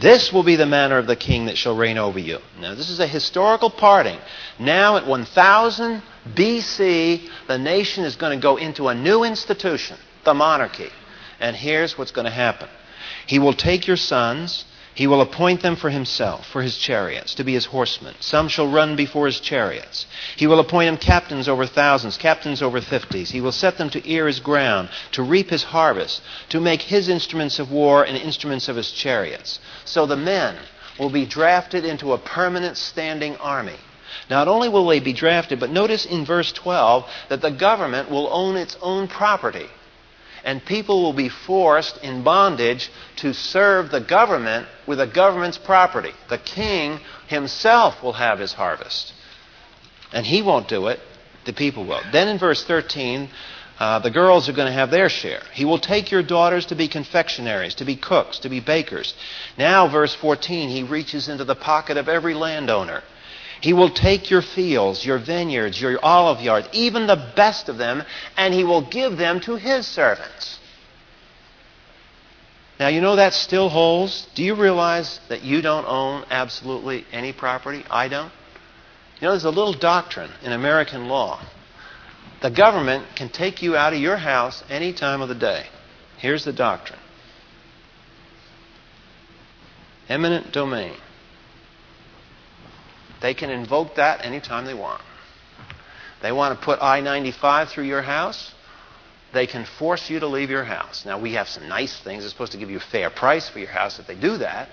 This 0.00 0.32
will 0.32 0.42
be 0.42 0.56
the 0.56 0.66
manner 0.66 0.98
of 0.98 1.06
the 1.06 1.16
king 1.16 1.46
that 1.46 1.56
shall 1.56 1.76
reign 1.76 1.96
over 1.96 2.18
you. 2.18 2.38
Now, 2.60 2.74
this 2.74 2.90
is 2.90 3.00
a 3.00 3.06
historical 3.06 3.70
parting. 3.70 4.18
Now, 4.58 4.98
at 4.98 5.06
1000 5.06 6.02
BC, 6.28 7.28
the 7.48 7.58
nation 7.58 8.04
is 8.04 8.16
going 8.16 8.38
to 8.38 8.42
go 8.42 8.56
into 8.56 8.88
a 8.88 8.94
new 8.94 9.24
institution, 9.24 9.96
the 10.24 10.34
monarchy. 10.34 10.90
And 11.40 11.54
here's 11.54 11.98
what's 11.98 12.12
going 12.12 12.26
to 12.26 12.30
happen 12.30 12.68
He 13.26 13.38
will 13.38 13.52
take 13.52 13.86
your 13.86 13.96
sons 13.96 14.64
he 14.94 15.08
will 15.08 15.20
appoint 15.20 15.60
them 15.60 15.74
for 15.74 15.90
himself, 15.90 16.46
for 16.46 16.62
his 16.62 16.78
chariots, 16.78 17.34
to 17.34 17.44
be 17.44 17.54
his 17.54 17.64
horsemen. 17.64 18.14
Some 18.20 18.46
shall 18.46 18.68
run 18.68 18.94
before 18.94 19.26
his 19.26 19.40
chariots. 19.40 20.06
He 20.36 20.46
will 20.46 20.60
appoint 20.60 20.88
him 20.88 20.96
captains 20.98 21.48
over 21.48 21.66
thousands, 21.66 22.16
captains 22.16 22.62
over 22.62 22.80
fifties. 22.80 23.32
He 23.32 23.40
will 23.40 23.50
set 23.50 23.76
them 23.76 23.90
to 23.90 24.08
ear 24.08 24.28
his 24.28 24.38
ground, 24.38 24.90
to 25.12 25.24
reap 25.24 25.50
his 25.50 25.64
harvest, 25.64 26.22
to 26.50 26.60
make 26.60 26.80
his 26.80 27.08
instruments 27.08 27.58
of 27.58 27.72
war 27.72 28.04
and 28.04 28.16
instruments 28.16 28.68
of 28.68 28.76
his 28.76 28.92
chariots. 28.92 29.58
So 29.84 30.06
the 30.06 30.16
men 30.16 30.56
will 30.96 31.10
be 31.10 31.26
drafted 31.26 31.84
into 31.84 32.12
a 32.12 32.18
permanent 32.18 32.76
standing 32.76 33.36
army. 33.38 33.78
Not 34.30 34.48
only 34.48 34.68
will 34.68 34.86
they 34.86 35.00
be 35.00 35.12
drafted, 35.12 35.60
but 35.60 35.70
notice 35.70 36.04
in 36.06 36.24
verse 36.24 36.52
12 36.52 37.08
that 37.28 37.40
the 37.40 37.50
government 37.50 38.10
will 38.10 38.28
own 38.32 38.56
its 38.56 38.76
own 38.80 39.08
property 39.08 39.68
and 40.44 40.64
people 40.64 41.02
will 41.02 41.14
be 41.14 41.28
forced 41.28 41.96
in 42.04 42.22
bondage 42.22 42.90
to 43.16 43.32
serve 43.32 43.90
the 43.90 44.00
government 44.00 44.68
with 44.86 44.98
the 44.98 45.06
government's 45.06 45.58
property. 45.58 46.12
The 46.28 46.38
king 46.38 47.00
himself 47.26 48.02
will 48.02 48.12
have 48.12 48.38
his 48.38 48.52
harvest. 48.52 49.14
And 50.12 50.26
he 50.26 50.42
won't 50.42 50.68
do 50.68 50.88
it, 50.88 51.00
the 51.46 51.54
people 51.54 51.84
will. 51.86 52.02
Then 52.12 52.28
in 52.28 52.38
verse 52.38 52.62
13, 52.64 53.30
uh, 53.80 53.98
the 54.00 54.10
girls 54.10 54.48
are 54.48 54.52
going 54.52 54.68
to 54.68 54.72
have 54.72 54.90
their 54.90 55.08
share. 55.08 55.42
He 55.52 55.64
will 55.64 55.78
take 55.78 56.10
your 56.10 56.22
daughters 56.22 56.66
to 56.66 56.76
be 56.76 56.88
confectionaries, 56.88 57.74
to 57.76 57.84
be 57.84 57.96
cooks, 57.96 58.38
to 58.40 58.48
be 58.48 58.60
bakers. 58.60 59.14
Now, 59.58 59.88
verse 59.88 60.14
14, 60.14 60.68
he 60.68 60.82
reaches 60.82 61.28
into 61.28 61.44
the 61.44 61.56
pocket 61.56 61.96
of 61.96 62.08
every 62.08 62.34
landowner 62.34 63.02
he 63.60 63.72
will 63.72 63.90
take 63.90 64.30
your 64.30 64.42
fields, 64.42 65.04
your 65.04 65.18
vineyards, 65.18 65.80
your 65.80 65.98
olive 66.02 66.40
yards, 66.40 66.68
even 66.72 67.06
the 67.06 67.32
best 67.36 67.68
of 67.68 67.78
them, 67.78 68.02
and 68.36 68.52
he 68.52 68.64
will 68.64 68.82
give 68.82 69.16
them 69.16 69.40
to 69.40 69.56
his 69.56 69.86
servants. 69.86 70.58
Now, 72.78 72.88
you 72.88 73.00
know 73.00 73.16
that 73.16 73.34
still 73.34 73.68
holds. 73.68 74.26
Do 74.34 74.42
you 74.42 74.54
realize 74.54 75.20
that 75.28 75.42
you 75.42 75.62
don't 75.62 75.86
own 75.86 76.24
absolutely 76.30 77.06
any 77.12 77.32
property? 77.32 77.84
I 77.90 78.08
don't. 78.08 78.32
You 79.20 79.28
know, 79.28 79.30
there's 79.30 79.44
a 79.44 79.50
little 79.50 79.72
doctrine 79.72 80.30
in 80.42 80.52
American 80.52 81.08
law. 81.08 81.40
The 82.42 82.50
government 82.50 83.06
can 83.14 83.28
take 83.28 83.62
you 83.62 83.76
out 83.76 83.92
of 83.92 84.00
your 84.00 84.16
house 84.16 84.64
any 84.68 84.92
time 84.92 85.22
of 85.22 85.28
the 85.28 85.34
day. 85.34 85.66
Here's 86.18 86.44
the 86.44 86.52
doctrine 86.52 86.98
eminent 90.08 90.52
domain. 90.52 90.94
They 93.20 93.34
can 93.34 93.50
invoke 93.50 93.96
that 93.96 94.24
anytime 94.24 94.64
they 94.64 94.74
want. 94.74 95.02
They 96.22 96.32
want 96.32 96.58
to 96.58 96.64
put 96.64 96.82
I 96.82 97.00
95 97.00 97.68
through 97.70 97.84
your 97.84 98.02
house. 98.02 98.52
They 99.32 99.46
can 99.46 99.64
force 99.64 100.08
you 100.08 100.20
to 100.20 100.26
leave 100.26 100.48
your 100.50 100.64
house. 100.64 101.04
Now, 101.04 101.18
we 101.20 101.32
have 101.32 101.48
some 101.48 101.68
nice 101.68 101.98
things. 102.00 102.22
They're 102.22 102.30
supposed 102.30 102.52
to 102.52 102.58
give 102.58 102.70
you 102.70 102.78
a 102.78 102.80
fair 102.92 103.10
price 103.10 103.48
for 103.48 103.58
your 103.58 103.68
house 103.68 103.98
if 103.98 104.06
they 104.06 104.14
do 104.14 104.38
that. 104.38 104.68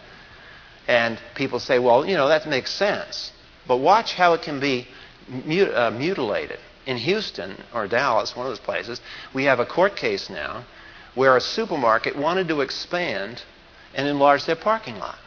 And 0.87 1.19
people 1.35 1.59
say, 1.59 1.79
well, 1.79 2.05
you 2.05 2.15
know, 2.15 2.27
that 2.27 2.47
makes 2.47 2.71
sense. 2.71 3.31
But 3.67 3.77
watch 3.77 4.13
how 4.13 4.33
it 4.33 4.43
can 4.43 4.59
be 4.59 4.87
mut- 5.27 5.73
uh, 5.73 5.91
mutilated. 5.91 6.59
in 6.85 6.97
Houston 6.97 7.55
or 7.73 7.87
Dallas, 7.87 8.35
one 8.35 8.45
of 8.47 8.51
those 8.51 8.59
places, 8.59 9.01
we 9.33 9.43
have 9.45 9.59
a 9.59 9.65
court 9.65 9.95
case 9.95 10.29
now 10.29 10.65
where 11.15 11.37
a 11.37 11.41
supermarket 11.41 12.15
wanted 12.17 12.47
to 12.47 12.61
expand 12.61 13.43
and 13.93 14.07
enlarge 14.07 14.45
their 14.45 14.55
parking 14.55 14.97
lot. 14.97 15.17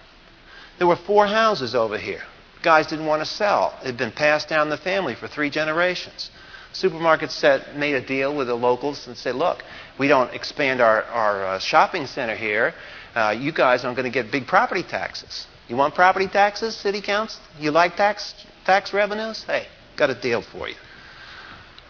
There 0.79 0.87
were 0.87 0.97
four 0.97 1.27
houses 1.27 1.75
over 1.75 1.99
here. 1.99 2.23
Guys 2.65 2.87
didn't 2.87 3.05
want 3.05 3.21
to 3.21 3.27
sell. 3.27 3.79
It 3.83 3.89
had 3.89 3.99
been 3.99 4.11
passed 4.11 4.49
down 4.49 4.71
the 4.71 4.79
family 4.79 5.15
for 5.15 5.29
three 5.29 5.51
generations. 5.51 6.31
Supermarket 6.73 7.31
set, 7.31 7.77
made 7.77 7.95
a 7.95 8.01
deal 8.01 8.35
with 8.35 8.47
the 8.47 8.55
locals 8.55 9.07
and 9.07 9.15
said, 9.15 9.35
look, 9.35 9.63
we 9.99 10.09
don't 10.09 10.33
expand 10.33 10.81
our, 10.81 11.03
our 11.05 11.45
uh, 11.45 11.59
shopping 11.59 12.07
center 12.07 12.35
here. 12.35 12.73
Uh, 13.15 13.37
you 13.39 13.53
guys 13.53 13.85
aren't 13.85 13.99
going 13.99 14.11
to 14.11 14.23
get 14.23 14.33
big 14.33 14.47
property 14.47 14.83
taxes. 14.83 15.47
You 15.69 15.77
want 15.77 15.95
property 15.95 16.27
taxes, 16.27 16.75
city 16.75 17.03
council? 17.03 17.43
You 17.61 17.71
like 17.71 17.97
tax, 17.97 18.35
tax 18.65 18.95
revenues? 18.95 19.45
Hey, 19.45 19.67
got 19.99 20.09
a 20.09 20.15
deal 20.15 20.41
for 20.41 20.67
you. 20.67 20.75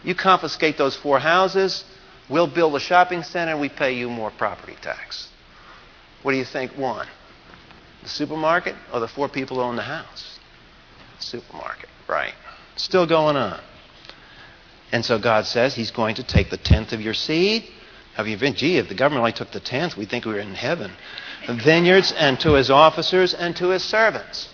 You 0.02 0.16
confiscate 0.16 0.76
those 0.76 0.96
four 0.96 1.20
houses, 1.20 1.84
we'll 2.28 2.52
build 2.52 2.74
a 2.74 2.80
shopping 2.80 3.22
center, 3.22 3.56
we 3.56 3.68
pay 3.68 3.92
you 3.92 4.10
more 4.10 4.32
property 4.32 4.76
tax. 4.82 5.28
What 6.24 6.32
do 6.32 6.38
you 6.38 6.44
think 6.44 6.76
won? 6.76 7.06
The 8.02 8.08
supermarket 8.08 8.74
or 8.92 8.98
the 8.98 9.08
four 9.08 9.28
people 9.28 9.58
who 9.58 9.62
own 9.62 9.76
the 9.76 9.82
house? 9.82 10.33
Supermarket, 11.18 11.88
right. 12.08 12.34
Still 12.76 13.06
going 13.06 13.36
on. 13.36 13.60
And 14.92 15.04
so 15.04 15.18
God 15.18 15.46
says 15.46 15.74
He's 15.74 15.90
going 15.90 16.16
to 16.16 16.22
take 16.22 16.50
the 16.50 16.56
tenth 16.56 16.92
of 16.92 17.00
your 17.00 17.14
seed. 17.14 17.64
Have 18.14 18.28
you 18.28 18.36
been? 18.38 18.54
Gee, 18.54 18.78
if 18.78 18.88
the 18.88 18.94
government 18.94 19.20
only 19.20 19.32
took 19.32 19.50
the 19.50 19.60
tenth, 19.60 19.96
we'd 19.96 20.08
think 20.08 20.24
we 20.24 20.34
were 20.34 20.38
in 20.38 20.54
heaven. 20.54 20.92
Vineyards 21.48 22.12
and 22.12 22.38
to 22.40 22.54
his 22.54 22.70
officers 22.70 23.34
and 23.34 23.56
to 23.56 23.68
his 23.70 23.82
servants. 23.82 24.48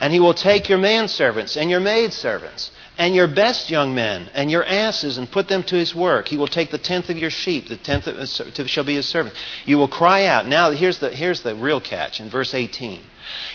And 0.00 0.12
he 0.12 0.20
will 0.20 0.34
take 0.34 0.68
your 0.68 0.78
manservants 0.78 1.56
and 1.56 1.70
your 1.70 1.80
maidservants 1.80 2.70
and 2.98 3.14
your 3.14 3.28
best 3.28 3.70
young 3.70 3.94
men 3.94 4.30
and 4.34 4.50
your 4.50 4.64
asses 4.64 5.18
and 5.18 5.30
put 5.30 5.48
them 5.48 5.62
to 5.64 5.76
his 5.76 5.94
work. 5.94 6.28
He 6.28 6.36
will 6.36 6.48
take 6.48 6.70
the 6.70 6.78
tenth 6.78 7.10
of 7.10 7.18
your 7.18 7.30
sheep, 7.30 7.68
the 7.68 7.76
tenth 7.76 8.06
of, 8.06 8.16
uh, 8.16 8.66
shall 8.66 8.84
be 8.84 8.94
his 8.94 9.06
servant. 9.06 9.34
You 9.64 9.78
will 9.78 9.88
cry 9.88 10.26
out. 10.26 10.46
Now, 10.46 10.70
here's 10.70 10.98
the, 10.98 11.10
here's 11.10 11.42
the 11.42 11.54
real 11.54 11.80
catch 11.80 12.20
in 12.20 12.30
verse 12.30 12.54
18. 12.54 13.02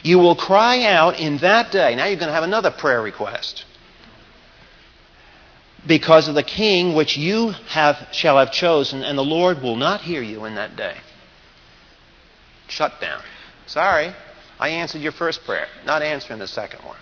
You 0.04 0.20
will 0.20 0.36
cry 0.36 0.84
out 0.84 1.20
in 1.20 1.38
that 1.39 1.72
day. 1.72 1.96
Now 1.96 2.06
you're 2.06 2.20
going 2.20 2.28
to 2.28 2.34
have 2.34 2.44
another 2.44 2.72
prayer 2.72 3.02
request. 3.02 3.66
Because 5.88 6.28
of 6.28 6.36
the 6.36 6.44
king 6.44 6.94
which 6.94 7.18
you 7.18 7.52
have, 7.70 8.10
shall 8.12 8.38
have 8.38 8.52
chosen, 8.52 9.04
and 9.04 9.18
the 9.18 9.24
Lord 9.24 9.64
will 9.64 9.76
not 9.76 10.02
hear 10.02 10.22
you 10.22 10.46
in 10.46 10.56
that 10.56 10.76
day. 10.76 10.96
Shut 12.68 13.02
down. 13.02 13.22
Sorry, 13.66 14.14
I 14.60 14.70
answered 14.70 15.02
your 15.02 15.12
first 15.12 15.44
prayer, 15.44 15.68
not 15.86 16.04
answering 16.04 16.38
the 16.38 16.48
second 16.48 16.86
one. 16.86 16.98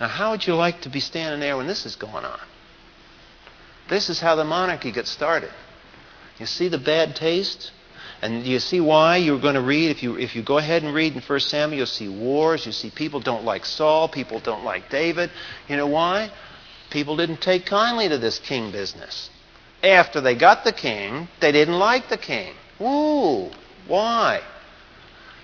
Now, 0.00 0.08
how 0.08 0.30
would 0.30 0.46
you 0.46 0.54
like 0.54 0.80
to 0.82 0.88
be 0.88 1.00
standing 1.00 1.40
there 1.40 1.56
when 1.58 1.66
this 1.66 1.84
is 1.84 1.94
going 1.94 2.24
on? 2.24 2.40
This 3.90 4.08
is 4.08 4.18
how 4.18 4.34
the 4.34 4.44
monarchy 4.44 4.92
gets 4.92 5.10
started. 5.10 5.50
You 6.38 6.46
see 6.46 6.68
the 6.68 6.78
bad 6.78 7.14
taste? 7.14 7.72
And 8.22 8.46
you 8.46 8.58
see 8.58 8.80
why 8.80 9.16
you're 9.16 9.40
going 9.40 9.54
to 9.54 9.62
read, 9.62 9.90
if 9.90 10.02
you, 10.02 10.18
if 10.18 10.36
you 10.36 10.42
go 10.42 10.58
ahead 10.58 10.82
and 10.82 10.94
read 10.94 11.14
in 11.14 11.22
1 11.22 11.40
Samuel, 11.40 11.78
you'll 11.78 11.86
see 11.86 12.08
wars. 12.08 12.66
You 12.66 12.72
see 12.72 12.90
people 12.90 13.20
don't 13.20 13.44
like 13.44 13.64
Saul. 13.64 14.08
People 14.08 14.40
don't 14.40 14.64
like 14.64 14.90
David. 14.90 15.30
You 15.68 15.76
know 15.76 15.86
why? 15.86 16.30
People 16.90 17.16
didn't 17.16 17.40
take 17.40 17.66
kindly 17.66 18.08
to 18.08 18.18
this 18.18 18.38
king 18.38 18.72
business. 18.72 19.30
After 19.82 20.20
they 20.20 20.34
got 20.34 20.64
the 20.64 20.72
king, 20.72 21.28
they 21.40 21.52
didn't 21.52 21.78
like 21.78 22.08
the 22.08 22.18
king. 22.18 22.54
Ooh, 22.80 23.50
why? 23.86 24.40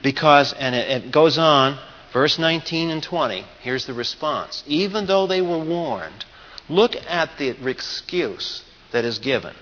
Because, 0.03 0.53
and 0.53 0.75
it, 0.75 1.05
it 1.05 1.13
goes 1.13 1.39
on, 1.39 1.79
Verse 2.17 2.39
19 2.39 2.89
and 2.89 3.03
20, 3.03 3.45
here's 3.61 3.85
the 3.85 3.93
response. 3.93 4.65
Even 4.67 5.05
though 5.05 5.27
they 5.27 5.43
were 5.43 5.59
warned, 5.59 6.25
look 6.67 6.97
at 7.07 7.37
the 7.37 7.51
excuse 7.69 8.63
that 8.93 9.05
is 9.05 9.19
given. 9.19 9.55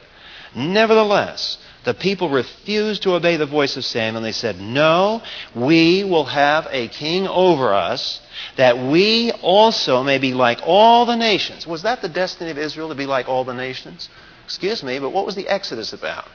Nevertheless, 0.54 1.58
the 1.82 1.94
people 1.94 2.28
refused 2.28 3.02
to 3.02 3.14
obey 3.14 3.36
the 3.38 3.44
voice 3.44 3.76
of 3.76 3.84
Samuel, 3.84 4.22
they 4.22 4.30
said, 4.30 4.60
No, 4.60 5.20
we 5.52 6.04
will 6.04 6.26
have 6.26 6.68
a 6.70 6.86
king 6.86 7.26
over 7.26 7.74
us, 7.74 8.20
that 8.56 8.78
we 8.78 9.32
also 9.42 10.04
may 10.04 10.18
be 10.18 10.32
like 10.32 10.60
all 10.64 11.06
the 11.06 11.16
nations. 11.16 11.66
Was 11.66 11.82
that 11.82 12.02
the 12.02 12.08
destiny 12.08 12.52
of 12.52 12.58
Israel 12.58 12.90
to 12.90 12.94
be 12.94 13.06
like 13.06 13.28
all 13.28 13.42
the 13.42 13.52
nations? 13.52 14.08
Excuse 14.44 14.80
me, 14.84 15.00
but 15.00 15.10
what 15.10 15.26
was 15.26 15.34
the 15.34 15.48
Exodus 15.48 15.92
about? 15.92 16.28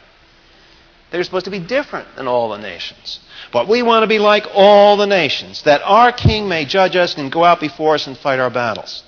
They're 1.12 1.24
supposed 1.24 1.45
to 1.45 1.51
be 1.51 1.60
different 1.60 2.16
than 2.16 2.28
all 2.28 2.49
the 2.49 2.57
nations. 2.57 3.20
But 3.51 3.68
we 3.68 3.82
want 3.82 4.03
to 4.03 4.07
be 4.07 4.20
like 4.20 4.45
all 4.53 4.95
the 4.95 5.07
nations, 5.07 5.64
that 5.64 5.82
our 5.84 6.12
king 6.12 6.47
may 6.47 6.66
judge 6.66 6.95
us 6.95 7.18
and 7.18 7.32
go 7.32 7.43
out 7.43 7.60
before 7.60 7.95
us 7.95 8.05
and 8.05 8.18
fight 8.18 8.39
our 8.39 8.51
battles. 8.51 9.03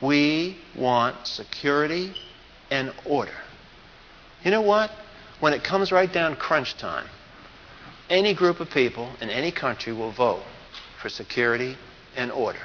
We 0.00 0.56
want 0.74 1.26
security 1.26 2.14
and 2.70 2.92
order. 3.04 3.32
You 4.42 4.50
know 4.50 4.62
what? 4.62 4.90
When 5.40 5.52
it 5.52 5.62
comes 5.62 5.92
right 5.92 6.10
down 6.10 6.36
crunch 6.36 6.76
time, 6.76 7.06
any 8.08 8.34
group 8.34 8.60
of 8.60 8.70
people 8.70 9.10
in 9.20 9.28
any 9.28 9.52
country 9.52 9.92
will 9.92 10.12
vote 10.12 10.42
for 11.00 11.08
security 11.08 11.76
and 12.16 12.32
order. 12.32 12.58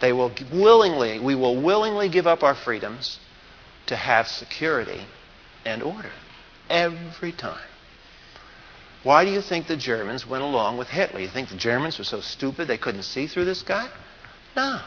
They 0.00 0.12
will 0.12 0.32
willingly, 0.52 1.20
we 1.20 1.34
will 1.34 1.60
willingly 1.60 2.08
give 2.08 2.26
up 2.26 2.42
our 2.42 2.54
freedoms 2.54 3.18
to 3.86 3.96
have 3.96 4.28
security 4.28 5.06
and 5.64 5.82
order. 5.82 6.10
Every 6.68 7.32
time. 7.32 7.60
Why 9.02 9.24
do 9.24 9.30
you 9.30 9.40
think 9.40 9.68
the 9.68 9.76
Germans 9.76 10.26
went 10.26 10.42
along 10.42 10.78
with 10.78 10.88
Hitler? 10.88 11.20
You 11.20 11.28
think 11.28 11.48
the 11.48 11.56
Germans 11.56 11.98
were 11.98 12.04
so 12.04 12.20
stupid 12.20 12.66
they 12.66 12.76
couldn't 12.76 13.04
see 13.04 13.28
through 13.28 13.44
this 13.44 13.62
guy? 13.62 13.88
No. 14.56 14.80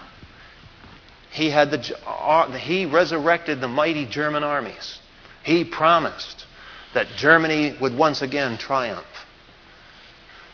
He, 1.31 1.49
had 1.49 1.71
the, 1.71 1.97
uh, 2.05 2.51
he 2.51 2.85
resurrected 2.85 3.61
the 3.61 3.67
mighty 3.67 4.05
German 4.05 4.43
armies. 4.43 4.99
He 5.43 5.63
promised 5.63 6.45
that 6.93 7.07
Germany 7.15 7.77
would 7.79 7.95
once 7.95 8.21
again 8.21 8.57
triumph. 8.57 9.05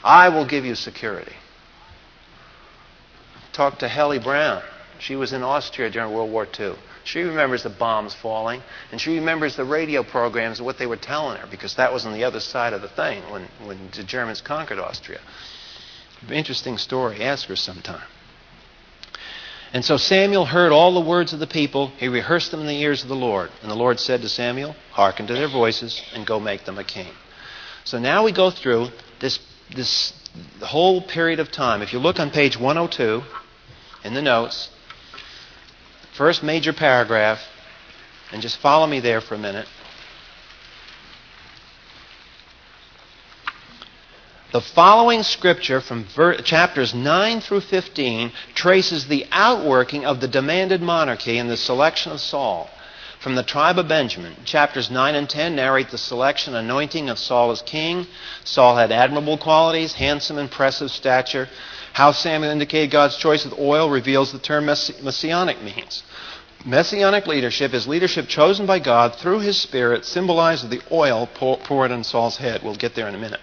I 0.03 0.30
will 0.30 0.45
give 0.45 0.65
you 0.65 0.76
security. 0.76 1.34
Talk 3.51 3.80
to 3.80 3.88
Helly 3.88 4.19
Brown. 4.19 4.61
She 4.99 5.15
was 5.15 5.34
in 5.34 5.41
Austria 5.41 5.89
during 5.89 6.13
World 6.13 6.32
War 6.32 6.47
II. 6.59 6.76
She 7.06 7.22
remembers 7.22 7.62
the 7.62 7.70
bombs 7.70 8.16
falling, 8.16 8.64
and 8.91 8.99
she 8.99 9.16
remembers 9.16 9.56
the 9.56 9.64
radio 9.64 10.03
programs 10.03 10.58
and 10.58 10.66
what 10.66 10.80
they 10.80 10.88
were 10.88 10.97
telling 10.97 11.38
her, 11.38 11.47
because 11.49 11.76
that 11.76 11.93
was 11.93 12.06
on 12.06 12.14
the 12.14 12.24
other 12.24 12.39
side 12.39 12.74
of 12.74 12.82
the 12.82 12.89
thing 12.89 13.22
when, 13.32 13.47
when 13.64 13.89
the 13.95 14.03
Germans 14.03 14.41
conquered 14.41 14.80
Austria. 14.80 15.20
Interesting 16.32 16.80
story. 16.80 17.22
Ask 17.22 17.47
her 17.47 17.56
sometime. 17.56 18.01
And 19.72 19.86
so 19.86 19.97
Samuel 19.97 20.45
heard 20.45 20.72
all 20.72 20.95
the 20.95 21.08
words 21.08 21.32
of 21.32 21.39
the 21.39 21.47
people. 21.47 21.88
He 21.97 22.08
rehearsed 22.08 22.49
them 22.49 22.62
in 22.62 22.68
the 22.68 22.82
ears 22.82 23.03
of 23.03 23.10
the 23.10 23.16
Lord. 23.16 23.51
And 23.62 23.70
the 23.70 23.76
Lord 23.76 23.99
said 23.99 24.22
to 24.22 24.30
Samuel, 24.30 24.76
Hearken 24.91 25.28
to 25.28 25.34
their 25.34 25.47
voices 25.49 26.01
and 26.14 26.26
go 26.26 26.39
make 26.39 26.66
them 26.66 26.80
a 26.80 26.84
king. 26.84 27.12
So 27.84 27.99
now 27.99 28.24
we 28.24 28.32
go 28.32 28.49
through 28.49 28.88
this, 29.20 29.38
this 29.76 30.14
whole 30.62 31.01
period 31.01 31.39
of 31.39 31.51
time. 31.51 31.84
If 31.84 31.93
you 31.93 31.99
look 31.99 32.20
on 32.20 32.32
page 32.32 32.58
102 32.58 33.22
in 34.03 34.14
the 34.16 34.22
notes, 34.24 34.70
first 36.18 36.43
major 36.43 36.74
paragraph, 36.74 37.41
and 38.32 38.41
just 38.41 38.57
follow 38.57 38.88
me 38.88 38.99
there 38.99 39.22
for 39.22 39.36
a 39.36 39.39
minute. 39.39 39.68
The 44.51 44.61
following 44.61 45.24
scripture 45.24 45.82
from 45.82 46.05
ver- 46.05 46.38
chapters 46.38 46.93
9 46.93 47.41
through 47.41 47.61
15 47.61 48.32
traces 48.53 49.07
the 49.07 49.26
outworking 49.32 50.05
of 50.05 50.22
the 50.22 50.30
demanded 50.30 50.82
monarchy 50.82 51.38
and 51.38 51.49
the 51.49 51.57
selection 51.57 52.13
of 52.13 52.22
Saul. 52.22 52.70
From 53.26 53.34
the 53.34 53.41
tribe 53.41 53.80
of 53.80 53.88
Benjamin, 53.88 54.36
chapters 54.45 54.91
9 54.91 55.15
and 55.15 55.28
10 55.28 55.55
narrate 55.55 55.89
the 55.89 55.97
selection 55.97 56.53
and 56.53 56.63
anointing 56.63 57.09
of 57.09 57.17
Saul 57.17 57.49
as 57.49 57.63
king. 57.63 58.05
Saul 58.43 58.76
had 58.76 58.91
admirable 58.91 59.39
qualities, 59.39 59.93
handsome, 59.93 60.38
impressive 60.38 60.91
stature, 60.91 61.49
how 61.93 62.11
Samuel 62.11 62.51
indicated 62.51 62.91
God's 62.91 63.17
choice 63.17 63.43
with 63.43 63.57
oil 63.57 63.89
reveals 63.89 64.32
the 64.32 64.38
term 64.38 64.67
messianic 64.67 65.59
means. 65.63 66.03
Messianic 66.63 67.26
leadership 67.26 67.73
is 67.73 67.88
leadership 67.88 68.28
chosen 68.28 68.67
by 68.67 68.78
God 68.78 69.15
through 69.15 69.39
his 69.39 69.59
Spirit, 69.59 70.05
symbolized 70.05 70.69
by 70.69 70.76
the 70.76 70.84
oil 70.91 71.26
poured 71.26 71.91
on 71.91 72.03
Saul's 72.03 72.38
head. 72.38 72.61
We'll 72.61 72.76
get 72.76 72.93
there 72.93 73.07
in 73.07 73.15
a 73.15 73.17
minute. 73.17 73.41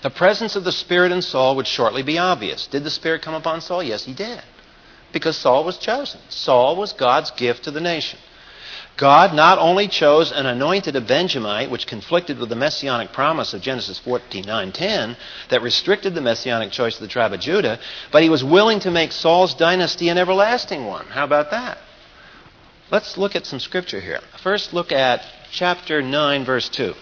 The 0.00 0.08
presence 0.08 0.56
of 0.56 0.64
the 0.64 0.72
Spirit 0.72 1.12
in 1.12 1.20
Saul 1.20 1.54
would 1.56 1.66
shortly 1.66 2.02
be 2.02 2.16
obvious. 2.16 2.66
Did 2.66 2.84
the 2.84 2.88
Spirit 2.88 3.20
come 3.20 3.34
upon 3.34 3.60
Saul? 3.60 3.82
Yes, 3.82 4.04
he 4.04 4.14
did. 4.14 4.40
Because 5.12 5.36
Saul 5.36 5.64
was 5.64 5.76
chosen. 5.76 6.22
Saul 6.30 6.76
was 6.76 6.94
God's 6.94 7.30
gift 7.32 7.64
to 7.64 7.70
the 7.70 7.82
nation. 7.82 8.18
God 8.96 9.34
not 9.34 9.58
only 9.58 9.88
chose 9.88 10.30
an 10.30 10.46
anointed 10.46 10.94
a 10.94 11.00
Benjamite, 11.00 11.70
which 11.70 11.86
conflicted 11.86 12.38
with 12.38 12.48
the 12.48 12.56
messianic 12.56 13.12
promise 13.12 13.52
of 13.52 13.60
Genesis 13.60 13.98
49:10 13.98 15.16
that 15.48 15.62
restricted 15.62 16.14
the 16.14 16.20
messianic 16.20 16.70
choice 16.70 16.94
of 16.94 17.00
the 17.00 17.08
tribe 17.08 17.32
of 17.32 17.40
Judah, 17.40 17.80
but 18.12 18.22
he 18.22 18.28
was 18.28 18.44
willing 18.44 18.78
to 18.80 18.92
make 18.92 19.10
Saul's 19.10 19.54
dynasty 19.54 20.08
an 20.08 20.18
everlasting 20.18 20.86
one. 20.86 21.06
How 21.06 21.24
about 21.24 21.50
that? 21.50 21.78
Let's 22.90 23.18
look 23.18 23.34
at 23.34 23.46
some 23.46 23.58
scripture 23.58 24.00
here. 24.00 24.20
First, 24.42 24.72
look 24.72 24.92
at 24.92 25.22
chapter 25.50 26.00
9, 26.00 26.44
verse 26.44 26.68
2. 26.68 26.94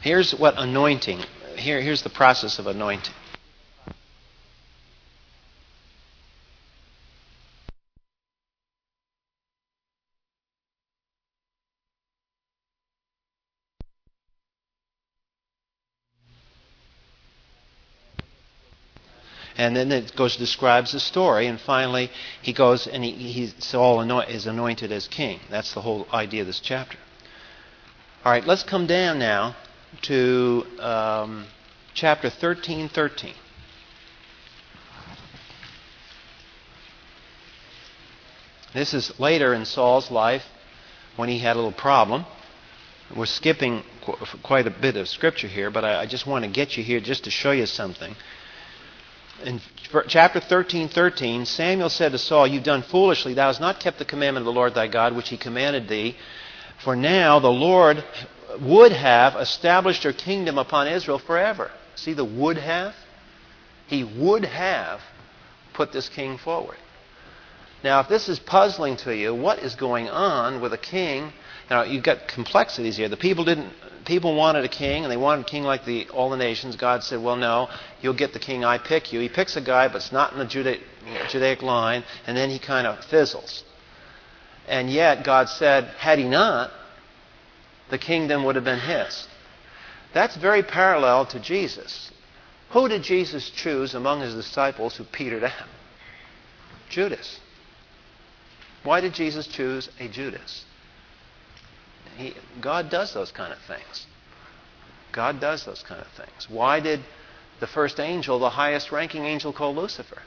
Here's 0.00 0.32
what 0.32 0.54
anointing, 0.58 1.24
here, 1.56 1.80
here's 1.80 2.02
the 2.02 2.10
process 2.10 2.58
of 2.58 2.66
anointing. 2.66 3.14
And 19.62 19.76
then 19.76 19.92
it 19.92 20.16
goes 20.16 20.34
describes 20.34 20.90
the 20.90 20.98
story, 20.98 21.46
and 21.46 21.60
finally 21.60 22.10
he 22.42 22.52
goes 22.52 22.88
and 22.88 23.04
he, 23.04 23.46
Saul 23.60 24.02
is 24.22 24.48
anointed 24.48 24.90
as 24.90 25.06
king. 25.06 25.38
That's 25.50 25.72
the 25.72 25.82
whole 25.82 26.08
idea 26.12 26.40
of 26.40 26.48
this 26.48 26.58
chapter. 26.58 26.98
All 28.24 28.32
right, 28.32 28.44
let's 28.44 28.64
come 28.64 28.88
down 28.88 29.20
now 29.20 29.54
to 30.10 30.66
um, 30.80 31.46
chapter 31.94 32.28
13, 32.28 32.88
13. 32.88 33.34
This 38.74 38.92
is 38.92 39.20
later 39.20 39.54
in 39.54 39.64
Saul's 39.64 40.10
life 40.10 40.44
when 41.14 41.28
he 41.28 41.38
had 41.38 41.54
a 41.54 41.60
little 41.60 41.70
problem. 41.70 42.26
We're 43.14 43.26
skipping 43.26 43.84
quite 44.42 44.66
a 44.66 44.70
bit 44.70 44.96
of 44.96 45.08
scripture 45.08 45.46
here, 45.46 45.70
but 45.70 45.84
I 45.84 46.06
just 46.06 46.26
want 46.26 46.44
to 46.44 46.50
get 46.50 46.76
you 46.76 46.82
here 46.82 46.98
just 46.98 47.22
to 47.24 47.30
show 47.30 47.52
you 47.52 47.66
something. 47.66 48.16
In 49.44 49.60
chapter 50.06 50.40
13, 50.40 50.88
13, 50.88 51.46
Samuel 51.46 51.88
said 51.88 52.12
to 52.12 52.18
Saul, 52.18 52.46
You've 52.46 52.62
done 52.62 52.82
foolishly. 52.82 53.34
Thou 53.34 53.48
hast 53.48 53.60
not 53.60 53.80
kept 53.80 53.98
the 53.98 54.04
commandment 54.04 54.46
of 54.46 54.52
the 54.54 54.58
Lord 54.58 54.74
thy 54.74 54.88
God, 54.88 55.16
which 55.16 55.28
he 55.28 55.36
commanded 55.36 55.88
thee. 55.88 56.16
For 56.84 56.94
now 56.94 57.38
the 57.40 57.50
Lord 57.50 58.04
would 58.60 58.92
have 58.92 59.36
established 59.36 60.04
your 60.04 60.12
kingdom 60.12 60.58
upon 60.58 60.88
Israel 60.88 61.18
forever. 61.18 61.70
See 61.94 62.12
the 62.12 62.24
would 62.24 62.58
have? 62.58 62.94
He 63.86 64.04
would 64.04 64.44
have 64.44 65.00
put 65.72 65.92
this 65.92 66.08
king 66.08 66.38
forward. 66.38 66.76
Now, 67.82 68.00
if 68.00 68.08
this 68.08 68.28
is 68.28 68.38
puzzling 68.38 68.96
to 68.98 69.14
you, 69.14 69.34
what 69.34 69.58
is 69.58 69.74
going 69.74 70.08
on 70.08 70.60
with 70.60 70.72
a 70.72 70.78
king? 70.78 71.32
Now, 71.68 71.82
you've 71.82 72.04
got 72.04 72.28
complexities 72.28 72.96
here. 72.96 73.08
The 73.08 73.16
people 73.16 73.44
didn't. 73.44 73.72
People 74.04 74.34
wanted 74.34 74.64
a 74.64 74.68
king, 74.68 75.04
and 75.04 75.12
they 75.12 75.16
wanted 75.16 75.46
a 75.46 75.48
king 75.48 75.62
like 75.62 75.84
the, 75.84 76.08
all 76.08 76.30
the 76.30 76.36
nations. 76.36 76.76
God 76.76 77.04
said, 77.04 77.22
"Well, 77.22 77.36
no, 77.36 77.68
you'll 78.00 78.14
get 78.14 78.32
the 78.32 78.38
king 78.38 78.64
I 78.64 78.78
pick 78.78 79.12
you." 79.12 79.20
He 79.20 79.28
picks 79.28 79.56
a 79.56 79.60
guy, 79.60 79.88
but 79.88 79.96
it's 79.96 80.12
not 80.12 80.32
in 80.32 80.38
the 80.38 80.44
Judaic, 80.44 80.80
Judaic 81.28 81.62
line, 81.62 82.04
and 82.26 82.36
then 82.36 82.50
he 82.50 82.58
kind 82.58 82.86
of 82.86 83.04
fizzles. 83.04 83.64
And 84.68 84.90
yet, 84.90 85.24
God 85.24 85.48
said, 85.48 85.84
had 85.98 86.18
he 86.18 86.24
not, 86.24 86.70
the 87.90 87.98
kingdom 87.98 88.44
would 88.44 88.54
have 88.54 88.64
been 88.64 88.78
his. 88.78 89.26
That's 90.14 90.36
very 90.36 90.62
parallel 90.62 91.26
to 91.26 91.40
Jesus. 91.40 92.10
Who 92.70 92.88
did 92.88 93.02
Jesus 93.02 93.50
choose 93.50 93.94
among 93.94 94.20
his 94.20 94.34
disciples 94.34 94.96
who 94.96 95.04
petered 95.04 95.44
out? 95.44 95.68
Judas. 96.88 97.40
Why 98.82 99.00
did 99.00 99.14
Jesus 99.14 99.46
choose 99.46 99.88
a 100.00 100.08
Judas? 100.08 100.64
He, 102.16 102.34
God 102.60 102.90
does 102.90 103.14
those 103.14 103.30
kind 103.30 103.52
of 103.52 103.58
things. 103.60 104.06
God 105.12 105.40
does 105.40 105.64
those 105.64 105.82
kind 105.82 106.00
of 106.00 106.08
things. 106.08 106.48
Why 106.48 106.80
did 106.80 107.00
the 107.60 107.66
first 107.66 108.00
angel, 108.00 108.38
the 108.38 108.50
highest 108.50 108.90
ranking 108.90 109.24
angel 109.24 109.52
called 109.52 109.76
Lucifer, 109.76 110.22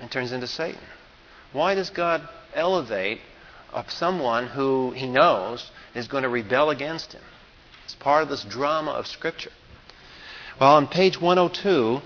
and 0.00 0.10
turns 0.10 0.32
into 0.32 0.46
Satan? 0.46 0.80
Why 1.52 1.74
does 1.74 1.90
God 1.90 2.26
elevate 2.54 3.20
someone 3.88 4.46
who 4.46 4.92
he 4.92 5.08
knows 5.08 5.70
is 5.94 6.08
going 6.08 6.22
to 6.22 6.28
rebel 6.28 6.70
against 6.70 7.12
him? 7.12 7.22
It's 7.84 7.94
part 7.94 8.22
of 8.22 8.28
this 8.28 8.44
drama 8.44 8.92
of 8.92 9.06
Scripture. 9.06 9.50
Well, 10.60 10.76
on 10.76 10.86
page 10.86 11.20
102, 11.20 12.00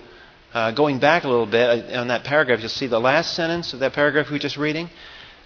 uh, 0.53 0.71
going 0.71 0.99
back 0.99 1.23
a 1.23 1.29
little 1.29 1.45
bit 1.45 1.93
uh, 1.93 2.01
on 2.01 2.07
that 2.07 2.23
paragraph, 2.23 2.59
you'll 2.59 2.69
see 2.69 2.87
the 2.87 2.99
last 2.99 3.35
sentence 3.35 3.73
of 3.73 3.79
that 3.79 3.93
paragraph 3.93 4.27
we 4.27 4.33
were 4.33 4.39
just 4.39 4.57
reading. 4.57 4.89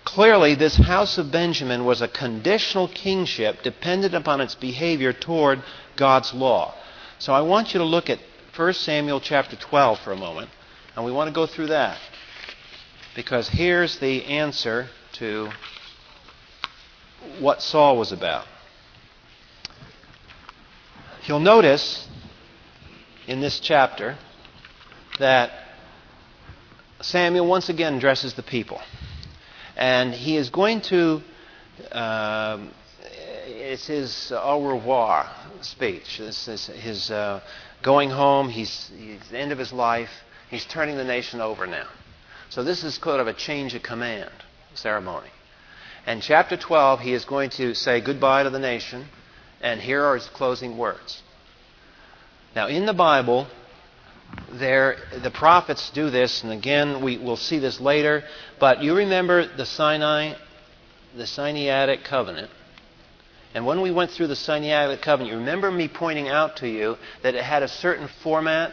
Clearly, 0.03 0.55
this 0.55 0.77
house 0.77 1.17
of 1.17 1.31
Benjamin 1.31 1.85
was 1.85 2.01
a 2.01 2.07
conditional 2.07 2.87
kingship 2.87 3.61
dependent 3.61 4.13
upon 4.15 4.41
its 4.41 4.55
behavior 4.55 5.13
toward 5.13 5.63
God's 5.95 6.33
law. 6.33 6.73
So 7.19 7.33
I 7.33 7.41
want 7.41 7.73
you 7.73 7.79
to 7.79 7.85
look 7.85 8.09
at 8.09 8.19
1 8.55 8.73
Samuel 8.73 9.21
chapter 9.21 9.55
12 9.55 9.99
for 9.99 10.11
a 10.11 10.17
moment, 10.17 10.49
and 10.95 11.05
we 11.05 11.11
want 11.11 11.27
to 11.27 11.33
go 11.33 11.45
through 11.45 11.67
that. 11.67 11.99
Because 13.15 13.47
here's 13.47 13.99
the 13.99 14.25
answer 14.25 14.87
to 15.13 15.49
what 17.39 17.61
Saul 17.61 17.97
was 17.97 18.11
about. 18.11 18.45
You'll 21.25 21.39
notice 21.39 22.07
in 23.27 23.39
this 23.39 23.59
chapter 23.59 24.17
that 25.19 25.51
Samuel 27.01 27.45
once 27.47 27.69
again 27.69 27.95
addresses 27.95 28.33
the 28.33 28.43
people. 28.43 28.81
And 29.81 30.13
he 30.13 30.37
is 30.37 30.51
going 30.51 30.81
to, 30.81 31.23
uh, 31.91 32.59
it's 33.47 33.87
his 33.87 34.31
au 34.31 34.63
revoir 34.63 35.27
speech. 35.61 36.19
This 36.19 36.47
is 36.47 36.67
his 36.67 37.09
uh, 37.09 37.41
going 37.81 38.11
home. 38.11 38.49
He's, 38.49 38.91
he's 38.95 39.27
the 39.31 39.39
end 39.39 39.51
of 39.51 39.57
his 39.57 39.73
life. 39.73 40.11
He's 40.51 40.65
turning 40.65 40.97
the 40.97 41.03
nation 41.03 41.41
over 41.41 41.65
now. 41.65 41.87
So 42.49 42.63
this 42.63 42.83
is 42.83 42.99
kind 42.99 43.19
of 43.19 43.25
a 43.25 43.33
change 43.33 43.73
of 43.73 43.81
command 43.81 44.29
ceremony. 44.75 45.31
And 46.05 46.21
chapter 46.21 46.57
12, 46.57 46.99
he 46.99 47.13
is 47.13 47.25
going 47.25 47.49
to 47.51 47.73
say 47.73 48.01
goodbye 48.01 48.43
to 48.43 48.51
the 48.51 48.59
nation, 48.59 49.07
and 49.61 49.81
here 49.81 50.03
are 50.03 50.13
his 50.13 50.27
closing 50.27 50.77
words. 50.77 51.23
Now, 52.55 52.67
in 52.67 52.85
the 52.85 52.93
Bible, 52.93 53.47
there, 54.53 54.97
the 55.21 55.31
prophets 55.31 55.89
do 55.91 56.09
this, 56.09 56.43
and 56.43 56.51
again, 56.51 57.01
we 57.01 57.17
will 57.17 57.37
see 57.37 57.59
this 57.59 57.79
later. 57.79 58.23
But 58.59 58.83
you 58.83 58.95
remember 58.95 59.47
the 59.55 59.65
Sinai, 59.65 60.33
the 61.15 61.23
Sinaitic 61.23 62.03
covenant. 62.03 62.51
And 63.53 63.65
when 63.65 63.81
we 63.81 63.91
went 63.91 64.11
through 64.11 64.27
the 64.27 64.35
Sinaitic 64.35 65.01
covenant, 65.01 65.33
you 65.33 65.39
remember 65.39 65.71
me 65.71 65.87
pointing 65.87 66.29
out 66.29 66.57
to 66.57 66.67
you 66.67 66.97
that 67.23 67.35
it 67.35 67.43
had 67.43 67.63
a 67.63 67.67
certain 67.67 68.07
format, 68.23 68.71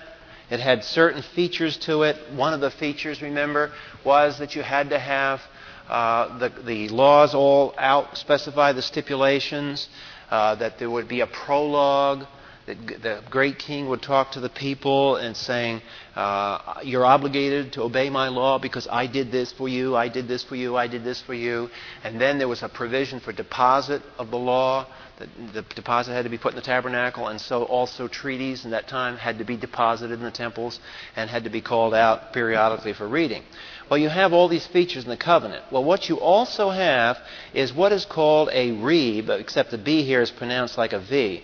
it 0.51 0.61
had 0.61 0.85
certain 0.85 1.23
features 1.23 1.77
to 1.79 2.03
it. 2.03 2.17
One 2.35 2.55
of 2.55 2.61
the 2.61 2.71
features, 2.71 3.21
remember, 3.21 3.73
was 4.05 4.39
that 4.39 4.55
you 4.55 4.63
had 4.63 4.91
to 4.91 4.99
have 4.99 5.41
uh, 5.89 6.39
the, 6.39 6.49
the 6.65 6.89
laws 6.91 7.35
all 7.35 7.75
out, 7.79 8.17
specify 8.17 8.73
the 8.73 8.83
stipulations, 8.83 9.89
uh, 10.31 10.55
that 10.57 10.79
there 10.79 10.91
would 10.91 11.09
be 11.09 11.21
a 11.21 11.27
prologue 11.27 12.27
the 12.75 13.23
great 13.31 13.59
king 13.59 13.89
would 13.89 14.03
talk 14.03 14.33
to 14.33 14.41
the 14.41 14.49
people 14.49 15.17
and 15.17 15.37
saying, 15.37 15.81
uh, 16.15 16.81
You're 16.83 17.05
obligated 17.05 17.73
to 17.75 17.83
obey 17.83 18.11
my 18.11 18.29
law 18.29 18.59
because 18.59 18.87
I 18.91 19.07
did 19.07 19.33
this 19.33 19.53
for 19.53 19.69
you, 19.69 19.97
I 19.97 20.09
did 20.09 20.29
this 20.29 20.43
for 20.43 20.57
you, 20.57 20.77
I 20.77 20.87
did 20.87 21.05
this 21.05 21.21
for 21.23 21.35
you. 21.35 21.71
And 22.05 22.21
then 22.21 22.39
there 22.39 22.49
was 22.49 22.63
a 22.63 22.69
provision 22.69 23.21
for 23.21 23.33
deposit 23.33 24.03
of 24.19 24.31
the 24.31 24.39
law. 24.39 24.87
The, 25.19 25.29
the 25.53 25.63
deposit 25.75 26.13
had 26.13 26.25
to 26.25 26.31
be 26.31 26.39
put 26.39 26.53
in 26.53 26.57
the 26.57 26.63
tabernacle, 26.63 27.27
and 27.27 27.41
so 27.41 27.65
also 27.65 28.07
treaties 28.07 28.65
in 28.65 28.71
that 28.71 28.87
time 28.87 29.17
had 29.17 29.39
to 29.39 29.45
be 29.45 29.57
deposited 29.57 30.15
in 30.15 30.23
the 30.23 30.31
temples 30.31 30.79
and 31.17 31.29
had 31.29 31.45
to 31.45 31.51
be 31.51 31.61
called 31.61 31.93
out 31.93 32.33
periodically 32.33 32.93
for 32.93 33.09
reading. 33.09 33.43
Well, 33.91 33.99
you 33.99 34.11
have 34.11 34.33
all 34.33 34.49
these 34.49 34.67
features 34.67 35.05
in 35.05 35.11
the 35.11 35.17
covenant. 35.17 35.65
Well, 35.73 35.83
what 35.83 36.09
you 36.09 36.21
also 36.21 36.71
have 36.71 37.19
is 37.55 37.73
what 37.73 37.91
is 37.93 38.05
called 38.05 38.51
a 38.53 38.73
reeb, 38.73 39.29
except 39.31 39.71
the 39.71 39.79
B 39.79 40.05
here 40.05 40.21
is 40.21 40.31
pronounced 40.31 40.77
like 40.79 40.93
a 40.93 41.01
V. 41.01 41.43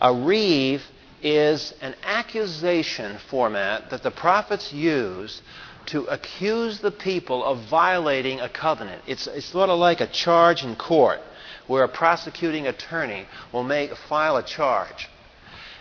A 0.00 0.12
reeve 0.12 0.84
is 1.22 1.72
an 1.80 1.94
accusation 2.02 3.18
format 3.30 3.90
that 3.90 4.02
the 4.02 4.10
prophets 4.10 4.72
use 4.72 5.42
to 5.86 6.04
accuse 6.06 6.80
the 6.80 6.90
people 6.90 7.44
of 7.44 7.60
violating 7.70 8.40
a 8.40 8.48
covenant. 8.48 9.02
It's, 9.06 9.26
it's 9.26 9.46
sort 9.46 9.70
of 9.70 9.78
like 9.78 10.00
a 10.00 10.06
charge 10.06 10.64
in 10.64 10.76
court 10.76 11.20
where 11.66 11.84
a 11.84 11.88
prosecuting 11.88 12.66
attorney 12.66 13.26
will 13.52 13.64
make, 13.64 13.94
file 13.96 14.36
a 14.36 14.42
charge. 14.42 15.08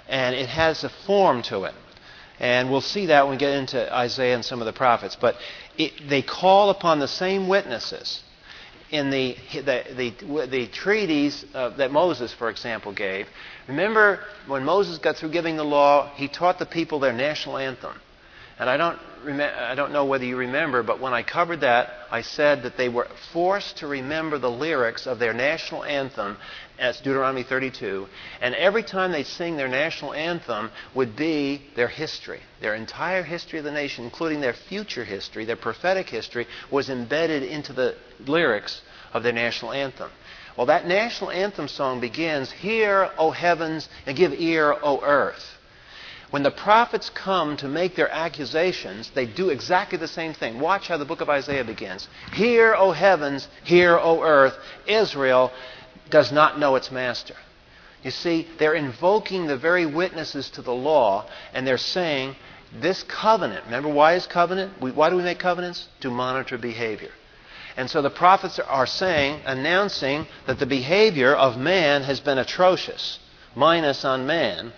And 0.07 0.35
it 0.35 0.47
has 0.49 0.83
a 0.83 0.89
form 0.89 1.41
to 1.43 1.63
it. 1.63 1.73
And 2.39 2.69
we'll 2.69 2.81
see 2.81 3.07
that 3.07 3.23
when 3.25 3.31
we 3.31 3.37
get 3.37 3.55
into 3.55 3.93
Isaiah 3.93 4.35
and 4.35 4.45
some 4.45 4.61
of 4.61 4.65
the 4.65 4.73
prophets. 4.73 5.15
But 5.19 5.35
it, 5.77 6.07
they 6.07 6.21
call 6.21 6.69
upon 6.69 6.99
the 6.99 7.07
same 7.07 7.47
witnesses 7.47 8.21
in 8.95 9.09
the, 9.09 9.35
the, 9.53 9.83
the, 9.95 10.47
the 10.47 10.67
treaties 10.67 11.45
uh, 11.53 11.69
that 11.77 11.91
Moses, 11.91 12.33
for 12.33 12.49
example, 12.49 12.93
gave. 12.93 13.27
Remember 13.67 14.19
when 14.47 14.63
Moses 14.63 14.97
got 14.97 15.17
through 15.17 15.31
giving 15.31 15.57
the 15.57 15.63
law, 15.63 16.11
he 16.15 16.27
taught 16.27 16.59
the 16.59 16.65
people 16.65 16.99
their 16.99 17.13
national 17.13 17.57
anthem. 17.57 17.99
And 18.57 18.69
I 18.69 18.77
don't, 18.77 18.97
rem- 19.25 19.41
I 19.41 19.75
don't 19.75 19.91
know 19.91 20.05
whether 20.05 20.23
you 20.23 20.37
remember, 20.37 20.81
but 20.81 21.01
when 21.01 21.13
I 21.13 21.23
covered 21.23 21.61
that, 21.61 21.89
I 22.09 22.21
said 22.21 22.63
that 22.63 22.77
they 22.77 22.87
were 22.87 23.07
forced 23.33 23.77
to 23.77 23.87
remember 23.87 24.39
the 24.39 24.51
lyrics 24.51 25.07
of 25.07 25.19
their 25.19 25.33
national 25.33 25.83
anthem. 25.83 26.37
That's 26.77 26.99
Deuteronomy 26.99 27.43
32. 27.43 28.07
And 28.41 28.53
every 28.55 28.83
time 28.83 29.11
they 29.11 29.23
sing 29.23 29.55
their 29.55 29.67
national 29.67 30.13
anthem 30.13 30.71
would 30.93 31.15
be 31.15 31.61
their 31.75 31.87
history. 31.87 32.41
Their 32.61 32.75
entire 32.75 33.23
history 33.23 33.59
of 33.59 33.65
the 33.65 33.71
nation, 33.71 34.03
including 34.03 34.41
their 34.41 34.53
future 34.53 35.05
history, 35.05 35.45
their 35.45 35.55
prophetic 35.55 36.09
history, 36.09 36.47
was 36.69 36.89
embedded 36.89 37.43
into 37.43 37.71
the 37.71 37.95
lyrics 38.19 38.81
of 39.13 39.23
their 39.23 39.33
national 39.33 39.71
anthem. 39.71 40.11
Well, 40.57 40.67
that 40.67 40.87
national 40.87 41.31
anthem 41.31 41.67
song 41.67 41.99
begins, 41.99 42.51
Hear, 42.51 43.09
O 43.17 43.31
heavens, 43.31 43.89
and 44.05 44.17
give 44.17 44.33
ear, 44.33 44.75
O 44.81 45.01
earth. 45.01 45.43
When 46.31 46.43
the 46.43 46.51
prophets 46.51 47.09
come 47.09 47.55
to 47.57 47.67
make 47.67 47.95
their 47.95 48.09
accusations, 48.09 49.11
they 49.13 49.25
do 49.25 49.49
exactly 49.49 49.97
the 49.97 50.07
same 50.07 50.33
thing. 50.33 50.59
Watch 50.59 50.87
how 50.87 50.97
the 50.97 51.05
book 51.05 51.21
of 51.21 51.29
Isaiah 51.29 51.63
begins. 51.63 52.07
Hear, 52.33 52.75
O 52.75 52.91
heavens, 52.91 53.47
hear, 53.63 53.97
O 53.97 54.21
earth. 54.21 54.55
Israel 54.87 55.51
does 56.09 56.31
not 56.31 56.59
know 56.59 56.75
its 56.75 56.91
master. 56.91 57.35
You 58.03 58.11
see, 58.11 58.47
they're 58.59 58.75
invoking 58.75 59.47
the 59.47 59.57
very 59.57 59.85
witnesses 59.85 60.49
to 60.51 60.61
the 60.61 60.73
law, 60.73 61.25
and 61.53 61.65
they're 61.65 61.77
saying, 61.77 62.35
this 62.79 63.03
covenant, 63.03 63.65
remember 63.65 63.89
why 63.89 64.13
is 64.13 64.27
covenant? 64.27 64.81
We, 64.81 64.91
why 64.91 65.09
do 65.09 65.15
we 65.15 65.23
make 65.23 65.39
covenants? 65.39 65.87
To 66.01 66.11
monitor 66.11 66.57
behavior. 66.57 67.11
And 67.77 67.89
so 67.89 68.01
the 68.01 68.09
prophets 68.09 68.59
are 68.59 68.85
saying, 68.85 69.41
announcing 69.45 70.27
that 70.45 70.59
the 70.59 70.65
behavior 70.65 71.33
of 71.33 71.57
man 71.57 72.03
has 72.03 72.19
been 72.19 72.37
atrocious, 72.37 73.19
minus 73.55 74.05
on 74.05 74.25
man, 74.25 74.71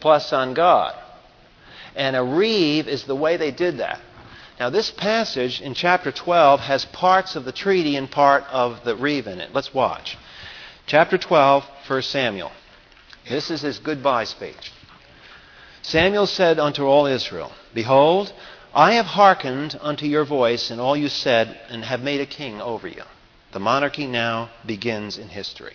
plus 0.00 0.32
on 0.32 0.54
God. 0.54 0.94
And 1.94 2.16
a 2.16 2.22
reeve 2.22 2.88
is 2.88 3.04
the 3.04 3.16
way 3.16 3.36
they 3.36 3.50
did 3.50 3.78
that. 3.78 4.00
Now, 4.58 4.70
this 4.70 4.90
passage 4.90 5.60
in 5.60 5.74
chapter 5.74 6.12
12 6.12 6.60
has 6.60 6.84
parts 6.86 7.34
of 7.34 7.44
the 7.44 7.52
treaty 7.52 7.96
and 7.96 8.10
part 8.10 8.44
of 8.50 8.84
the 8.84 8.94
reeve 8.94 9.26
in 9.26 9.40
it. 9.40 9.54
Let's 9.54 9.72
watch. 9.72 10.18
Chapter 10.90 11.18
12, 11.18 11.64
1 11.86 12.02
Samuel. 12.02 12.50
This 13.28 13.48
is 13.48 13.60
his 13.60 13.78
goodbye 13.78 14.24
speech. 14.24 14.72
Samuel 15.82 16.26
said 16.26 16.58
unto 16.58 16.84
all 16.84 17.06
Israel, 17.06 17.52
Behold, 17.72 18.32
I 18.74 18.94
have 18.94 19.06
hearkened 19.06 19.78
unto 19.80 20.04
your 20.04 20.24
voice 20.24 20.68
and 20.68 20.80
all 20.80 20.96
you 20.96 21.08
said, 21.08 21.56
and 21.68 21.84
have 21.84 22.02
made 22.02 22.20
a 22.20 22.26
king 22.26 22.60
over 22.60 22.88
you. 22.88 23.04
The 23.52 23.60
monarchy 23.60 24.08
now 24.08 24.50
begins 24.66 25.16
in 25.16 25.28
history. 25.28 25.74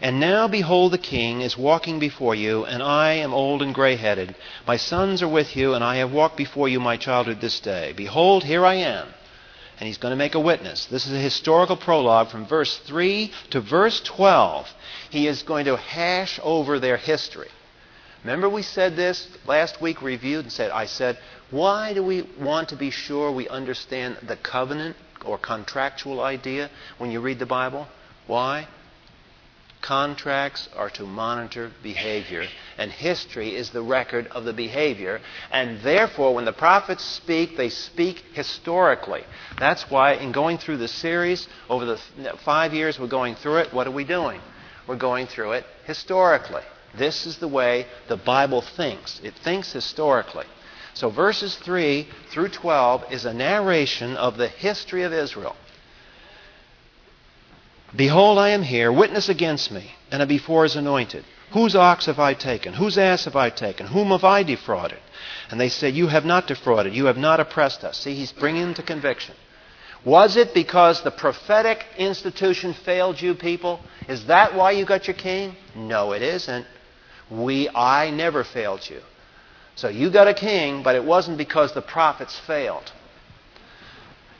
And 0.00 0.18
now, 0.18 0.48
behold, 0.48 0.94
the 0.94 0.98
king 0.98 1.40
is 1.40 1.56
walking 1.56 2.00
before 2.00 2.34
you, 2.34 2.64
and 2.64 2.82
I 2.82 3.12
am 3.12 3.32
old 3.32 3.62
and 3.62 3.72
gray 3.72 3.94
headed. 3.94 4.34
My 4.66 4.78
sons 4.78 5.22
are 5.22 5.28
with 5.28 5.54
you, 5.54 5.74
and 5.74 5.84
I 5.84 5.98
have 5.98 6.10
walked 6.10 6.36
before 6.36 6.68
you 6.68 6.80
my 6.80 6.96
childhood 6.96 7.40
this 7.40 7.60
day. 7.60 7.92
Behold, 7.96 8.42
here 8.42 8.66
I 8.66 8.74
am. 8.74 9.14
And 9.78 9.86
he's 9.86 9.98
going 9.98 10.10
to 10.10 10.16
make 10.16 10.34
a 10.34 10.40
witness. 10.40 10.86
This 10.86 11.06
is 11.06 11.12
a 11.12 11.18
historical 11.20 11.76
prologue 11.76 12.30
from 12.30 12.46
verse 12.46 12.78
3 12.78 13.32
to 13.50 13.60
verse 13.60 14.00
12. 14.00 14.68
He 15.10 15.28
is 15.28 15.42
going 15.42 15.66
to 15.66 15.76
hash 15.76 16.40
over 16.42 16.80
their 16.80 16.96
history. 16.96 17.48
Remember, 18.24 18.48
we 18.48 18.62
said 18.62 18.96
this 18.96 19.28
last 19.46 19.80
week, 19.80 20.02
reviewed, 20.02 20.44
and 20.44 20.52
said, 20.52 20.72
I 20.72 20.86
said, 20.86 21.18
why 21.50 21.94
do 21.94 22.02
we 22.02 22.22
want 22.40 22.70
to 22.70 22.76
be 22.76 22.90
sure 22.90 23.30
we 23.30 23.48
understand 23.48 24.18
the 24.26 24.36
covenant 24.36 24.96
or 25.24 25.38
contractual 25.38 26.20
idea 26.20 26.70
when 26.98 27.12
you 27.12 27.20
read 27.20 27.38
the 27.38 27.46
Bible? 27.46 27.86
Why? 28.26 28.66
Contracts 29.88 30.68
are 30.76 30.90
to 30.90 31.02
monitor 31.04 31.72
behavior, 31.82 32.46
and 32.76 32.92
history 32.92 33.56
is 33.56 33.70
the 33.70 33.80
record 33.80 34.26
of 34.26 34.44
the 34.44 34.52
behavior. 34.52 35.18
And 35.50 35.80
therefore, 35.80 36.34
when 36.34 36.44
the 36.44 36.52
prophets 36.52 37.02
speak, 37.02 37.56
they 37.56 37.70
speak 37.70 38.22
historically. 38.34 39.24
That's 39.58 39.90
why, 39.90 40.12
in 40.12 40.30
going 40.30 40.58
through 40.58 40.76
the 40.76 40.88
series, 40.88 41.48
over 41.70 41.86
the 41.86 41.96
five 42.44 42.74
years 42.74 43.00
we're 43.00 43.06
going 43.06 43.36
through 43.36 43.60
it, 43.60 43.72
what 43.72 43.86
are 43.86 43.90
we 43.90 44.04
doing? 44.04 44.42
We're 44.86 44.96
going 44.96 45.26
through 45.26 45.52
it 45.52 45.64
historically. 45.86 46.64
This 46.94 47.24
is 47.24 47.38
the 47.38 47.48
way 47.48 47.86
the 48.08 48.18
Bible 48.18 48.60
thinks. 48.60 49.18
It 49.24 49.36
thinks 49.36 49.72
historically. 49.72 50.44
So, 50.92 51.08
verses 51.08 51.56
3 51.56 52.06
through 52.28 52.50
12 52.50 53.10
is 53.10 53.24
a 53.24 53.32
narration 53.32 54.18
of 54.18 54.36
the 54.36 54.48
history 54.48 55.04
of 55.04 55.14
Israel. 55.14 55.56
Behold, 57.94 58.38
I 58.38 58.50
am 58.50 58.62
here, 58.62 58.92
witness 58.92 59.28
against 59.28 59.70
me, 59.70 59.92
and 60.10 60.20
am 60.20 60.28
before 60.28 60.64
his 60.64 60.76
anointed. 60.76 61.24
Whose 61.52 61.74
ox 61.74 62.06
have 62.06 62.18
I 62.18 62.34
taken? 62.34 62.74
Whose 62.74 62.98
ass 62.98 63.24
have 63.24 63.36
I 63.36 63.48
taken? 63.48 63.86
Whom 63.86 64.08
have 64.08 64.24
I 64.24 64.42
defrauded? 64.42 64.98
And 65.50 65.58
they 65.58 65.70
say, 65.70 65.88
You 65.88 66.08
have 66.08 66.26
not 66.26 66.46
defrauded. 66.46 66.94
You 66.94 67.06
have 67.06 67.16
not 67.16 67.40
oppressed 67.40 67.84
us. 67.84 67.98
See, 67.98 68.14
he's 68.14 68.32
bringing 68.32 68.74
to 68.74 68.82
conviction. 68.82 69.34
Was 70.04 70.36
it 70.36 70.54
because 70.54 71.02
the 71.02 71.10
prophetic 71.10 71.84
institution 71.96 72.74
failed 72.74 73.20
you 73.20 73.34
people? 73.34 73.80
Is 74.08 74.26
that 74.26 74.54
why 74.54 74.72
you 74.72 74.84
got 74.84 75.06
your 75.06 75.16
king? 75.16 75.56
No, 75.74 76.12
it 76.12 76.22
isn't. 76.22 76.66
We, 77.30 77.68
I 77.70 78.10
never 78.10 78.44
failed 78.44 78.88
you. 78.88 79.00
So 79.74 79.88
you 79.88 80.10
got 80.10 80.28
a 80.28 80.34
king, 80.34 80.82
but 80.82 80.94
it 80.94 81.04
wasn't 81.04 81.38
because 81.38 81.72
the 81.72 81.82
prophets 81.82 82.38
failed. 82.46 82.92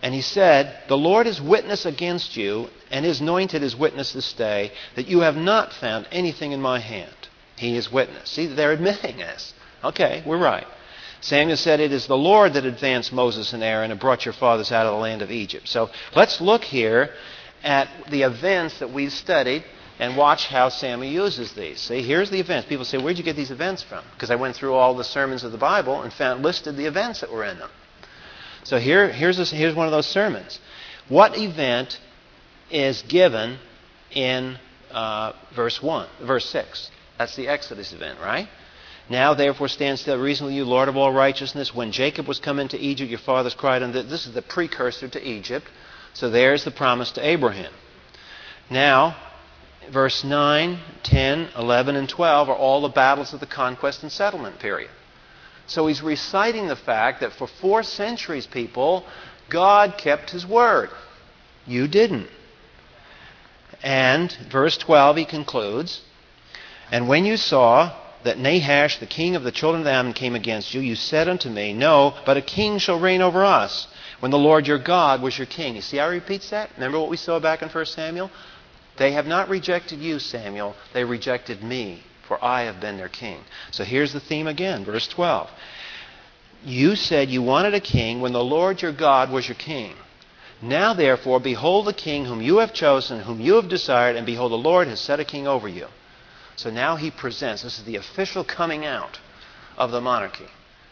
And 0.02 0.14
he 0.14 0.20
said, 0.20 0.76
The 0.88 0.96
Lord 0.96 1.26
is 1.26 1.40
witness 1.40 1.84
against 1.84 2.36
you, 2.36 2.68
and 2.90 3.04
his 3.04 3.20
anointed 3.20 3.62
is 3.62 3.74
witness 3.74 4.12
this 4.12 4.32
day, 4.32 4.72
that 4.94 5.08
you 5.08 5.20
have 5.20 5.36
not 5.36 5.72
found 5.72 6.06
anything 6.12 6.52
in 6.52 6.60
my 6.60 6.78
hand. 6.78 7.28
He 7.56 7.76
is 7.76 7.90
witness. 7.90 8.30
See, 8.30 8.46
they're 8.46 8.72
admitting 8.72 9.16
this. 9.16 9.52
Okay, 9.82 10.22
we're 10.24 10.38
right. 10.38 10.66
Samuel 11.20 11.56
said, 11.56 11.80
It 11.80 11.92
is 11.92 12.06
the 12.06 12.16
Lord 12.16 12.54
that 12.54 12.64
advanced 12.64 13.12
Moses 13.12 13.52
and 13.52 13.62
Aaron 13.62 13.90
and 13.90 13.98
brought 13.98 14.24
your 14.24 14.34
fathers 14.34 14.70
out 14.70 14.86
of 14.86 14.92
the 14.92 15.00
land 15.00 15.22
of 15.22 15.32
Egypt. 15.32 15.68
So 15.68 15.90
let's 16.14 16.40
look 16.40 16.62
here 16.62 17.10
at 17.64 17.88
the 18.10 18.22
events 18.22 18.78
that 18.78 18.92
we've 18.92 19.12
studied 19.12 19.64
and 19.98 20.16
watch 20.16 20.46
how 20.46 20.68
Samuel 20.68 21.10
uses 21.10 21.52
these. 21.52 21.80
See, 21.80 22.02
here's 22.02 22.30
the 22.30 22.38
events. 22.38 22.68
People 22.68 22.84
say, 22.84 22.98
Where'd 22.98 23.18
you 23.18 23.24
get 23.24 23.34
these 23.34 23.50
events 23.50 23.82
from? 23.82 24.04
Because 24.14 24.30
I 24.30 24.36
went 24.36 24.54
through 24.54 24.74
all 24.74 24.94
the 24.94 25.02
sermons 25.02 25.42
of 25.42 25.50
the 25.50 25.58
Bible 25.58 26.02
and 26.02 26.12
found 26.12 26.44
listed 26.44 26.76
the 26.76 26.86
events 26.86 27.20
that 27.20 27.32
were 27.32 27.44
in 27.44 27.58
them. 27.58 27.70
So 28.68 28.78
here, 28.78 29.08
here's, 29.08 29.38
a, 29.38 29.46
here's 29.46 29.74
one 29.74 29.86
of 29.86 29.92
those 29.92 30.06
sermons. 30.06 30.60
What 31.08 31.38
event 31.38 31.98
is 32.70 33.00
given 33.00 33.56
in 34.10 34.58
uh, 34.90 35.32
verse 35.56 35.82
1, 35.82 36.06
verse 36.22 36.44
6? 36.50 36.90
That's 37.16 37.34
the 37.34 37.48
Exodus 37.48 37.94
event, 37.94 38.18
right? 38.20 38.46
Now, 39.08 39.32
therefore, 39.32 39.68
stand 39.68 39.98
still 39.98 40.18
reasonably, 40.20 40.56
you 40.56 40.66
Lord 40.66 40.90
of 40.90 40.98
all 40.98 41.14
righteousness. 41.14 41.74
When 41.74 41.92
Jacob 41.92 42.28
was 42.28 42.40
come 42.40 42.58
into 42.58 42.76
Egypt, 42.78 43.08
your 43.08 43.20
fathers 43.20 43.54
cried 43.54 43.82
unto. 43.82 44.02
This 44.02 44.26
is 44.26 44.34
the 44.34 44.42
precursor 44.42 45.08
to 45.08 45.26
Egypt. 45.26 45.66
So 46.12 46.28
there's 46.28 46.64
the 46.64 46.70
promise 46.70 47.10
to 47.12 47.26
Abraham. 47.26 47.72
Now, 48.68 49.16
verse 49.90 50.24
9, 50.24 50.78
10, 51.04 51.48
11, 51.56 51.96
and 51.96 52.06
12 52.06 52.50
are 52.50 52.54
all 52.54 52.82
the 52.82 52.90
battles 52.90 53.32
of 53.32 53.40
the 53.40 53.46
conquest 53.46 54.02
and 54.02 54.12
settlement 54.12 54.58
period. 54.58 54.90
So 55.68 55.86
he's 55.86 56.02
reciting 56.02 56.66
the 56.66 56.76
fact 56.76 57.20
that 57.20 57.32
for 57.32 57.46
four 57.46 57.82
centuries, 57.82 58.46
people, 58.46 59.04
God 59.50 59.96
kept 59.98 60.30
his 60.30 60.46
word. 60.46 60.90
You 61.66 61.86
didn't. 61.86 62.28
And 63.82 64.32
verse 64.50 64.76
12, 64.78 65.18
he 65.18 65.24
concludes 65.26 66.00
And 66.90 67.06
when 67.06 67.26
you 67.26 67.36
saw 67.36 67.94
that 68.24 68.38
Nahash, 68.38 68.98
the 68.98 69.06
king 69.06 69.36
of 69.36 69.44
the 69.44 69.52
children 69.52 69.82
of 69.82 69.86
Ammon, 69.86 70.14
came 70.14 70.34
against 70.34 70.72
you, 70.72 70.80
you 70.80 70.96
said 70.96 71.28
unto 71.28 71.50
me, 71.50 71.74
No, 71.74 72.14
but 72.24 72.38
a 72.38 72.42
king 72.42 72.78
shall 72.78 72.98
reign 72.98 73.20
over 73.20 73.44
us, 73.44 73.86
when 74.20 74.30
the 74.30 74.38
Lord 74.38 74.66
your 74.66 74.78
God 74.78 75.20
was 75.20 75.36
your 75.36 75.46
king. 75.46 75.76
You 75.76 75.82
see 75.82 75.98
how 75.98 76.10
he 76.10 76.16
repeats 76.16 76.48
that? 76.50 76.70
Remember 76.76 76.98
what 76.98 77.10
we 77.10 77.18
saw 77.18 77.38
back 77.38 77.62
in 77.62 77.68
1 77.68 77.86
Samuel? 77.86 78.30
They 78.96 79.12
have 79.12 79.26
not 79.26 79.50
rejected 79.50 80.00
you, 80.00 80.18
Samuel. 80.18 80.74
They 80.94 81.04
rejected 81.04 81.62
me 81.62 82.02
for 82.28 82.42
I 82.44 82.62
have 82.62 82.80
been 82.80 82.98
their 82.98 83.08
king. 83.08 83.40
So 83.72 83.82
here's 83.82 84.12
the 84.12 84.20
theme 84.20 84.46
again, 84.46 84.84
verse 84.84 85.08
12. 85.08 85.50
You 86.64 86.94
said 86.94 87.30
you 87.30 87.42
wanted 87.42 87.74
a 87.74 87.80
king 87.80 88.20
when 88.20 88.32
the 88.32 88.44
Lord 88.44 88.82
your 88.82 88.92
God 88.92 89.30
was 89.30 89.48
your 89.48 89.56
king. 89.56 89.94
Now, 90.60 90.92
therefore, 90.92 91.40
behold 91.40 91.86
the 91.86 91.92
king 91.92 92.24
whom 92.24 92.42
you 92.42 92.58
have 92.58 92.72
chosen, 92.72 93.20
whom 93.20 93.40
you 93.40 93.54
have 93.54 93.68
desired, 93.68 94.16
and 94.16 94.26
behold, 94.26 94.52
the 94.52 94.56
Lord 94.56 94.88
has 94.88 95.00
set 95.00 95.20
a 95.20 95.24
king 95.24 95.46
over 95.46 95.68
you. 95.68 95.86
So 96.56 96.70
now 96.70 96.96
he 96.96 97.10
presents, 97.12 97.62
this 97.62 97.78
is 97.78 97.84
the 97.84 97.96
official 97.96 98.44
coming 98.44 98.84
out 98.84 99.18
of 99.76 99.92
the 99.92 100.00
monarchy. 100.00 100.48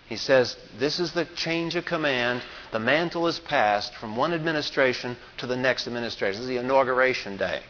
He 0.09 0.17
says, 0.17 0.57
This 0.79 1.01
is 1.01 1.13
the 1.13 1.25
change 1.25 1.75
of 1.75 1.85
command. 1.85 2.43
The 2.71 2.79
mantle 2.79 3.27
is 3.27 3.41
passed 3.41 3.93
from 3.97 4.17
one 4.17 4.33
administration 4.33 5.17
to 5.39 5.49
the 5.49 5.57
next 5.57 5.89
administration. 5.89 6.41
This 6.41 6.49
is 6.49 6.49
the 6.49 6.59
inauguration 6.59 7.37
day. 7.37 7.63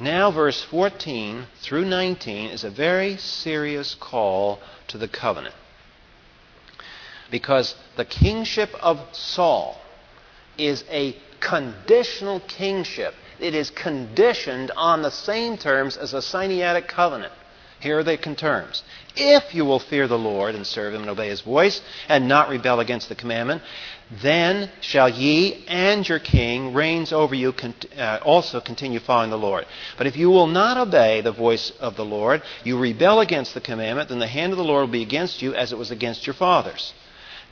Now, 0.00 0.30
verse 0.30 0.62
14 0.62 1.46
through 1.60 1.84
19 1.84 2.50
is 2.50 2.64
a 2.64 2.70
very 2.70 3.18
serious 3.18 3.94
call 3.94 4.60
to 4.88 4.96
the 4.96 5.08
covenant. 5.08 5.54
Because 7.30 7.74
the 7.96 8.06
kingship 8.06 8.70
of 8.82 8.98
Saul 9.12 9.78
is 10.56 10.84
a 10.90 11.14
conditional 11.40 12.40
kingship. 12.40 13.14
It 13.38 13.54
is 13.54 13.68
conditioned 13.68 14.70
on 14.74 15.02
the 15.02 15.10
same 15.10 15.58
terms 15.58 15.98
as 15.98 16.14
a 16.14 16.22
Sinaitic 16.22 16.88
covenant. 16.88 17.32
Here 17.78 17.98
are 17.98 18.02
the 18.02 18.16
terms. 18.16 18.82
If 19.16 19.54
you 19.54 19.64
will 19.64 19.78
fear 19.78 20.06
the 20.06 20.18
Lord 20.18 20.54
and 20.54 20.66
serve 20.66 20.94
him 20.94 21.02
and 21.02 21.10
obey 21.10 21.28
his 21.28 21.40
voice, 21.40 21.80
and 22.08 22.28
not 22.28 22.50
rebel 22.50 22.80
against 22.80 23.08
the 23.08 23.14
commandment, 23.14 23.62
then 24.10 24.70
shall 24.80 25.08
ye 25.08 25.64
and 25.68 26.08
your 26.08 26.18
king 26.18 26.74
reigns 26.74 27.12
over 27.12 27.34
you 27.34 27.54
uh, 27.96 28.18
also 28.22 28.60
continue 28.60 28.98
following 28.98 29.30
the 29.30 29.38
Lord. 29.38 29.66
But 29.96 30.08
if 30.08 30.16
you 30.16 30.30
will 30.30 30.48
not 30.48 30.76
obey 30.76 31.20
the 31.20 31.30
voice 31.30 31.70
of 31.78 31.96
the 31.96 32.04
Lord, 32.04 32.42
you 32.64 32.76
rebel 32.76 33.20
against 33.20 33.54
the 33.54 33.60
commandment, 33.60 34.08
then 34.08 34.18
the 34.18 34.26
hand 34.26 34.52
of 34.52 34.58
the 34.58 34.64
Lord 34.64 34.82
will 34.82 34.92
be 34.92 35.02
against 35.02 35.42
you 35.42 35.54
as 35.54 35.72
it 35.72 35.78
was 35.78 35.92
against 35.92 36.26
your 36.26 36.34
fathers. 36.34 36.92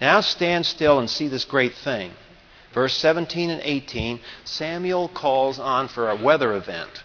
Now 0.00 0.20
stand 0.20 0.66
still 0.66 0.98
and 0.98 1.08
see 1.08 1.28
this 1.28 1.44
great 1.44 1.74
thing. 1.74 2.12
Verse 2.74 2.94
17 2.94 3.50
and 3.50 3.62
18, 3.62 4.20
Samuel 4.44 5.08
calls 5.08 5.58
on 5.58 5.88
for 5.88 6.10
a 6.10 6.16
weather 6.16 6.54
event, 6.54 7.02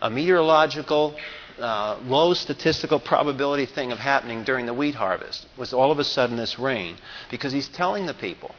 a 0.00 0.08
meteorological 0.08 1.16
uh, 1.62 1.98
low 2.04 2.34
statistical 2.34 3.00
probability 3.00 3.66
thing 3.66 3.92
of 3.92 3.98
happening 3.98 4.44
during 4.44 4.66
the 4.66 4.74
wheat 4.74 4.94
harvest 4.94 5.46
was 5.56 5.72
all 5.72 5.92
of 5.92 5.98
a 5.98 6.04
sudden 6.04 6.36
this 6.36 6.58
rain 6.58 6.96
because 7.30 7.52
he's 7.52 7.68
telling 7.68 8.06
the 8.06 8.14
people 8.14 8.54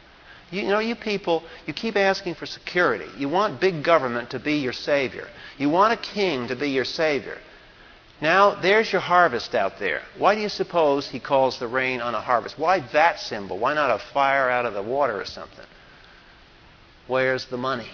you 0.50 0.62
know 0.62 0.80
you 0.80 0.94
people 0.96 1.42
you 1.66 1.74
keep 1.74 1.96
asking 1.96 2.34
for 2.34 2.46
security 2.46 3.08
you 3.18 3.28
want 3.28 3.60
big 3.60 3.84
government 3.84 4.30
to 4.30 4.38
be 4.38 4.54
your 4.54 4.72
savior 4.72 5.28
you 5.58 5.68
want 5.68 5.92
a 5.92 5.96
king 5.96 6.48
to 6.48 6.56
be 6.56 6.70
your 6.70 6.84
savior 6.84 7.38
Now, 8.20 8.54
there's 8.54 8.92
your 8.92 9.00
harvest 9.02 9.54
out 9.54 9.78
there. 9.78 10.02
Why 10.18 10.34
do 10.34 10.40
you 10.40 10.48
suppose 10.48 11.08
he 11.08 11.20
calls 11.20 11.58
the 11.58 11.68
rain 11.68 12.00
on 12.00 12.14
a 12.14 12.20
harvest? 12.20 12.58
Why 12.58 12.80
that 12.92 13.18
symbol? 13.20 13.58
Why 13.58 13.74
not 13.74 13.90
a 13.90 13.98
fire 14.12 14.48
out 14.48 14.66
of 14.66 14.74
the 14.74 14.82
water 14.82 15.20
or 15.20 15.24
something? 15.24 15.66
Where's 17.06 17.46
the 17.46 17.56
money? 17.56 17.90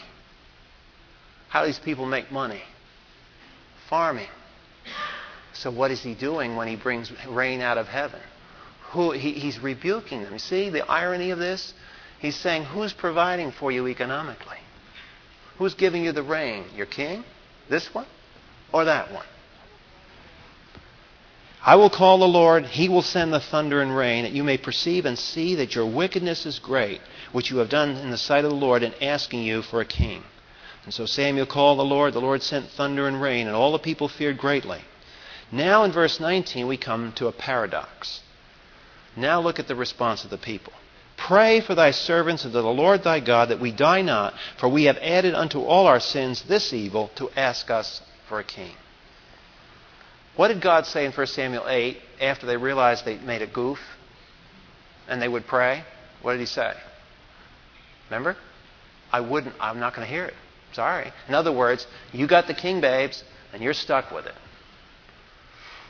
How 1.48 1.62
do 1.62 1.66
these 1.66 1.78
people 1.80 2.06
make 2.06 2.30
money? 2.30 2.62
Farming. 3.88 4.28
So, 5.60 5.70
what 5.70 5.90
is 5.90 6.00
he 6.00 6.14
doing 6.14 6.56
when 6.56 6.68
he 6.68 6.76
brings 6.76 7.12
rain 7.28 7.60
out 7.60 7.76
of 7.76 7.86
heaven? 7.86 8.20
Who, 8.92 9.10
he, 9.10 9.32
he's 9.32 9.58
rebuking 9.58 10.22
them. 10.22 10.38
See 10.38 10.70
the 10.70 10.90
irony 10.90 11.32
of 11.32 11.38
this? 11.38 11.74
He's 12.18 12.34
saying, 12.34 12.64
Who's 12.64 12.94
providing 12.94 13.52
for 13.52 13.70
you 13.70 13.86
economically? 13.86 14.56
Who's 15.58 15.74
giving 15.74 16.02
you 16.02 16.12
the 16.12 16.22
rain? 16.22 16.64
Your 16.74 16.86
king? 16.86 17.24
This 17.68 17.94
one? 17.94 18.06
Or 18.72 18.86
that 18.86 19.12
one? 19.12 19.26
I 21.62 21.76
will 21.76 21.90
call 21.90 22.16
the 22.16 22.26
Lord, 22.26 22.64
he 22.64 22.88
will 22.88 23.02
send 23.02 23.30
the 23.30 23.38
thunder 23.38 23.82
and 23.82 23.94
rain, 23.94 24.24
that 24.24 24.32
you 24.32 24.42
may 24.42 24.56
perceive 24.56 25.04
and 25.04 25.18
see 25.18 25.56
that 25.56 25.74
your 25.74 25.84
wickedness 25.84 26.46
is 26.46 26.58
great, 26.58 27.02
which 27.32 27.50
you 27.50 27.58
have 27.58 27.68
done 27.68 27.96
in 27.96 28.10
the 28.10 28.16
sight 28.16 28.46
of 28.46 28.50
the 28.50 28.56
Lord 28.56 28.82
in 28.82 28.94
asking 29.02 29.42
you 29.42 29.60
for 29.60 29.82
a 29.82 29.84
king. 29.84 30.22
And 30.86 30.94
so 30.94 31.04
Samuel 31.04 31.44
called 31.44 31.78
the 31.78 31.84
Lord, 31.84 32.14
the 32.14 32.20
Lord 32.22 32.42
sent 32.42 32.70
thunder 32.70 33.06
and 33.06 33.20
rain, 33.20 33.46
and 33.46 33.54
all 33.54 33.72
the 33.72 33.78
people 33.78 34.08
feared 34.08 34.38
greatly. 34.38 34.80
Now 35.52 35.84
in 35.84 35.92
verse 35.92 36.20
19 36.20 36.66
we 36.66 36.76
come 36.76 37.12
to 37.12 37.26
a 37.26 37.32
paradox. 37.32 38.20
Now 39.16 39.40
look 39.40 39.58
at 39.58 39.68
the 39.68 39.74
response 39.74 40.24
of 40.24 40.30
the 40.30 40.38
people. 40.38 40.72
Pray 41.16 41.60
for 41.60 41.74
thy 41.74 41.90
servants 41.90 42.44
and 42.44 42.52
to 42.52 42.62
the 42.62 42.68
Lord 42.68 43.02
thy 43.02 43.20
God 43.20 43.50
that 43.50 43.60
we 43.60 43.72
die 43.72 44.02
not, 44.02 44.34
for 44.56 44.68
we 44.68 44.84
have 44.84 44.96
added 44.98 45.34
unto 45.34 45.60
all 45.60 45.86
our 45.86 46.00
sins 46.00 46.42
this 46.42 46.72
evil 46.72 47.10
to 47.16 47.30
ask 47.36 47.70
us 47.70 48.00
for 48.28 48.38
a 48.38 48.44
king. 48.44 48.72
What 50.36 50.48
did 50.48 50.62
God 50.62 50.86
say 50.86 51.04
in 51.04 51.12
1 51.12 51.26
Samuel 51.26 51.68
8 51.68 52.00
after 52.20 52.46
they 52.46 52.56
realized 52.56 53.04
they 53.04 53.18
made 53.18 53.42
a 53.42 53.46
goof 53.46 53.78
and 55.08 55.20
they 55.20 55.28
would 55.28 55.46
pray? 55.46 55.84
What 56.22 56.32
did 56.32 56.40
he 56.40 56.46
say? 56.46 56.72
Remember? 58.08 58.36
I 59.12 59.20
wouldn't, 59.20 59.54
I'm 59.60 59.80
not 59.80 59.94
going 59.94 60.06
to 60.06 60.12
hear 60.12 60.24
it. 60.24 60.34
Sorry. 60.72 61.12
In 61.28 61.34
other 61.34 61.52
words, 61.52 61.86
you 62.12 62.26
got 62.26 62.46
the 62.46 62.54
king, 62.54 62.80
babes, 62.80 63.22
and 63.52 63.62
you're 63.62 63.74
stuck 63.74 64.10
with 64.12 64.26
it. 64.26 64.34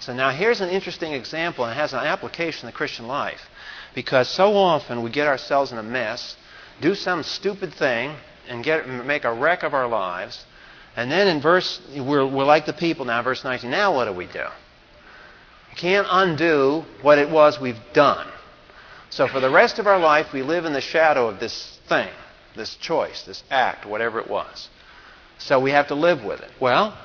So 0.01 0.15
now 0.15 0.31
here's 0.31 0.63
an 0.63 0.71
interesting 0.71 1.13
example, 1.13 1.65
and 1.65 1.73
it 1.73 1.81
has 1.81 1.93
an 1.93 2.01
application 2.01 2.67
in 2.67 2.73
the 2.73 2.77
Christian 2.77 3.07
life. 3.07 3.51
Because 3.95 4.29
so 4.29 4.57
often 4.57 5.03
we 5.03 5.11
get 5.11 5.27
ourselves 5.27 5.73
in 5.73 5.79
a 5.79 5.83
mess, 5.83 6.37
do 6.81 6.95
some 6.95 7.23
stupid 7.23 7.75
thing, 7.75 8.17
and 8.49 8.65
get, 8.65 8.89
make 8.89 9.25
a 9.25 9.33
wreck 9.33 9.63
of 9.63 9.75
our 9.75 9.87
lives. 9.87 10.45
And 10.97 11.11
then 11.11 11.29
in 11.29 11.41
verse, 11.43 11.81
we're, 11.95 12.27
we're 12.27 12.45
like 12.45 12.65
the 12.65 12.73
people 12.73 13.05
now, 13.05 13.23
verse 13.23 13.45
19. 13.45 13.71
Now 13.71 13.95
what 13.95 14.07
do 14.07 14.13
we 14.13 14.27
do? 14.27 14.47
We 15.69 15.77
can't 15.77 16.07
undo 16.11 16.85
what 17.03 17.19
it 17.19 17.29
was 17.29 17.61
we've 17.61 17.79
done. 17.93 18.27
So 19.11 19.29
for 19.29 19.41
the 19.41 19.51
rest 19.51 19.79
of 19.79 19.87
our 19.87 19.99
life, 19.99 20.33
we 20.33 20.43
live 20.43 20.65
in 20.65 20.73
the 20.73 20.81
shadow 20.81 21.29
of 21.29 21.41
this 21.41 21.79
thing, 21.89 22.09
this 22.57 22.75
choice, 22.77 23.23
this 23.23 23.43
act, 23.51 23.85
whatever 23.85 24.19
it 24.19 24.31
was. 24.31 24.69
So 25.39 25.61
we 25.61 25.73
have 25.73 25.89
to 25.89 25.95
live 25.95 26.25
with 26.25 26.41
it. 26.41 26.51
Well, 26.59 26.97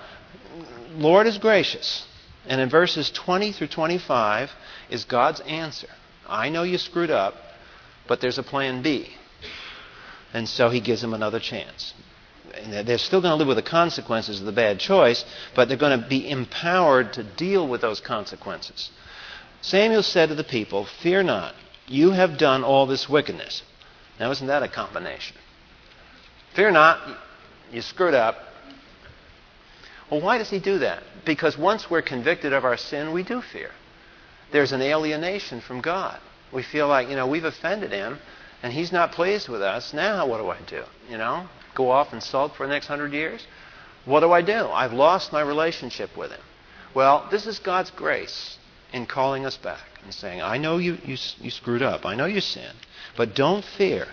Lord 0.95 1.27
is 1.27 1.37
gracious. 1.37 2.05
And 2.47 2.61
in 2.61 2.69
verses 2.69 3.09
20 3.11 3.51
through 3.51 3.67
25 3.67 4.51
is 4.89 5.05
God's 5.05 5.39
answer. 5.41 5.89
I 6.27 6.49
know 6.49 6.63
you 6.63 6.77
screwed 6.77 7.11
up, 7.11 7.35
but 8.07 8.21
there's 8.21 8.37
a 8.37 8.43
plan 8.43 8.81
B. 8.81 9.09
And 10.33 10.47
so 10.47 10.69
he 10.69 10.79
gives 10.79 11.01
them 11.01 11.13
another 11.13 11.39
chance. 11.39 11.93
And 12.53 12.87
they're 12.87 12.97
still 12.97 13.21
going 13.21 13.31
to 13.31 13.35
live 13.35 13.47
with 13.47 13.57
the 13.57 13.69
consequences 13.69 14.39
of 14.39 14.45
the 14.45 14.51
bad 14.51 14.79
choice, 14.79 15.25
but 15.55 15.67
they're 15.67 15.77
going 15.77 15.99
to 15.99 16.07
be 16.07 16.29
empowered 16.29 17.13
to 17.13 17.23
deal 17.23 17.67
with 17.67 17.81
those 17.81 17.99
consequences. 17.99 18.91
Samuel 19.61 20.03
said 20.03 20.29
to 20.29 20.35
the 20.35 20.43
people, 20.43 20.85
Fear 20.85 21.23
not, 21.23 21.55
you 21.87 22.11
have 22.11 22.37
done 22.37 22.63
all 22.63 22.85
this 22.85 23.09
wickedness. 23.09 23.63
Now, 24.19 24.31
isn't 24.31 24.47
that 24.47 24.63
a 24.63 24.67
combination? 24.67 25.35
Fear 26.53 26.71
not, 26.71 26.99
you 27.71 27.81
screwed 27.81 28.13
up. 28.13 28.37
Well, 30.09 30.21
why 30.21 30.37
does 30.37 30.49
he 30.49 30.59
do 30.59 30.79
that? 30.79 31.03
Because 31.25 31.57
once 31.57 31.89
we're 31.89 32.01
convicted 32.01 32.53
of 32.53 32.63
our 32.63 32.77
sin, 32.77 33.11
we 33.11 33.23
do 33.23 33.41
fear 33.41 33.71
there's 34.51 34.71
an 34.71 34.81
alienation 34.81 35.61
from 35.61 35.81
God. 35.81 36.19
We 36.51 36.63
feel 36.63 36.87
like, 36.87 37.09
you 37.09 37.15
know, 37.15 37.27
we've 37.27 37.43
offended 37.43 37.91
him 37.91 38.19
and 38.63 38.71
he's 38.71 38.91
not 38.91 39.11
pleased 39.11 39.49
with 39.49 39.61
us. 39.61 39.93
Now 39.93 40.27
what 40.27 40.37
do 40.37 40.49
I 40.49 40.59
do? 40.67 40.83
You 41.09 41.17
know, 41.17 41.47
go 41.73 41.91
off 41.91 42.13
and 42.13 42.23
sulk 42.23 42.55
for 42.55 42.65
the 42.65 42.71
next 42.71 42.87
hundred 42.87 43.13
years? 43.13 43.45
What 44.05 44.21
do 44.21 44.31
I 44.31 44.41
do? 44.41 44.67
I've 44.67 44.93
lost 44.93 45.33
my 45.33 45.41
relationship 45.41 46.15
with 46.15 46.31
him. 46.31 46.41
Well, 46.93 47.27
this 47.31 47.45
is 47.47 47.59
God's 47.59 47.91
grace 47.91 48.57
in 48.93 49.05
calling 49.05 49.45
us 49.45 49.57
back 49.57 49.83
and 50.03 50.13
saying, 50.13 50.41
I 50.41 50.57
know 50.57 50.77
you, 50.77 50.97
you, 51.03 51.17
you 51.39 51.51
screwed 51.51 51.81
up. 51.81 52.05
I 52.05 52.15
know 52.15 52.25
you 52.25 52.39
sinned. 52.39 52.77
But 53.17 53.35
don't 53.35 53.65
fear. 53.65 54.07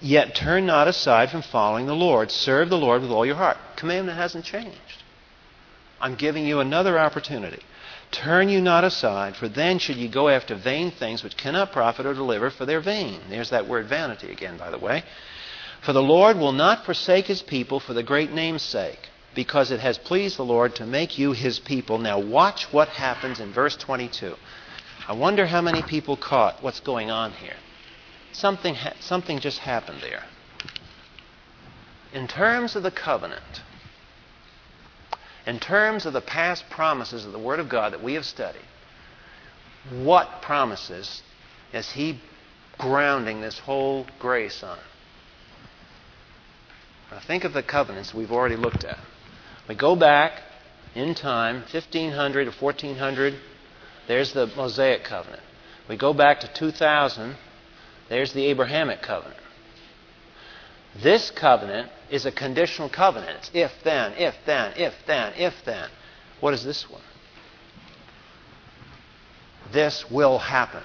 Yet 0.00 0.34
turn 0.34 0.66
not 0.66 0.88
aside 0.88 1.30
from 1.30 1.42
following 1.42 1.86
the 1.86 1.94
Lord. 1.94 2.30
Serve 2.30 2.68
the 2.68 2.76
Lord 2.76 3.02
with 3.02 3.10
all 3.10 3.24
your 3.24 3.36
heart. 3.36 3.56
Commandment 3.76 4.18
hasn't 4.18 4.44
changed. 4.44 5.02
I'm 6.00 6.14
giving 6.14 6.44
you 6.44 6.60
another 6.60 6.98
opportunity. 6.98 7.62
Turn 8.12 8.48
you 8.48 8.60
not 8.60 8.84
aside, 8.84 9.36
for 9.36 9.48
then 9.48 9.78
should 9.78 9.96
ye 9.96 10.08
go 10.08 10.28
after 10.28 10.54
vain 10.54 10.90
things 10.90 11.24
which 11.24 11.36
cannot 11.36 11.72
profit 11.72 12.06
or 12.06 12.14
deliver, 12.14 12.50
for 12.50 12.66
they're 12.66 12.80
vain. 12.80 13.20
There's 13.28 13.50
that 13.50 13.66
word 13.66 13.86
vanity 13.86 14.30
again, 14.30 14.58
by 14.58 14.70
the 14.70 14.78
way. 14.78 15.02
For 15.82 15.92
the 15.92 16.02
Lord 16.02 16.36
will 16.36 16.52
not 16.52 16.84
forsake 16.84 17.26
his 17.26 17.42
people 17.42 17.80
for 17.80 17.94
the 17.94 18.02
great 18.02 18.32
name's 18.32 18.62
sake, 18.62 19.08
because 19.34 19.70
it 19.70 19.80
has 19.80 19.98
pleased 19.98 20.36
the 20.36 20.44
Lord 20.44 20.76
to 20.76 20.86
make 20.86 21.18
you 21.18 21.32
his 21.32 21.58
people. 21.58 21.98
Now, 21.98 22.18
watch 22.18 22.72
what 22.72 22.88
happens 22.88 23.40
in 23.40 23.52
verse 23.52 23.76
22. 23.76 24.36
I 25.08 25.12
wonder 25.12 25.46
how 25.46 25.60
many 25.60 25.82
people 25.82 26.16
caught 26.16 26.62
what's 26.62 26.80
going 26.80 27.10
on 27.10 27.32
here. 27.32 27.56
Something, 28.36 28.74
ha- 28.74 28.92
something 29.00 29.40
just 29.40 29.60
happened 29.60 30.02
there. 30.02 30.24
In 32.12 32.28
terms 32.28 32.76
of 32.76 32.82
the 32.82 32.90
covenant, 32.90 33.62
in 35.46 35.58
terms 35.58 36.04
of 36.04 36.12
the 36.12 36.20
past 36.20 36.68
promises 36.68 37.24
of 37.24 37.32
the 37.32 37.38
Word 37.38 37.60
of 37.60 37.70
God 37.70 37.94
that 37.94 38.02
we 38.02 38.12
have 38.12 38.26
studied, 38.26 38.66
what 39.90 40.42
promises 40.42 41.22
is 41.72 41.92
He 41.92 42.20
grounding 42.76 43.40
this 43.40 43.58
whole 43.60 44.06
grace 44.18 44.62
on? 44.62 44.78
Now 47.10 47.20
think 47.20 47.44
of 47.44 47.54
the 47.54 47.62
covenants 47.62 48.12
we've 48.12 48.32
already 48.32 48.56
looked 48.56 48.84
at. 48.84 48.98
We 49.66 49.76
go 49.76 49.96
back 49.96 50.42
in 50.94 51.14
time, 51.14 51.62
1500 51.72 52.44
to 52.44 52.50
1400, 52.50 53.34
there's 54.06 54.34
the 54.34 54.46
Mosaic 54.48 55.04
covenant. 55.04 55.42
We 55.88 55.96
go 55.96 56.12
back 56.12 56.40
to 56.40 56.52
2000, 56.52 57.36
there's 58.08 58.32
the 58.32 58.46
Abrahamic 58.46 59.02
covenant. 59.02 59.40
This 61.02 61.30
covenant 61.30 61.90
is 62.10 62.24
a 62.24 62.32
conditional 62.32 62.88
covenant. 62.88 63.36
It's 63.38 63.50
if 63.52 63.72
then, 63.84 64.12
if 64.14 64.34
then, 64.46 64.72
if 64.76 64.94
then, 65.06 65.32
if 65.36 65.54
then. 65.64 65.88
What 66.40 66.54
is 66.54 66.64
this 66.64 66.88
one? 66.88 67.02
This 69.72 70.10
will 70.10 70.38
happen. 70.38 70.82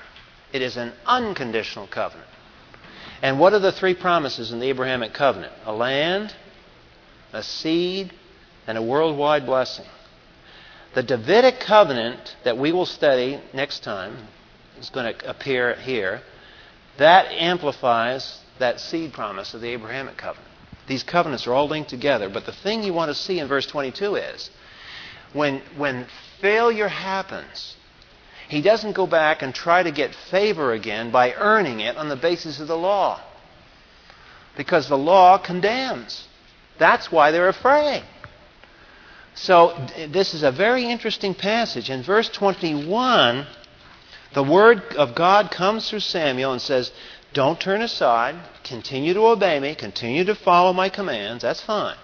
It 0.51 0.61
is 0.61 0.75
an 0.75 0.93
unconditional 1.05 1.87
covenant. 1.87 2.27
And 3.21 3.39
what 3.39 3.53
are 3.53 3.59
the 3.59 3.71
three 3.71 3.93
promises 3.93 4.51
in 4.51 4.59
the 4.59 4.67
Abrahamic 4.69 5.13
covenant? 5.13 5.53
A 5.65 5.71
land, 5.71 6.33
a 7.31 7.43
seed, 7.43 8.11
and 8.67 8.77
a 8.77 8.81
worldwide 8.81 9.45
blessing. 9.45 9.85
The 10.93 11.03
Davidic 11.03 11.59
covenant 11.59 12.35
that 12.43 12.57
we 12.57 12.71
will 12.71 12.85
study 12.85 13.39
next 13.53 13.83
time 13.83 14.27
is 14.79 14.89
going 14.89 15.13
to 15.13 15.29
appear 15.29 15.75
here. 15.75 16.21
That 16.97 17.31
amplifies 17.31 18.39
that 18.59 18.79
seed 18.79 19.13
promise 19.13 19.53
of 19.53 19.61
the 19.61 19.69
Abrahamic 19.69 20.17
covenant. 20.17 20.47
These 20.87 21.03
covenants 21.03 21.47
are 21.47 21.53
all 21.53 21.67
linked 21.67 21.89
together, 21.89 22.29
but 22.29 22.45
the 22.45 22.51
thing 22.51 22.83
you 22.83 22.93
want 22.93 23.09
to 23.09 23.15
see 23.15 23.39
in 23.39 23.47
verse 23.47 23.65
22 23.65 24.15
is 24.15 24.49
when, 25.33 25.61
when 25.77 26.05
failure 26.41 26.87
happens, 26.87 27.75
he 28.49 28.61
doesn't 28.61 28.93
go 28.93 29.07
back 29.07 29.41
and 29.41 29.55
try 29.55 29.81
to 29.83 29.91
get 29.91 30.13
favor 30.13 30.73
again 30.73 31.11
by 31.11 31.33
earning 31.33 31.79
it 31.79 31.95
on 31.95 32.09
the 32.09 32.15
basis 32.15 32.59
of 32.59 32.67
the 32.67 32.77
law. 32.77 33.21
Because 34.57 34.89
the 34.89 34.97
law 34.97 35.37
condemns. 35.37 36.27
That's 36.77 37.11
why 37.11 37.31
they're 37.31 37.47
afraid. 37.47 38.03
So, 39.33 39.87
this 40.09 40.33
is 40.33 40.43
a 40.43 40.51
very 40.51 40.83
interesting 40.85 41.33
passage. 41.33 41.89
In 41.89 42.03
verse 42.03 42.27
21, 42.27 43.47
the 44.33 44.43
word 44.43 44.95
of 44.95 45.15
God 45.15 45.51
comes 45.51 45.89
through 45.89 45.99
Samuel 45.99 46.53
and 46.53 46.61
says, 46.61 46.91
don't 47.33 47.59
turn 47.59 47.81
aside. 47.81 48.35
Continue 48.63 49.13
to 49.13 49.27
obey 49.27 49.59
me. 49.59 49.75
Continue 49.75 50.25
to 50.25 50.35
follow 50.35 50.73
my 50.73 50.89
commands. 50.89 51.43
That's 51.43 51.61
fine. 51.61 51.97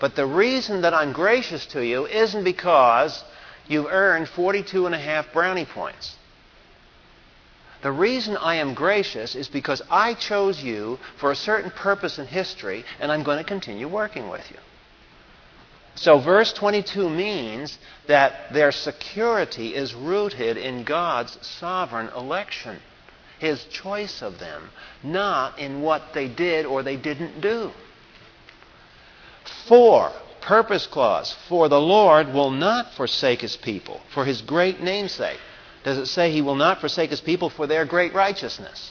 But 0.00 0.16
the 0.16 0.26
reason 0.26 0.82
that 0.82 0.94
I'm 0.94 1.12
gracious 1.12 1.66
to 1.66 1.84
you 1.84 2.06
isn't 2.06 2.44
because 2.44 3.24
you've 3.66 3.86
earned 3.86 4.28
42 4.28 4.86
and 4.86 4.94
a 4.94 4.98
half 4.98 5.32
brownie 5.32 5.64
points. 5.64 6.16
The 7.82 7.92
reason 7.92 8.36
I 8.36 8.56
am 8.56 8.74
gracious 8.74 9.34
is 9.34 9.48
because 9.48 9.82
I 9.90 10.14
chose 10.14 10.62
you 10.62 10.98
for 11.18 11.30
a 11.30 11.36
certain 11.36 11.70
purpose 11.70 12.18
in 12.18 12.26
history, 12.26 12.84
and 12.98 13.12
I'm 13.12 13.22
going 13.22 13.38
to 13.38 13.44
continue 13.44 13.88
working 13.88 14.28
with 14.28 14.50
you. 14.50 14.56
So, 15.96 16.18
verse 16.18 16.52
22 16.52 17.08
means 17.08 17.78
that 18.08 18.52
their 18.52 18.72
security 18.72 19.74
is 19.74 19.94
rooted 19.94 20.56
in 20.56 20.82
God's 20.84 21.38
sovereign 21.46 22.08
election, 22.16 22.80
His 23.38 23.64
choice 23.66 24.20
of 24.20 24.38
them, 24.38 24.70
not 25.02 25.58
in 25.58 25.82
what 25.82 26.12
they 26.12 26.28
did 26.28 26.66
or 26.66 26.82
they 26.82 26.96
didn't 26.96 27.40
do. 27.40 27.70
Four, 29.66 30.10
purpose 30.40 30.86
clause, 30.86 31.34
for 31.48 31.68
the 31.68 31.80
Lord 31.80 32.32
will 32.32 32.50
not 32.50 32.94
forsake 32.94 33.40
His 33.40 33.56
people 33.56 34.00
for 34.12 34.24
His 34.24 34.42
great 34.42 34.80
namesake. 34.82 35.38
Does 35.84 35.98
it 35.98 36.06
say 36.06 36.32
He 36.32 36.42
will 36.42 36.56
not 36.56 36.80
forsake 36.80 37.10
His 37.10 37.20
people 37.20 37.50
for 37.50 37.68
their 37.68 37.84
great 37.84 38.14
righteousness? 38.14 38.90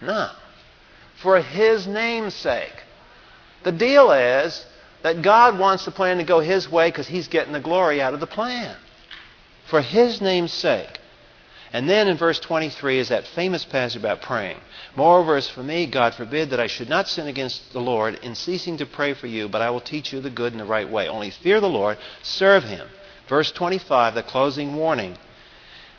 No. 0.00 0.30
For 1.22 1.40
His 1.40 1.86
name's 1.86 2.34
sake. 2.34 2.74
The 3.62 3.72
deal 3.72 4.10
is 4.10 4.66
that 5.02 5.22
God 5.22 5.58
wants 5.58 5.84
the 5.84 5.90
plan 5.90 6.18
to 6.18 6.24
go 6.24 6.40
His 6.40 6.70
way 6.70 6.88
because 6.88 7.08
He's 7.08 7.28
getting 7.28 7.52
the 7.52 7.60
glory 7.60 8.00
out 8.00 8.14
of 8.14 8.20
the 8.20 8.26
plan. 8.26 8.76
For 9.66 9.80
His 9.80 10.20
name's 10.20 10.52
sake. 10.52 10.98
And 11.72 11.88
then 11.88 12.06
in 12.06 12.18
verse 12.18 12.38
23 12.38 12.98
is 12.98 13.08
that 13.08 13.26
famous 13.26 13.64
passage 13.64 13.96
about 13.96 14.20
praying. 14.20 14.58
Moreover, 14.94 15.36
as 15.36 15.48
for 15.48 15.62
me, 15.62 15.86
God 15.86 16.14
forbid 16.14 16.50
that 16.50 16.60
I 16.60 16.66
should 16.66 16.90
not 16.90 17.08
sin 17.08 17.26
against 17.26 17.72
the 17.72 17.80
Lord 17.80 18.16
in 18.22 18.34
ceasing 18.34 18.76
to 18.76 18.86
pray 18.86 19.14
for 19.14 19.26
you, 19.26 19.48
but 19.48 19.62
I 19.62 19.70
will 19.70 19.80
teach 19.80 20.12
you 20.12 20.20
the 20.20 20.28
good 20.28 20.52
and 20.52 20.60
the 20.60 20.66
right 20.66 20.88
way. 20.88 21.08
Only 21.08 21.30
fear 21.30 21.60
the 21.60 21.68
Lord, 21.68 21.96
serve 22.22 22.64
Him. 22.64 22.86
Verse 23.26 23.50
25, 23.52 24.14
the 24.14 24.22
closing 24.22 24.76
warning. 24.76 25.16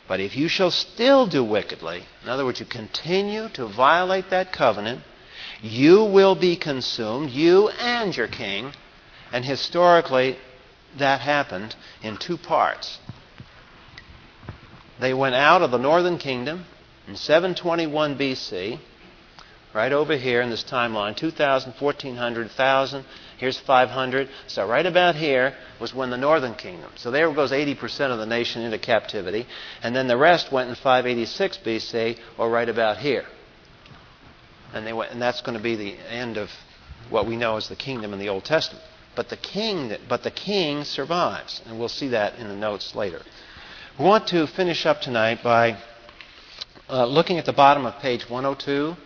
But 0.06 0.20
if 0.20 0.36
you 0.36 0.46
shall 0.46 0.70
still 0.70 1.26
do 1.26 1.42
wickedly, 1.42 2.04
in 2.22 2.28
other 2.28 2.44
words, 2.44 2.60
you 2.60 2.66
continue 2.66 3.48
to 3.50 3.66
violate 3.66 4.30
that 4.30 4.52
covenant, 4.52 5.00
you 5.62 6.04
will 6.04 6.34
be 6.34 6.56
consumed, 6.56 7.30
you 7.30 7.68
and 7.70 8.16
your 8.16 8.28
king. 8.28 8.72
And 9.34 9.44
historically, 9.44 10.36
that 10.96 11.20
happened 11.20 11.74
in 12.04 12.18
two 12.18 12.38
parts. 12.38 13.00
They 15.00 15.12
went 15.12 15.34
out 15.34 15.60
of 15.60 15.72
the 15.72 15.76
northern 15.76 16.18
kingdom 16.18 16.66
in 17.08 17.16
721 17.16 18.16
BC, 18.16 18.78
right 19.74 19.92
over 19.92 20.16
here 20.16 20.40
in 20.40 20.50
this 20.50 20.62
timeline 20.62 21.16
2,000, 21.16 21.72
1,400, 21.80 22.46
1,000. 22.46 23.04
Here's 23.36 23.58
500. 23.58 24.28
So, 24.46 24.68
right 24.68 24.86
about 24.86 25.16
here 25.16 25.56
was 25.80 25.92
when 25.92 26.10
the 26.10 26.16
northern 26.16 26.54
kingdom. 26.54 26.92
So, 26.94 27.10
there 27.10 27.28
goes 27.34 27.50
80% 27.50 28.12
of 28.12 28.20
the 28.20 28.26
nation 28.26 28.62
into 28.62 28.78
captivity. 28.78 29.48
And 29.82 29.96
then 29.96 30.06
the 30.06 30.16
rest 30.16 30.52
went 30.52 30.68
in 30.68 30.76
586 30.76 31.58
BC, 31.58 32.18
or 32.38 32.48
right 32.48 32.68
about 32.68 32.98
here. 32.98 33.24
And, 34.72 34.96
went, 34.96 35.10
and 35.10 35.20
that's 35.20 35.40
going 35.40 35.58
to 35.58 35.62
be 35.62 35.74
the 35.74 35.96
end 36.08 36.36
of 36.36 36.50
what 37.10 37.26
we 37.26 37.34
know 37.36 37.56
as 37.56 37.68
the 37.68 37.74
kingdom 37.74 38.12
in 38.12 38.20
the 38.20 38.28
Old 38.28 38.44
Testament. 38.44 38.84
But 39.14 39.28
the 39.28 39.36
king, 39.36 39.96
but 40.08 40.22
the 40.22 40.30
king 40.30 40.84
survives, 40.84 41.62
and 41.66 41.78
we'll 41.78 41.88
see 41.88 42.08
that 42.08 42.38
in 42.38 42.48
the 42.48 42.56
notes 42.56 42.94
later. 42.94 43.22
We 43.98 44.04
want 44.04 44.26
to 44.28 44.46
finish 44.48 44.86
up 44.86 45.00
tonight 45.00 45.42
by 45.42 45.76
uh, 46.90 47.06
looking 47.06 47.38
at 47.38 47.44
the 47.44 47.52
bottom 47.52 47.86
of 47.86 47.98
page 48.00 48.28
102. 48.28 48.96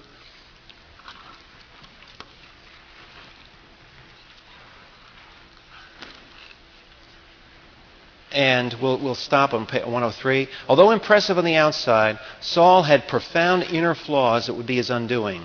And 8.33 8.75
we'll, 8.81 8.99
we'll 8.99 9.15
stop 9.15 9.53
on 9.53 9.65
103. 9.67 10.49
Although 10.69 10.91
impressive 10.91 11.39
on 11.39 11.45
the 11.45 11.57
outside, 11.57 12.19
Saul 12.41 12.83
had 12.83 13.09
profound 13.09 13.65
inner 13.65 13.95
flaws 13.95 14.47
that 14.47 14.55
would 14.55 14.67
be 14.67 14.77
his 14.77 14.91
undoing. 14.91 15.45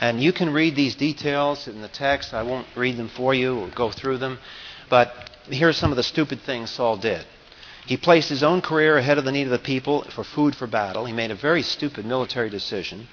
And 0.00 0.22
you 0.22 0.32
can 0.32 0.52
read 0.52 0.74
these 0.74 0.94
details 0.94 1.68
in 1.68 1.82
the 1.82 1.88
text. 1.88 2.34
I 2.34 2.42
won't 2.42 2.66
read 2.76 2.96
them 2.96 3.08
for 3.08 3.34
you 3.34 3.58
or 3.58 3.68
go 3.68 3.90
through 3.90 4.18
them. 4.18 4.38
But 4.90 5.30
here 5.48 5.68
are 5.68 5.72
some 5.72 5.90
of 5.90 5.96
the 5.96 6.02
stupid 6.02 6.40
things 6.40 6.70
Saul 6.70 6.96
did. 6.96 7.24
He 7.86 7.96
placed 7.96 8.28
his 8.28 8.42
own 8.42 8.62
career 8.62 8.96
ahead 8.96 9.18
of 9.18 9.24
the 9.24 9.32
need 9.32 9.44
of 9.44 9.50
the 9.50 9.58
people 9.58 10.02
for 10.04 10.24
food 10.24 10.56
for 10.56 10.66
battle. 10.66 11.04
He 11.04 11.12
made 11.12 11.30
a 11.30 11.36
very 11.36 11.62
stupid 11.62 12.06
military 12.06 12.48
decision 12.48 13.08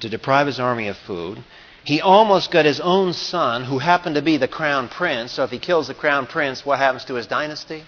to 0.00 0.08
deprive 0.08 0.48
his 0.48 0.58
army 0.58 0.88
of 0.88 0.96
food. 0.96 1.42
He 1.84 2.00
almost 2.00 2.50
got 2.50 2.64
his 2.64 2.80
own 2.80 3.12
son, 3.12 3.64
who 3.64 3.78
happened 3.78 4.16
to 4.16 4.22
be 4.22 4.36
the 4.36 4.48
crown 4.48 4.88
prince. 4.88 5.32
So 5.32 5.44
if 5.44 5.50
he 5.50 5.58
kills 5.58 5.88
the 5.88 5.94
crown 5.94 6.26
prince, 6.26 6.66
what 6.66 6.78
happens 6.78 7.04
to 7.06 7.14
his 7.14 7.26
dynasty? 7.26 7.84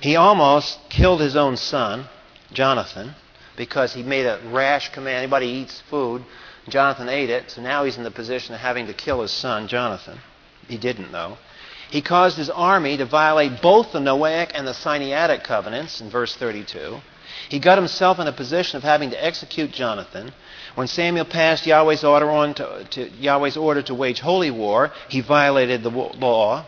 He 0.00 0.16
almost 0.16 0.78
killed 0.90 1.20
his 1.20 1.36
own 1.36 1.56
son, 1.56 2.06
Jonathan, 2.52 3.14
because 3.56 3.94
he 3.94 4.02
made 4.02 4.26
a 4.26 4.40
rash 4.50 4.92
command. 4.92 5.18
Anybody 5.18 5.46
eats 5.46 5.80
food, 5.88 6.24
Jonathan 6.68 7.08
ate 7.08 7.30
it, 7.30 7.50
so 7.50 7.62
now 7.62 7.84
he's 7.84 7.96
in 7.96 8.04
the 8.04 8.10
position 8.10 8.54
of 8.54 8.60
having 8.60 8.86
to 8.86 8.92
kill 8.92 9.22
his 9.22 9.30
son, 9.30 9.68
Jonathan. 9.68 10.18
He 10.68 10.76
didn't, 10.76 11.12
though. 11.12 11.38
He 11.90 12.02
caused 12.02 12.36
his 12.36 12.50
army 12.50 12.96
to 12.96 13.04
violate 13.04 13.62
both 13.62 13.92
the 13.92 14.00
Noahic 14.00 14.50
and 14.54 14.66
the 14.66 14.72
Sinaitic 14.72 15.44
covenants 15.44 16.00
in 16.00 16.10
verse 16.10 16.34
32. 16.34 17.00
He 17.48 17.60
got 17.60 17.78
himself 17.78 18.18
in 18.18 18.26
a 18.26 18.32
position 18.32 18.76
of 18.76 18.82
having 18.82 19.10
to 19.10 19.24
execute 19.24 19.70
Jonathan. 19.70 20.32
When 20.74 20.88
Samuel 20.88 21.24
passed 21.24 21.66
Yahweh's 21.66 22.02
order, 22.02 22.30
on 22.30 22.54
to, 22.54 22.84
to, 22.90 23.08
Yahweh's 23.10 23.56
order 23.56 23.82
to 23.82 23.94
wage 23.94 24.20
holy 24.20 24.50
war, 24.50 24.92
he 25.08 25.20
violated 25.20 25.82
the 25.82 25.90
law. 25.90 26.64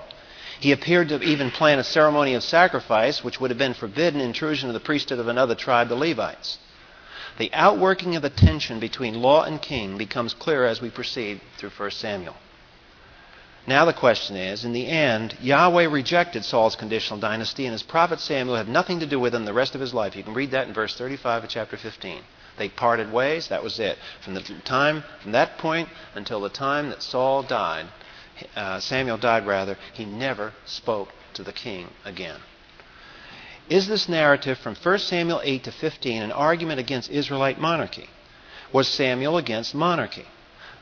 He 0.60 0.72
appeared 0.72 1.08
to 1.08 1.22
even 1.22 1.50
plan 1.50 1.78
a 1.78 1.84
ceremony 1.84 2.34
of 2.34 2.44
sacrifice, 2.44 3.24
which 3.24 3.40
would 3.40 3.50
have 3.50 3.58
been 3.58 3.74
forbidden 3.74 4.20
intrusion 4.20 4.68
of 4.68 4.74
the 4.74 4.80
priesthood 4.80 5.18
of 5.18 5.28
another 5.28 5.54
tribe, 5.54 5.88
the 5.88 5.96
Levites. 5.96 6.58
The 7.38 7.54
outworking 7.54 8.16
of 8.16 8.22
the 8.22 8.30
tension 8.30 8.80
between 8.80 9.22
law 9.22 9.44
and 9.44 9.62
king 9.62 9.96
becomes 9.96 10.34
clear 10.34 10.66
as 10.66 10.80
we 10.80 10.90
proceed 10.90 11.40
through 11.56 11.70
1 11.70 11.92
Samuel. 11.92 12.34
Now 13.64 13.84
the 13.84 13.92
question 13.92 14.34
is, 14.34 14.64
in 14.64 14.72
the 14.72 14.88
end, 14.88 15.36
Yahweh 15.40 15.86
rejected 15.86 16.44
Saul's 16.44 16.74
conditional 16.74 17.20
dynasty, 17.20 17.64
and 17.64 17.72
his 17.72 17.82
prophet 17.82 18.18
Samuel 18.18 18.56
had 18.56 18.68
nothing 18.68 18.98
to 19.00 19.06
do 19.06 19.20
with 19.20 19.34
him 19.34 19.44
the 19.44 19.52
rest 19.52 19.76
of 19.76 19.80
his 19.80 19.94
life. 19.94 20.16
You 20.16 20.24
can 20.24 20.34
read 20.34 20.50
that 20.50 20.66
in 20.66 20.74
verse 20.74 20.96
35 20.96 21.44
of 21.44 21.50
chapter 21.50 21.76
15. 21.76 22.22
They 22.56 22.68
parted 22.68 23.12
ways. 23.12 23.48
That 23.48 23.62
was 23.62 23.78
it. 23.78 23.98
From 24.20 24.34
the 24.34 24.42
time, 24.64 25.04
from 25.22 25.32
that 25.32 25.58
point 25.58 25.90
until 26.16 26.40
the 26.40 26.48
time 26.48 26.88
that 26.88 27.02
Saul 27.02 27.44
died, 27.44 27.86
uh, 28.56 28.80
Samuel 28.80 29.16
died 29.16 29.46
rather, 29.46 29.76
he 29.92 30.04
never 30.04 30.54
spoke 30.64 31.12
to 31.34 31.44
the 31.44 31.52
king 31.52 31.88
again. 32.04 32.40
Is 33.68 33.86
this 33.86 34.08
narrative 34.08 34.56
from 34.58 34.74
1 34.74 34.98
Samuel 34.98 35.42
8 35.44 35.64
to 35.64 35.72
15 35.72 36.22
an 36.22 36.32
argument 36.32 36.80
against 36.80 37.10
Israelite 37.10 37.60
monarchy? 37.60 38.08
Was 38.72 38.88
Samuel 38.88 39.36
against 39.36 39.74
monarchy? 39.74 40.24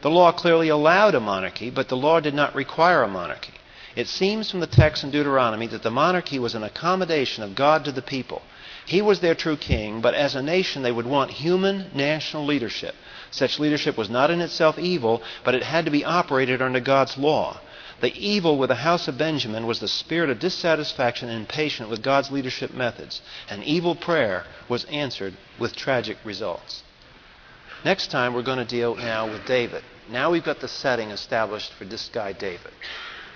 The 0.02 0.10
law 0.10 0.30
clearly 0.30 0.68
allowed 0.68 1.16
a 1.16 1.20
monarchy, 1.20 1.68
but 1.68 1.88
the 1.88 1.96
law 1.96 2.20
did 2.20 2.34
not 2.34 2.54
require 2.54 3.02
a 3.02 3.08
monarchy. 3.08 3.54
It 3.96 4.06
seems 4.06 4.50
from 4.50 4.60
the 4.60 4.68
text 4.68 5.02
in 5.02 5.10
Deuteronomy 5.10 5.66
that 5.68 5.82
the 5.82 5.90
monarchy 5.90 6.38
was 6.38 6.54
an 6.54 6.62
accommodation 6.62 7.42
of 7.42 7.56
God 7.56 7.84
to 7.86 7.92
the 7.92 8.02
people. 8.02 8.42
He 8.84 9.02
was 9.02 9.18
their 9.18 9.34
true 9.34 9.56
king, 9.56 10.00
but 10.00 10.14
as 10.14 10.36
a 10.36 10.42
nation 10.42 10.82
they 10.82 10.92
would 10.92 11.06
want 11.06 11.30
human 11.32 11.90
national 11.92 12.44
leadership. 12.44 12.94
Such 13.32 13.58
leadership 13.58 13.96
was 13.96 14.08
not 14.08 14.30
in 14.30 14.40
itself 14.40 14.78
evil, 14.78 15.22
but 15.42 15.56
it 15.56 15.64
had 15.64 15.86
to 15.86 15.90
be 15.90 16.04
operated 16.04 16.62
under 16.62 16.78
God's 16.78 17.18
law. 17.18 17.58
The 18.00 18.14
evil 18.14 18.58
with 18.58 18.68
the 18.68 18.74
house 18.74 19.08
of 19.08 19.16
Benjamin 19.16 19.66
was 19.66 19.80
the 19.80 19.88
spirit 19.88 20.28
of 20.28 20.38
dissatisfaction 20.38 21.28
and 21.28 21.40
impatience 21.40 21.88
with 21.88 22.02
God's 22.02 22.30
leadership 22.30 22.74
methods. 22.74 23.22
An 23.48 23.62
evil 23.62 23.94
prayer 23.94 24.44
was 24.68 24.84
answered 24.84 25.34
with 25.58 25.74
tragic 25.74 26.18
results. 26.22 26.82
Next 27.84 28.10
time, 28.10 28.34
we're 28.34 28.42
going 28.42 28.58
to 28.58 28.64
deal 28.64 28.96
now 28.96 29.30
with 29.30 29.46
David. 29.46 29.82
Now 30.10 30.30
we've 30.30 30.44
got 30.44 30.60
the 30.60 30.68
setting 30.68 31.10
established 31.10 31.72
for 31.74 31.84
this 31.84 32.10
guy, 32.12 32.32
David. 32.32 32.72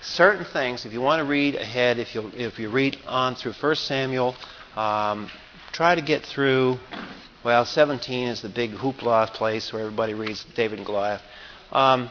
Certain 0.03 0.45
things, 0.45 0.85
if 0.85 0.93
you 0.93 1.01
want 1.01 1.21
to 1.21 1.25
read 1.25 1.55
ahead, 1.55 1.99
if 1.99 2.15
you, 2.15 2.31
if 2.35 2.59
you 2.59 2.71
read 2.71 2.99
on 3.07 3.35
through 3.35 3.53
1 3.53 3.75
Samuel, 3.77 4.35
um, 4.77 5.31
try 5.73 5.95
to 5.95 6.01
get 6.03 6.25
through, 6.25 6.79
well, 7.45 7.65
17 7.65 8.29
is 8.29 8.43
the 8.43 8.49
big 8.49 8.73
hoopla 8.73 9.33
place 9.33 9.73
where 9.73 9.83
everybody 9.83 10.15
reads 10.15 10.45
David 10.55 10.79
and 10.79 10.87
Goliath. 10.87 11.23
Um, 11.73 12.11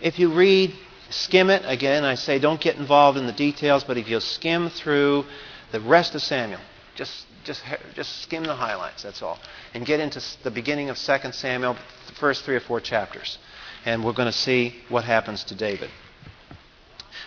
if 0.00 0.18
you 0.18 0.32
read, 0.32 0.72
skim 1.10 1.50
it, 1.50 1.62
again, 1.64 2.04
I 2.04 2.14
say 2.14 2.38
don't 2.38 2.60
get 2.60 2.76
involved 2.76 3.18
in 3.18 3.26
the 3.26 3.32
details, 3.32 3.84
but 3.84 3.96
if 3.96 4.08
you 4.08 4.20
skim 4.20 4.70
through 4.70 5.24
the 5.72 5.80
rest 5.80 6.14
of 6.14 6.22
Samuel, 6.22 6.60
just 6.94 7.26
just, 7.48 7.62
just 7.94 8.22
skim 8.22 8.44
the 8.44 8.54
highlights, 8.54 9.02
that's 9.02 9.22
all. 9.22 9.38
And 9.74 9.84
get 9.86 10.00
into 10.00 10.22
the 10.44 10.50
beginning 10.50 10.90
of 10.90 10.98
2 10.98 11.32
Samuel, 11.32 11.76
the 12.06 12.14
first 12.14 12.44
three 12.44 12.54
or 12.54 12.60
four 12.60 12.80
chapters. 12.80 13.38
And 13.84 14.04
we're 14.04 14.12
going 14.12 14.30
to 14.30 14.38
see 14.38 14.76
what 14.88 15.04
happens 15.04 15.44
to 15.44 15.54
David. 15.54 15.90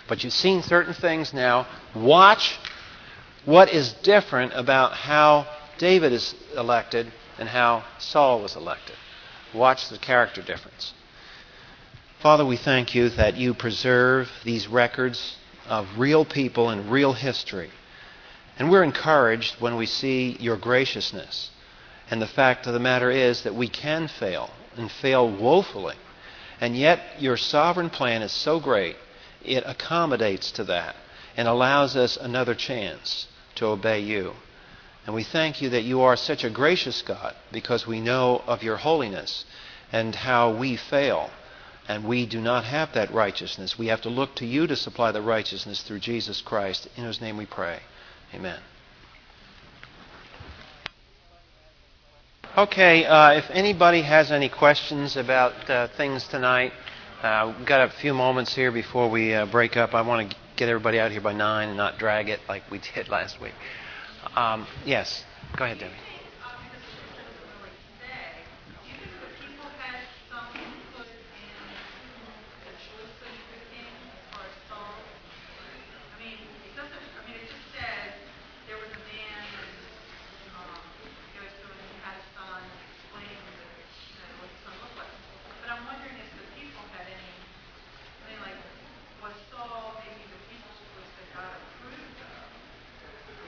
But 0.08 0.24
you've 0.24 0.34
seen 0.34 0.62
certain 0.62 0.94
things 0.94 1.34
now. 1.34 1.68
Watch 1.96 2.60
what 3.46 3.74
is 3.74 3.94
different 3.94 4.54
about 4.54 4.94
how 4.94 5.48
David 5.80 6.14
is 6.14 6.36
elected 6.56 7.12
and 7.40 7.50
how 7.50 7.84
Saul 7.98 8.42
was 8.42 8.56
elected. 8.56 8.96
Watch 9.54 9.90
the 9.90 9.98
character 9.98 10.42
difference. 10.42 10.94
Father, 12.22 12.45
we 12.45 12.57
thank 12.57 12.93
you 12.93 13.09
that 13.09 13.36
you 13.36 13.53
preserve 13.53 14.30
these 14.43 14.67
records 14.67 15.38
of 15.67 15.97
real 15.97 16.24
people 16.24 16.69
and 16.69 16.91
real 16.91 17.13
history 17.13 17.72
and 18.61 18.69
we're 18.69 18.84
encouraged 18.84 19.59
when 19.59 19.76
we 19.76 19.88
see 19.88 20.38
your 20.39 20.55
graciousness. 20.55 21.49
And 22.11 22.22
the 22.22 22.28
fact 22.28 22.67
of 22.67 22.74
the 22.74 22.80
matter 22.80 23.09
is 23.09 23.41
that 23.41 23.55
we 23.55 23.67
can 23.67 24.07
fail 24.07 24.51
and 24.78 24.91
fail 24.91 25.28
woefully. 25.28 25.95
And 26.59 26.78
yet, 26.78 26.99
your 27.19 27.38
sovereign 27.38 27.89
plan 27.89 28.22
is 28.22 28.32
so 28.32 28.59
great, 28.59 28.97
it 29.43 29.63
accommodates 29.65 30.51
to 30.51 30.63
that 30.65 30.95
and 31.36 31.47
allows 31.47 31.95
us 31.95 32.17
another 32.17 32.53
chance 32.53 33.28
to 33.55 33.65
obey 33.65 34.01
you. 34.01 34.34
And 35.07 35.15
we 35.15 35.24
thank 35.24 35.59
you 35.59 35.69
that 35.69 35.82
you 35.82 36.01
are 36.01 36.15
such 36.15 36.43
a 36.43 36.49
gracious 36.51 37.01
God 37.01 37.34
because 37.51 37.88
we 37.88 37.99
know 37.99 38.43
of 38.45 38.61
your 38.61 38.78
holiness 38.78 39.43
and 39.91 40.13
how 40.13 40.51
we 40.51 40.76
fail. 40.76 41.32
And 41.92 42.06
we 42.06 42.26
do 42.26 42.39
not 42.39 42.64
have 42.64 42.94
that 42.94 43.14
righteousness. 43.14 43.78
We 43.78 43.88
have 43.88 44.00
to 44.04 44.10
look 44.10 44.34
to 44.36 44.46
you 44.46 44.66
to 44.66 44.78
supply 44.78 45.12
the 45.12 45.22
righteousness 45.22 45.84
through 45.84 46.00
Jesus 46.00 46.39
Christ. 46.39 46.88
In 46.96 47.04
whose 47.04 47.20
name 47.20 47.36
we 47.36 47.46
pray. 47.46 47.82
Amen. 48.34 48.60
Okay, 52.58 53.04
uh, 53.04 53.34
if 53.34 53.50
anybody 53.52 54.04
has 54.04 54.32
any 54.32 54.48
questions 54.48 55.18
about 55.18 55.70
uh, 55.70 55.89
things 55.98 56.26
tonight, 56.30 56.72
uh, 57.24 57.54
we've 57.58 57.68
got 57.68 57.82
a 57.82 57.92
few 57.92 58.14
moments 58.14 58.56
here 58.56 58.72
before 58.72 59.10
we 59.10 59.34
uh, 59.34 59.46
break 59.46 59.76
up. 59.76 59.94
I 59.94 60.02
want 60.02 60.32
to 60.32 60.38
get 60.56 60.70
everybody 60.70 60.98
out 60.98 61.12
here 61.12 61.20
by 61.20 61.34
9 61.34 61.68
and 61.68 61.76
not 61.76 62.00
drag 62.00 62.30
it 62.30 62.39
like 62.48 62.64
we 62.72 62.80
did 62.96 63.10
last 63.18 63.42
week. 63.42 63.54
Um, 64.38 64.66
yes, 64.86 65.26
go 65.58 65.66
ahead, 65.66 65.80
Debbie. 65.80 66.11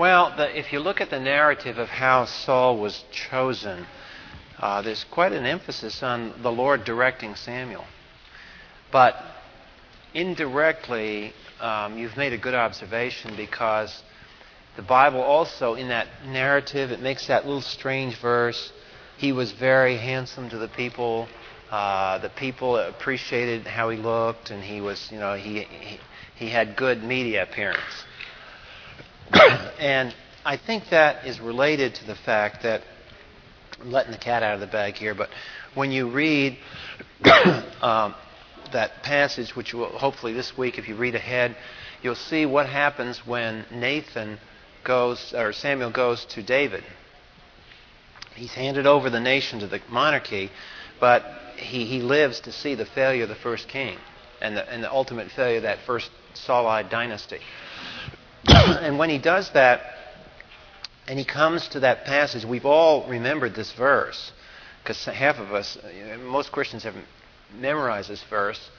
Well, 0.04 0.34
the, 0.36 0.60
if 0.60 0.74
you 0.74 0.82
look 0.82 0.99
at 0.99 1.10
the 1.10 1.20
narrative 1.22 1.78
of 1.78 1.88
how 1.88 2.26
Saul 2.26 2.78
was 2.78 3.06
chosen, 3.14 3.86
uh, 4.60 4.82
there's 4.82 5.06
quite 5.06 5.32
an 5.32 5.45
emphasis 5.45 6.04
on 6.04 6.34
the 6.41 6.51
Lord 6.51 6.84
directing 6.84 7.36
Samuel. 7.36 7.86
But 8.91 9.16
indirectly, 10.14 11.32
um, 11.62 11.97
you've 11.97 12.18
made 12.18 12.34
a 12.34 12.38
good 12.38 12.54
observation 12.54 13.38
because 13.38 14.04
the 14.76 14.82
Bible 14.82 15.22
also, 15.22 15.76
in 15.76 15.88
that 15.88 16.08
narrative, 16.28 16.91
it 16.91 16.99
makes 16.99 17.28
that 17.28 17.45
little 17.45 17.62
strange 17.62 18.20
verse. 18.20 18.74
He 19.16 19.32
was 19.32 19.54
very 19.54 19.95
handsome 19.95 20.49
to 20.49 20.58
the 20.58 20.68
people. 20.68 21.30
Uh, 21.72 22.18
the 22.18 22.28
people 22.28 22.76
appreciated 22.76 23.66
how 23.66 23.89
he 23.89 23.97
looked, 23.97 24.51
and 24.51 24.66
he 24.66 24.82
was, 24.82 25.10
you 25.14 25.18
know, 25.18 25.36
he, 25.36 25.62
he, 25.62 25.99
he 26.36 26.49
had 26.49 26.76
good 26.76 27.06
media 27.06 27.43
appearance. 27.43 28.04
And 29.34 30.14
I 30.46 30.58
think 30.58 30.90
that 30.92 31.26
is 31.26 31.40
related 31.40 31.96
to 31.96 32.06
the 32.06 32.16
fact 32.16 32.64
that 32.64 32.82
I'm 33.82 33.92
letting 33.92 34.12
the 34.12 34.18
cat 34.18 34.44
out 34.44 34.54
of 34.56 34.60
the 34.60 34.68
bag 34.68 34.96
here, 34.96 35.16
but 35.16 35.30
when 35.74 35.92
you 35.92 36.10
read 36.10 36.58
um, 37.82 38.16
that 38.72 39.04
passage, 39.04 39.56
which 39.56 39.74
will 39.74 39.90
hopefully 39.98 40.34
this 40.34 40.58
week, 40.58 40.78
if 40.78 40.88
you 40.88 40.96
read 40.96 41.16
ahead, 41.16 41.56
you'll 42.02 42.16
see 42.16 42.46
what 42.46 42.68
happens 42.68 43.26
when 43.26 43.66
Nathan 43.72 44.40
goes, 44.84 45.34
or 45.34 45.54
Samuel 45.54 45.92
goes 45.92 46.26
to 46.26 46.44
David. 46.44 46.84
He's 48.36 48.54
handed 48.54 48.86
over 48.86 49.10
the 49.10 49.20
nation 49.20 49.60
to 49.60 49.68
the 49.68 49.80
monarchy, 49.90 50.52
but 51.00 51.24
he, 51.56 51.86
he 51.86 52.02
lives 52.02 52.42
to 52.42 52.52
see 52.52 52.76
the 52.76 52.86
failure 52.86 53.24
of 53.24 53.30
the 53.30 53.36
first 53.36 53.68
king 53.68 53.98
and 54.42 54.58
the, 54.58 54.70
and 54.72 54.84
the 54.84 54.92
ultimate 54.92 55.32
failure 55.32 55.58
of 55.58 55.64
that 55.64 55.80
first 55.86 56.10
Saulite 56.34 56.90
dynasty. 56.90 57.40
and 58.48 58.98
when 58.98 59.10
he 59.10 59.18
does 59.18 59.50
that, 59.52 59.82
and 61.08 61.18
he 61.20 61.26
comes 61.26 61.68
to 61.70 61.82
that 61.82 62.06
passage, 62.06 62.46
we've 62.46 62.66
all 62.66 63.08
remembered 63.08 63.56
this 63.56 63.72
verse, 63.74 64.32
because 64.82 65.04
half 65.06 65.38
of 65.38 65.54
us, 65.54 65.78
most 66.20 66.52
Christians 66.52 66.84
have 66.84 66.96
memorized 67.58 68.10
this 68.10 68.24
verse, 68.30 68.70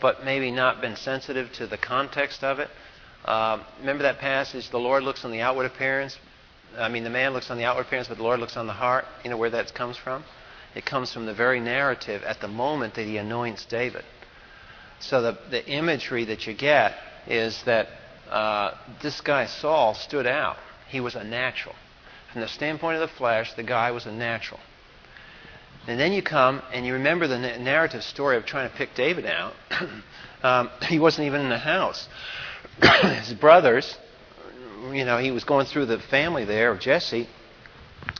but 0.00 0.24
maybe 0.24 0.50
not 0.50 0.80
been 0.80 0.96
sensitive 0.96 1.52
to 1.54 1.66
the 1.66 1.78
context 1.78 2.42
of 2.42 2.58
it. 2.58 2.68
Uh, 3.24 3.62
remember 3.80 4.02
that 4.02 4.18
passage, 4.18 4.68
the 4.70 4.78
Lord 4.78 5.02
looks 5.02 5.24
on 5.24 5.30
the 5.30 5.40
outward 5.40 5.66
appearance. 5.66 6.18
I 6.76 6.88
mean, 6.88 7.04
the 7.04 7.10
man 7.10 7.32
looks 7.32 7.50
on 7.50 7.56
the 7.56 7.64
outward 7.64 7.86
appearance, 7.86 8.08
but 8.08 8.16
the 8.16 8.22
Lord 8.24 8.40
looks 8.40 8.56
on 8.56 8.66
the 8.66 8.72
heart. 8.72 9.04
You 9.22 9.30
know 9.30 9.36
where 9.36 9.50
that 9.50 9.72
comes 9.74 9.96
from? 9.96 10.24
It 10.74 10.84
comes 10.84 11.12
from 11.12 11.26
the 11.26 11.34
very 11.34 11.60
narrative 11.60 12.22
at 12.24 12.40
the 12.40 12.48
moment 12.48 12.94
that 12.94 13.06
he 13.06 13.16
anoints 13.16 13.64
David. 13.64 14.04
So 14.98 15.22
the, 15.22 15.38
the 15.50 15.64
imagery 15.66 16.24
that 16.26 16.46
you 16.46 16.54
get 16.54 16.94
is 17.26 17.62
that 17.64 17.88
uh, 18.34 18.76
this 19.00 19.20
guy 19.20 19.46
Saul 19.46 19.94
stood 19.94 20.26
out. 20.26 20.56
He 20.88 21.00
was 21.00 21.14
a 21.14 21.22
natural. 21.22 21.76
From 22.32 22.40
the 22.40 22.48
standpoint 22.48 23.00
of 23.00 23.08
the 23.08 23.16
flesh, 23.16 23.54
the 23.54 23.62
guy 23.62 23.92
was 23.92 24.06
a 24.06 24.12
natural. 24.12 24.58
And 25.86 26.00
then 26.00 26.12
you 26.12 26.20
come 26.20 26.60
and 26.72 26.84
you 26.84 26.94
remember 26.94 27.28
the 27.28 27.38
narrative 27.38 28.02
story 28.02 28.36
of 28.36 28.44
trying 28.44 28.68
to 28.68 28.76
pick 28.76 28.96
David 28.96 29.24
out. 29.24 29.54
um, 30.42 30.70
he 30.82 30.98
wasn't 30.98 31.28
even 31.28 31.42
in 31.42 31.48
the 31.48 31.58
house. 31.58 32.08
His 33.02 33.34
brothers, 33.34 33.96
you 34.90 35.04
know, 35.04 35.18
he 35.18 35.30
was 35.30 35.44
going 35.44 35.66
through 35.66 35.86
the 35.86 36.00
family 36.00 36.44
there 36.44 36.72
of 36.72 36.80
Jesse, 36.80 37.28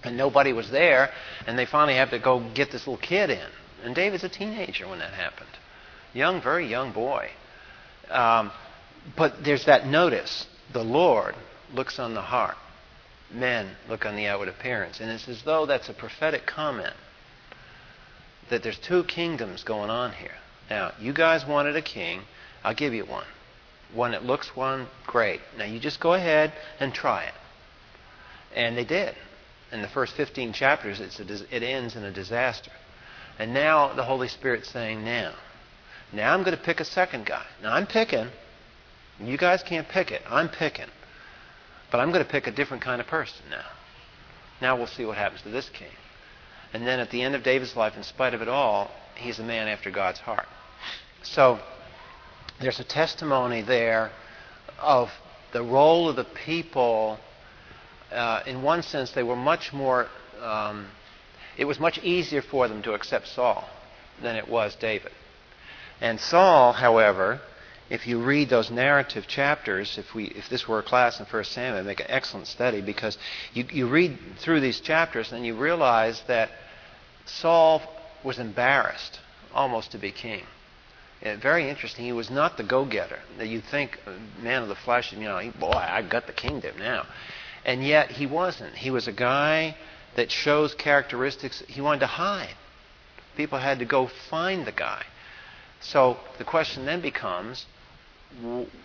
and 0.05 0.17
nobody 0.17 0.53
was 0.53 0.71
there, 0.71 1.11
and 1.49 1.59
they 1.59 1.67
finally 1.67 1.97
have 1.97 2.11
to 2.11 2.21
go 2.21 2.39
get 2.55 2.71
this 2.71 2.87
little 2.87 3.03
kid 3.03 3.31
in. 3.31 3.49
And 3.83 3.97
David's 3.97 4.23
a 4.23 4.29
teenager 4.29 4.89
when 4.89 5.01
that 5.01 5.13
happened. 5.13 5.51
Young, 6.13 6.41
very 6.41 6.69
young 6.69 6.93
boy. 6.93 7.31
Um, 8.11 8.53
but 9.17 9.45
there's 9.45 9.67
that 9.67 9.87
notice. 9.87 10.47
The 10.73 10.85
Lord 10.85 11.35
looks 11.73 11.99
on 11.99 12.15
the 12.15 12.23
heart. 12.23 12.57
Men 13.31 13.77
look 13.89 14.07
on 14.07 14.17
the 14.17 14.27
outward 14.27 14.49
appearance. 14.49 15.01
And 15.01 15.11
it's 15.11 15.29
as 15.29 15.43
though 15.43 15.67
that's 15.67 15.89
a 15.89 15.95
prophetic 15.95 16.47
comment 16.47 16.95
that 18.51 18.63
there's 18.63 18.79
two 18.79 19.05
kingdoms 19.05 19.65
going 19.65 19.91
on 19.91 20.13
here. 20.13 20.35
Now, 20.71 20.93
you 21.01 21.13
guys 21.13 21.47
wanted 21.47 21.77
a 21.77 21.83
king. 21.83 22.23
I'll 22.63 22.75
give 22.75 22.95
you 22.95 23.05
one. 23.05 23.27
One 23.93 24.13
that 24.13 24.25
looks 24.25 24.57
one, 24.57 24.89
great. 25.07 25.41
Now, 25.57 25.65
you 25.65 25.79
just 25.79 26.01
go 26.01 26.15
ahead 26.15 26.53
and 26.81 26.93
try 26.93 27.25
it. 27.25 27.35
And 28.55 28.77
they 28.77 28.85
did. 28.85 29.15
In 29.73 29.83
the 29.83 29.89
first 29.89 30.15
15 30.15 30.53
chapters, 30.53 31.01
a, 31.01 31.57
it 31.57 31.63
ends 31.63 31.97
in 31.97 32.05
a 32.05 32.13
disaster. 32.13 32.71
And 33.39 33.53
now 33.53 33.95
the 33.95 34.05
Holy 34.05 34.29
Spirit's 34.29 34.71
saying, 34.71 35.05
now, 35.05 35.35
now 36.13 36.33
I'm 36.33 36.45
going 36.45 36.57
to 36.57 36.63
pick 36.63 36.81
a 36.81 36.85
second 36.85 37.27
guy. 37.27 37.45
Now, 37.63 37.75
I'm 37.75 37.87
picking 37.87 38.29
you 39.21 39.37
guys 39.39 39.63
can't 39.63 39.89
pick 39.89 40.11
it. 40.11 40.23
I'm 40.29 40.49
picking. 40.49 40.89
But 41.91 42.01
I'm 42.01 42.11
going 42.11 42.25
to 42.25 42.31
pick 42.31 42.47
a 42.47 42.51
different 42.51 42.83
kind 42.83 43.01
of 43.01 43.07
person 43.07 43.45
now. 43.51 43.65
Now 44.61 44.77
we'll 44.77 44.87
see 44.87 45.05
what 45.05 45.17
happens 45.17 45.43
to 45.43 45.51
this 45.51 45.69
king. 45.69 45.93
And 46.73 46.87
then 46.87 46.99
at 46.99 47.11
the 47.11 47.23
end 47.23 47.35
of 47.35 47.43
David's 47.45 47.77
life, 47.77 47.97
in 47.97 48.03
spite 48.03 48.35
of 48.35 48.43
it 48.43 48.49
all, 48.49 48.91
he's 49.15 49.39
a 49.39 49.45
man 49.45 49.69
after 49.69 49.91
God's 49.91 50.19
heart. 50.19 50.47
So 51.23 51.61
there's 52.61 52.81
a 52.81 52.85
testimony 52.85 53.63
there 53.63 54.11
of 54.81 55.11
the 55.53 55.63
role 55.63 56.09
of 56.09 56.17
the 56.17 56.25
people. 56.25 57.19
Uh, 58.11 58.43
in 58.47 58.63
one 58.63 58.83
sense, 58.83 59.13
they 59.13 59.23
were 59.23 59.37
much 59.37 59.73
more, 59.73 60.09
um, 60.43 60.89
it 61.57 61.65
was 61.65 61.79
much 61.79 61.99
easier 61.99 62.43
for 62.43 62.67
them 62.69 62.83
to 62.83 62.93
accept 62.93 63.29
Saul 63.29 63.69
than 64.21 64.35
it 64.37 64.49
was 64.49 64.75
David. 64.75 65.13
And 66.01 66.19
Saul, 66.21 66.73
however, 66.73 67.41
if 67.91 68.07
you 68.07 68.21
read 68.21 68.49
those 68.49 68.71
narrative 68.71 69.27
chapters, 69.27 69.99
if 69.99 70.15
we 70.15 70.27
if 70.27 70.49
this 70.49 70.67
were 70.67 70.79
a 70.79 70.83
class 70.83 71.21
in 71.21 71.27
First 71.27 71.53
Samuel, 71.53 71.77
it'd 71.77 71.87
make 71.87 72.01
an 72.01 72.07
excellent 72.09 72.47
study 72.47 72.81
because 72.81 73.19
you, 73.53 73.67
you 73.71 73.87
read 73.87 74.19
through 74.39 74.61
these 74.61 74.81
chapters 74.81 75.33
and 75.33 75.45
you 75.45 75.55
realize 75.55 76.23
that 76.27 76.51
Saul 77.27 77.83
was 78.23 78.39
embarrassed 78.39 79.21
almost 79.55 79.93
to 79.93 79.99
be 79.99 80.11
king. 80.11 80.45
And 81.23 81.41
very 81.41 81.69
interesting. 81.69 82.05
He 82.05 82.13
was 82.13 82.31
not 82.31 82.57
the 82.57 82.65
go-getter 82.65 83.19
that 83.39 83.49
you 83.49 83.61
think, 83.61 83.99
uh, 84.07 84.13
man 84.43 84.63
of 84.63 84.69
the 84.69 84.75
flesh. 84.75 85.13
You 85.13 85.21
know, 85.21 85.53
boy, 85.59 85.73
I 85.73 86.03
got 86.03 86.27
the 86.27 86.33
kingdom 86.33 86.79
now, 86.79 87.07
and 87.65 87.85
yet 87.85 88.11
he 88.11 88.27
wasn't. 88.27 88.75
He 88.75 88.91
was 88.91 89.09
a 89.09 89.13
guy 89.13 89.77
that 90.17 90.31
shows 90.31 90.75
characteristics 90.75 91.63
he 91.67 91.81
wanted 91.81 92.01
to 92.01 92.07
hide. 92.07 92.55
People 93.37 93.59
had 93.59 93.79
to 93.81 93.85
go 93.85 94.07
find 94.07 94.67
the 94.67 94.73
guy. 94.73 95.05
So 95.85 96.17
the 96.39 96.45
question 96.45 96.87
then 96.87 97.01
becomes 97.01 97.67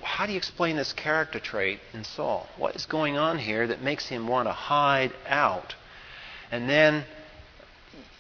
how 0.04 0.26
do 0.26 0.32
you 0.32 0.38
explain 0.38 0.76
this 0.76 0.94
character 0.94 1.40
trait 1.40 1.80
in 1.94 2.04
Saul? 2.04 2.48
What 2.58 2.76
is 2.76 2.86
going 2.86 3.18
on 3.18 3.40
here 3.40 3.66
that 3.68 3.82
makes 3.82 4.08
him 4.08 4.28
want 4.28 4.48
to 4.48 4.52
hide 4.52 5.12
out? 5.28 5.76
And 6.52 6.70
then 6.70 7.06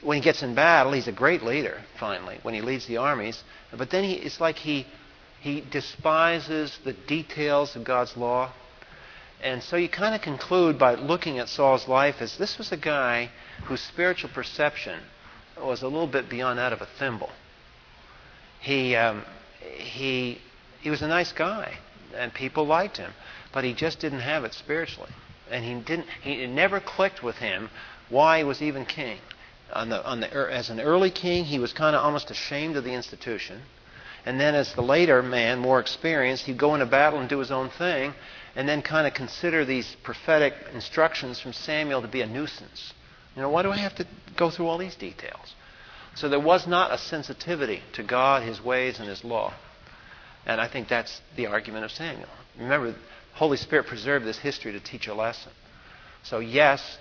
when 0.01 0.17
he 0.17 0.23
gets 0.23 0.41
in 0.41 0.55
battle, 0.55 0.93
he's 0.93 1.07
a 1.07 1.11
great 1.11 1.43
leader, 1.43 1.81
finally, 1.99 2.39
when 2.41 2.53
he 2.53 2.61
leads 2.61 2.87
the 2.87 2.97
armies. 2.97 3.43
But 3.75 3.91
then 3.91 4.03
he, 4.03 4.13
it's 4.13 4.39
like 4.39 4.57
he, 4.57 4.87
he 5.39 5.61
despises 5.61 6.79
the 6.83 6.93
details 6.93 7.75
of 7.75 7.83
God's 7.83 8.17
law. 8.17 8.51
And 9.41 9.61
so 9.61 9.75
you 9.77 9.87
kind 9.87 10.15
of 10.15 10.21
conclude 10.21 10.79
by 10.79 10.95
looking 10.95 11.37
at 11.37 11.47
Saul's 11.47 11.87
life 11.87 12.21
as 12.21 12.37
this 12.37 12.57
was 12.57 12.71
a 12.71 12.77
guy 12.77 13.29
whose 13.65 13.81
spiritual 13.81 14.31
perception 14.31 14.99
was 15.61 15.81
a 15.81 15.87
little 15.87 16.07
bit 16.07 16.29
beyond 16.29 16.57
that 16.57 16.73
of 16.73 16.81
a 16.81 16.87
thimble. 16.97 17.29
He, 18.59 18.95
um, 18.95 19.23
he 19.59 20.39
he 20.81 20.89
was 20.89 21.01
a 21.01 21.07
nice 21.07 21.31
guy, 21.31 21.77
and 22.15 22.33
people 22.33 22.65
liked 22.65 22.97
him, 22.97 23.13
but 23.51 23.63
he 23.63 23.73
just 23.73 23.99
didn't 23.99 24.21
have 24.21 24.45
it 24.45 24.53
spiritually, 24.53 25.11
and 25.51 25.63
he 25.65 25.73
didn't. 25.75 26.07
He 26.21 26.43
it 26.43 26.49
never 26.49 26.79
clicked 26.79 27.21
with 27.21 27.37
him 27.37 27.69
why 28.09 28.39
he 28.39 28.43
was 28.43 28.61
even 28.61 28.85
king. 28.85 29.19
On 29.71 29.89
the, 29.89 30.03
on 30.03 30.19
the, 30.19 30.51
as 30.51 30.71
an 30.71 30.79
early 30.79 31.11
king, 31.11 31.45
he 31.45 31.59
was 31.59 31.73
kind 31.73 31.95
of 31.95 32.03
almost 32.03 32.31
ashamed 32.31 32.75
of 32.75 32.83
the 32.83 32.93
institution. 32.93 33.61
And 34.25 34.39
then, 34.39 34.55
as 34.55 34.73
the 34.73 34.81
later 34.81 35.21
man, 35.21 35.59
more 35.59 35.79
experienced, 35.79 36.45
he'd 36.45 36.57
go 36.57 36.73
into 36.73 36.87
battle 36.87 37.19
and 37.19 37.29
do 37.29 37.37
his 37.37 37.51
own 37.51 37.69
thing, 37.69 38.15
and 38.55 38.67
then 38.67 38.81
kind 38.81 39.05
of 39.05 39.13
consider 39.13 39.63
these 39.65 39.95
prophetic 40.01 40.55
instructions 40.73 41.39
from 41.39 41.53
Samuel 41.53 42.01
to 42.01 42.07
be 42.07 42.21
a 42.21 42.25
nuisance. 42.25 42.93
You 43.35 43.43
know, 43.43 43.49
why 43.49 43.61
do 43.61 43.71
I 43.71 43.77
have 43.77 43.95
to 43.95 44.07
go 44.35 44.49
through 44.49 44.67
all 44.67 44.79
these 44.79 44.95
details? 44.95 45.53
So 46.15 46.27
there 46.29 46.39
was 46.39 46.67
not 46.67 46.91
a 46.91 46.97
sensitivity 46.97 47.81
to 47.93 48.03
God, 48.03 48.43
His 48.43 48.61
ways, 48.63 48.99
and 48.99 49.07
His 49.07 49.23
law. 49.23 49.53
And 50.45 50.59
I 50.59 50.67
think 50.67 50.87
that's 50.87 51.21
the 51.35 51.47
argument 51.47 51.85
of 51.85 51.91
Samuel. 51.91 52.29
Remember, 52.57 52.95
Holy 53.33 53.57
Spirit 53.57 53.87
preserved 53.87 54.25
this 54.25 54.39
history 54.39 54.71
to 54.73 54.79
teach 54.79 55.07
a 55.07 55.13
lesson. 55.13 55.51
So, 56.23 56.39
yes, 56.39 56.97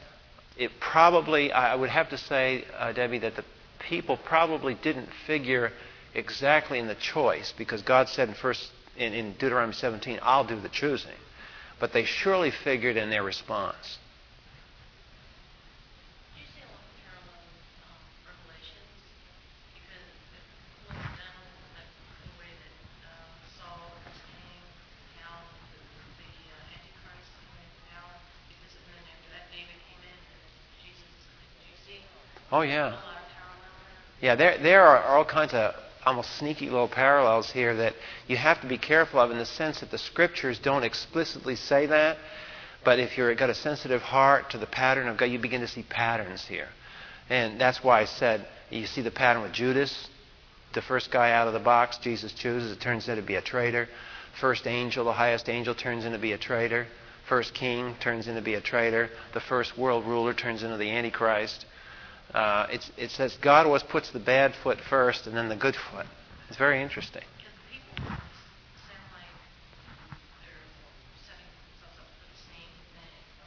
it 0.56 0.70
probably, 0.80 1.52
I 1.52 1.74
would 1.74 1.90
have 1.90 2.10
to 2.10 2.18
say, 2.18 2.64
uh, 2.76 2.92
Debbie, 2.92 3.18
that 3.20 3.36
the 3.36 3.44
people 3.78 4.16
probably 4.16 4.74
didn't 4.74 5.08
figure 5.26 5.72
exactly 6.14 6.78
in 6.78 6.88
the 6.88 6.94
choice 6.94 7.52
because 7.56 7.82
God 7.82 8.08
said 8.08 8.28
in, 8.28 8.34
first, 8.34 8.70
in, 8.96 9.12
in 9.14 9.32
Deuteronomy 9.32 9.72
17, 9.72 10.18
I'll 10.22 10.46
do 10.46 10.60
the 10.60 10.68
choosing. 10.68 11.10
But 11.80 11.92
they 11.92 12.04
surely 12.04 12.50
figured 12.50 12.96
in 12.96 13.10
their 13.10 13.22
response. 13.22 13.98
Oh, 32.50 32.62
yeah. 32.62 32.96
Yeah, 34.20 34.34
there, 34.34 34.58
there 34.58 34.82
are 34.82 35.02
all 35.04 35.24
kinds 35.24 35.52
of 35.52 35.74
almost 36.06 36.36
sneaky 36.36 36.70
little 36.70 36.88
parallels 36.88 37.50
here 37.50 37.76
that 37.76 37.94
you 38.26 38.36
have 38.36 38.60
to 38.62 38.66
be 38.66 38.78
careful 38.78 39.20
of 39.20 39.30
in 39.30 39.36
the 39.36 39.44
sense 39.44 39.80
that 39.80 39.90
the 39.90 39.98
scriptures 39.98 40.58
don't 40.58 40.82
explicitly 40.82 41.54
say 41.54 41.86
that. 41.86 42.16
But 42.84 42.98
if 42.98 43.18
you've 43.18 43.36
got 43.36 43.50
a 43.50 43.54
sensitive 43.54 44.00
heart 44.00 44.50
to 44.50 44.58
the 44.58 44.66
pattern 44.66 45.08
of 45.08 45.18
God, 45.18 45.26
you 45.26 45.38
begin 45.38 45.60
to 45.60 45.68
see 45.68 45.82
patterns 45.82 46.46
here. 46.46 46.68
And 47.28 47.60
that's 47.60 47.84
why 47.84 48.00
I 48.00 48.04
said 48.06 48.46
you 48.70 48.86
see 48.86 49.02
the 49.02 49.10
pattern 49.10 49.42
with 49.42 49.52
Judas, 49.52 50.08
the 50.72 50.80
first 50.80 51.10
guy 51.10 51.32
out 51.32 51.46
of 51.46 51.52
the 51.52 51.60
box, 51.60 51.98
Jesus 51.98 52.32
chooses, 52.32 52.72
it 52.72 52.80
turns 52.80 53.08
out 53.08 53.16
to 53.16 53.22
be 53.22 53.34
a 53.34 53.42
traitor. 53.42 53.88
First 54.40 54.66
angel, 54.66 55.04
the 55.04 55.12
highest 55.12 55.48
angel, 55.48 55.74
turns 55.74 56.04
into 56.04 56.18
be 56.18 56.32
a 56.32 56.38
traitor. 56.38 56.86
First 57.28 57.52
king 57.52 57.96
turns 58.00 58.28
into 58.28 58.40
be 58.40 58.54
a 58.54 58.60
traitor. 58.60 59.10
The 59.34 59.40
first 59.40 59.76
world 59.76 60.06
ruler 60.06 60.32
turns 60.32 60.62
into 60.62 60.78
the 60.78 60.90
Antichrist 60.90 61.66
uh, 62.34 62.66
it 62.70 63.10
says 63.10 63.36
God 63.40 63.66
always 63.66 63.82
puts 63.82 64.10
the 64.10 64.20
bad 64.20 64.54
foot 64.62 64.78
first 64.80 65.26
and 65.26 65.36
then 65.36 65.48
the 65.48 65.56
good 65.56 65.76
foot. 65.76 66.06
It's 66.48 66.58
very 66.58 66.82
interesting. 66.82 67.24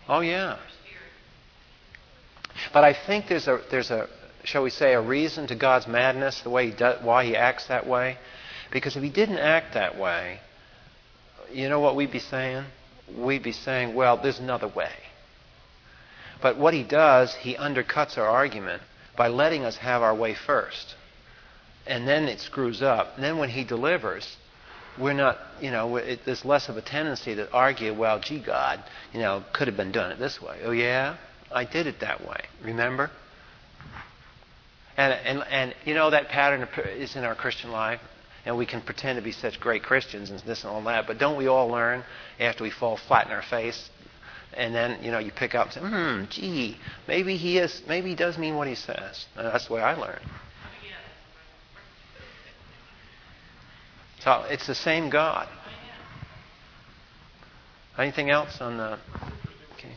Oh 0.09 0.19
yeah. 0.19 0.57
But 2.73 2.83
I 2.83 2.93
think 2.93 3.27
there's 3.27 3.47
a 3.47 3.61
there's 3.69 3.91
a 3.91 4.09
shall 4.43 4.63
we 4.63 4.69
say 4.69 4.93
a 4.93 5.01
reason 5.01 5.47
to 5.47 5.55
God's 5.55 5.87
madness, 5.87 6.41
the 6.41 6.49
way 6.49 6.69
he 6.69 6.75
does, 6.75 7.03
why 7.03 7.25
he 7.25 7.35
acts 7.35 7.67
that 7.67 7.87
way. 7.87 8.17
Because 8.71 8.95
if 8.95 9.03
he 9.03 9.09
didn't 9.09 9.37
act 9.37 9.73
that 9.73 9.97
way, 9.97 10.39
you 11.53 11.69
know 11.69 11.79
what 11.79 11.95
we'd 11.95 12.11
be 12.11 12.19
saying? 12.19 12.65
We'd 13.15 13.43
be 13.43 13.51
saying, 13.51 13.93
well, 13.93 14.17
there's 14.17 14.39
another 14.39 14.67
way. 14.67 14.91
But 16.41 16.57
what 16.57 16.73
he 16.73 16.83
does, 16.83 17.35
he 17.35 17.55
undercuts 17.55 18.17
our 18.17 18.27
argument 18.27 18.81
by 19.15 19.27
letting 19.27 19.63
us 19.63 19.77
have 19.77 20.01
our 20.01 20.15
way 20.15 20.33
first. 20.33 20.95
And 21.85 22.07
then 22.07 22.27
it 22.27 22.39
screws 22.39 22.81
up. 22.81 23.15
And 23.15 23.23
then 23.23 23.37
when 23.37 23.49
he 23.49 23.63
delivers, 23.63 24.37
we're 24.97 25.13
not, 25.13 25.37
you 25.61 25.71
know, 25.71 25.97
it, 25.97 26.21
there's 26.25 26.43
less 26.43 26.69
of 26.69 26.77
a 26.77 26.81
tendency 26.81 27.35
to 27.35 27.51
argue, 27.51 27.93
well, 27.93 28.19
gee, 28.19 28.39
God, 28.39 28.83
you 29.13 29.19
know, 29.19 29.43
could 29.53 29.67
have 29.67 29.77
been 29.77 29.91
done 29.91 30.11
it 30.11 30.19
this 30.19 30.41
way. 30.41 30.59
Oh, 30.63 30.71
yeah? 30.71 31.17
I 31.51 31.65
did 31.65 31.87
it 31.87 31.99
that 31.99 32.27
way. 32.27 32.41
Remember? 32.63 33.11
And, 34.97 35.13
and, 35.13 35.43
and 35.49 35.75
you 35.85 35.93
know, 35.93 36.09
that 36.09 36.29
pattern 36.29 36.67
is 36.97 37.15
in 37.15 37.23
our 37.23 37.35
Christian 37.35 37.71
life. 37.71 37.99
And 38.43 38.57
we 38.57 38.65
can 38.65 38.81
pretend 38.81 39.17
to 39.17 39.21
be 39.21 39.31
such 39.31 39.59
great 39.59 39.83
Christians 39.83 40.31
and 40.31 40.39
this 40.39 40.63
and 40.63 40.71
all 40.71 40.81
that. 40.83 41.05
But 41.05 41.19
don't 41.19 41.37
we 41.37 41.45
all 41.45 41.67
learn 41.67 42.03
after 42.39 42.63
we 42.63 42.71
fall 42.71 42.97
flat 42.97 43.27
in 43.27 43.31
our 43.31 43.43
face 43.43 43.91
and 44.55 44.75
then 44.75 45.03
you 45.03 45.11
know 45.11 45.19
you 45.19 45.31
pick 45.31 45.55
up 45.55 45.67
and 45.67 45.73
say, 45.73 45.79
hmm, 45.81 46.23
gee, 46.29 46.77
maybe 47.07 47.37
he 47.37 47.57
is, 47.57 47.81
maybe 47.87 48.09
he 48.09 48.15
does 48.15 48.37
mean 48.37 48.55
what 48.55 48.67
he 48.67 48.75
says. 48.75 49.25
And 49.35 49.47
that's 49.47 49.67
the 49.67 49.73
way 49.73 49.81
I 49.81 49.95
learn. 49.95 50.19
So 54.19 54.45
it's 54.49 54.67
the 54.67 54.75
same 54.75 55.09
God. 55.09 55.47
Anything 57.97 58.29
else 58.29 58.61
on 58.61 58.77
the? 58.77 58.99
Okay. 59.73 59.95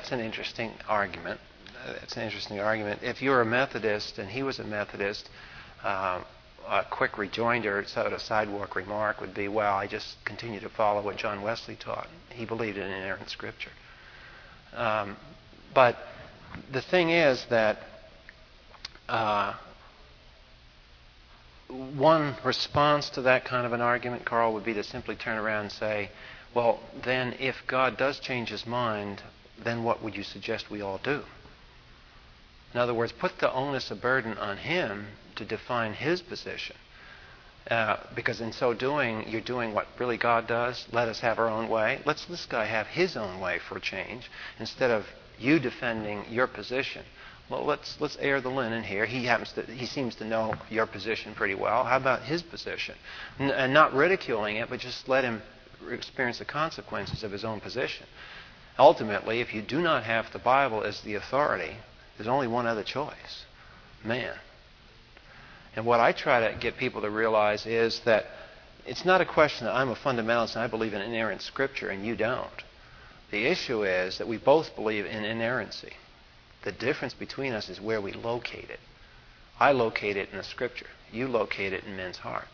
That's 0.00 0.12
an 0.12 0.20
interesting 0.20 0.72
argument. 0.88 1.38
That's 1.86 2.16
an 2.16 2.22
interesting 2.22 2.58
argument. 2.58 3.00
If 3.02 3.20
you're 3.20 3.42
a 3.42 3.44
Methodist 3.44 4.18
and 4.18 4.30
he 4.30 4.42
was 4.42 4.58
a 4.58 4.64
Methodist, 4.64 5.28
uh, 5.84 6.22
a 6.66 6.84
quick 6.88 7.18
rejoinder, 7.18 7.84
sort 7.84 8.14
of 8.14 8.22
sidewalk 8.22 8.76
remark 8.76 9.20
would 9.20 9.34
be, 9.34 9.46
well, 9.46 9.76
I 9.76 9.86
just 9.86 10.16
continue 10.24 10.58
to 10.60 10.70
follow 10.70 11.02
what 11.02 11.18
John 11.18 11.42
Wesley 11.42 11.76
taught. 11.76 12.08
He 12.30 12.46
believed 12.46 12.78
in 12.78 12.84
inerrant 12.84 13.28
scripture. 13.28 13.72
Um, 14.74 15.18
but 15.74 15.98
the 16.72 16.80
thing 16.80 17.10
is 17.10 17.44
that 17.50 17.80
uh, 19.06 19.52
one 21.68 22.36
response 22.42 23.10
to 23.10 23.22
that 23.22 23.44
kind 23.44 23.66
of 23.66 23.74
an 23.74 23.82
argument, 23.82 24.24
Carl, 24.24 24.54
would 24.54 24.64
be 24.64 24.72
to 24.72 24.82
simply 24.82 25.14
turn 25.14 25.36
around 25.36 25.64
and 25.64 25.72
say, 25.72 26.10
well, 26.54 26.80
then 27.04 27.34
if 27.38 27.56
God 27.66 27.98
does 27.98 28.18
change 28.18 28.48
his 28.48 28.66
mind, 28.66 29.22
then 29.64 29.84
what 29.84 30.02
would 30.02 30.16
you 30.16 30.22
suggest 30.22 30.70
we 30.70 30.80
all 30.80 30.98
do? 30.98 31.22
In 32.72 32.80
other 32.80 32.94
words, 32.94 33.12
put 33.12 33.38
the 33.38 33.52
onus 33.52 33.90
of 33.90 34.00
burden 34.00 34.38
on 34.38 34.58
him 34.58 35.08
to 35.36 35.44
define 35.44 35.94
his 35.94 36.22
position. 36.22 36.76
Uh, 37.70 37.96
because 38.14 38.40
in 38.40 38.52
so 38.52 38.72
doing, 38.72 39.28
you're 39.28 39.40
doing 39.40 39.74
what 39.74 39.86
really 39.98 40.16
God 40.16 40.46
does. 40.46 40.86
Let 40.92 41.08
us 41.08 41.20
have 41.20 41.38
our 41.38 41.48
own 41.48 41.68
way. 41.68 42.00
Let's 42.04 42.24
this 42.24 42.46
guy 42.46 42.64
have 42.64 42.86
his 42.86 43.16
own 43.16 43.38
way 43.38 43.58
for 43.58 43.76
a 43.76 43.80
change 43.80 44.30
instead 44.58 44.90
of 44.90 45.06
you 45.38 45.58
defending 45.58 46.24
your 46.30 46.46
position. 46.46 47.04
Well, 47.48 47.64
let's 47.64 48.00
let's 48.00 48.16
air 48.20 48.40
the 48.40 48.48
linen 48.48 48.84
here. 48.84 49.06
He 49.06 49.24
happens 49.24 49.52
to 49.52 49.62
he 49.62 49.86
seems 49.86 50.14
to 50.16 50.24
know 50.24 50.54
your 50.70 50.86
position 50.86 51.34
pretty 51.34 51.54
well. 51.54 51.84
How 51.84 51.96
about 51.96 52.22
his 52.22 52.42
position? 52.42 52.94
N- 53.38 53.50
and 53.50 53.74
not 53.74 53.92
ridiculing 53.92 54.56
it, 54.56 54.70
but 54.70 54.80
just 54.80 55.08
let 55.08 55.24
him 55.24 55.42
experience 55.90 56.38
the 56.38 56.44
consequences 56.44 57.24
of 57.24 57.32
his 57.32 57.44
own 57.44 57.60
position. 57.60 58.06
Ultimately, 58.78 59.40
if 59.40 59.52
you 59.52 59.62
do 59.62 59.80
not 59.80 60.04
have 60.04 60.32
the 60.32 60.38
Bible 60.38 60.82
as 60.82 61.00
the 61.02 61.14
authority, 61.14 61.76
there's 62.16 62.28
only 62.28 62.46
one 62.46 62.66
other 62.66 62.82
choice 62.82 63.44
man. 64.04 64.34
And 65.76 65.86
what 65.86 66.00
I 66.00 66.12
try 66.12 66.50
to 66.50 66.58
get 66.58 66.76
people 66.76 67.02
to 67.02 67.10
realize 67.10 67.66
is 67.66 68.00
that 68.00 68.26
it's 68.86 69.04
not 69.04 69.20
a 69.20 69.26
question 69.26 69.66
that 69.66 69.74
I'm 69.74 69.90
a 69.90 69.94
fundamentalist 69.94 70.54
and 70.54 70.64
I 70.64 70.66
believe 70.66 70.94
in 70.94 71.02
inerrant 71.02 71.42
scripture 71.42 71.90
and 71.90 72.04
you 72.04 72.16
don't. 72.16 72.64
The 73.30 73.46
issue 73.46 73.84
is 73.84 74.18
that 74.18 74.26
we 74.26 74.36
both 74.36 74.74
believe 74.74 75.06
in 75.06 75.24
inerrancy. 75.24 75.92
The 76.62 76.72
difference 76.72 77.14
between 77.14 77.52
us 77.52 77.68
is 77.68 77.80
where 77.80 78.00
we 78.00 78.12
locate 78.12 78.70
it. 78.70 78.80
I 79.58 79.72
locate 79.72 80.16
it 80.16 80.30
in 80.30 80.38
the 80.38 80.44
scripture. 80.44 80.86
You 81.12 81.28
locate 81.28 81.72
it 81.72 81.84
in 81.84 81.96
men's 81.96 82.18
heart. 82.18 82.48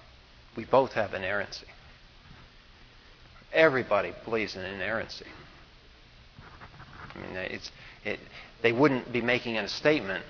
We 0.55 0.65
both 0.65 0.93
have 0.93 1.15
inerrancy. 1.15 1.67
Everybody 3.53 4.13
believes 4.25 4.57
in 4.57 4.65
inerrancy. 4.65 5.27
I 7.17 7.21
mean, 7.21 7.37
it's, 7.37 7.71
it, 8.05 8.19
they 8.63 8.73
wouldn't 8.73 9.13
be 9.13 9.21
making 9.21 9.57
a 9.57 9.69
statement 9.69 10.25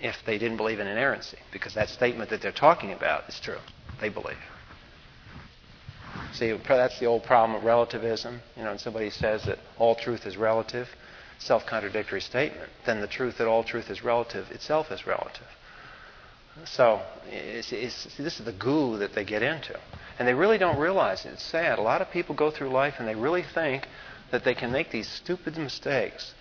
if 0.00 0.16
they 0.26 0.38
didn't 0.38 0.56
believe 0.56 0.80
in 0.80 0.86
inerrancy, 0.86 1.38
because 1.52 1.74
that 1.74 1.88
statement 1.88 2.30
that 2.30 2.42
they're 2.42 2.52
talking 2.52 2.92
about 2.92 3.28
is 3.28 3.38
true. 3.40 3.58
They 4.00 4.08
believe. 4.08 4.36
See, 6.32 6.52
that's 6.52 6.98
the 6.98 7.06
old 7.06 7.24
problem 7.24 7.56
of 7.56 7.64
relativism. 7.64 8.40
You 8.56 8.64
know, 8.64 8.70
when 8.70 8.78
somebody 8.78 9.10
says 9.10 9.44
that 9.44 9.58
all 9.78 9.94
truth 9.94 10.26
is 10.26 10.36
relative, 10.36 10.88
self 11.38 11.64
contradictory 11.66 12.20
statement, 12.20 12.70
then 12.86 13.00
the 13.00 13.06
truth 13.06 13.38
that 13.38 13.46
all 13.46 13.64
truth 13.64 13.90
is 13.90 14.02
relative 14.02 14.50
itself 14.50 14.90
is 14.90 15.06
relative. 15.06 15.46
So, 16.64 17.02
it's, 17.28 17.72
it's, 17.72 18.16
this 18.16 18.38
is 18.38 18.44
the 18.44 18.52
goo 18.52 18.98
that 18.98 19.14
they 19.14 19.24
get 19.24 19.42
into. 19.42 19.78
And 20.18 20.28
they 20.28 20.34
really 20.34 20.58
don't 20.58 20.78
realize 20.78 21.24
it. 21.24 21.30
It's 21.30 21.42
sad. 21.42 21.78
A 21.78 21.82
lot 21.82 22.00
of 22.00 22.10
people 22.10 22.34
go 22.34 22.50
through 22.50 22.68
life 22.68 22.94
and 22.98 23.08
they 23.08 23.16
really 23.16 23.42
think 23.42 23.88
that 24.34 24.42
they 24.42 24.54
can 24.54 24.72
make 24.72 24.90
these 24.90 25.08
stupid 25.08 25.56
mistakes 25.56 26.34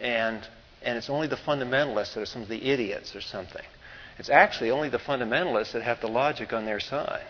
and 0.00 0.48
and 0.82 0.96
it's 0.96 1.10
only 1.10 1.26
the 1.26 1.36
fundamentalists 1.36 2.14
that 2.14 2.20
are 2.22 2.26
some 2.26 2.40
of 2.42 2.48
the 2.48 2.70
idiots 2.70 3.14
or 3.14 3.20
something. 3.20 3.64
It's 4.18 4.30
actually 4.30 4.70
only 4.70 4.88
the 4.88 4.98
fundamentalists 4.98 5.72
that 5.72 5.82
have 5.82 6.00
the 6.00 6.06
logic 6.06 6.52
on 6.52 6.64
their 6.64 6.80
side. 6.80 7.26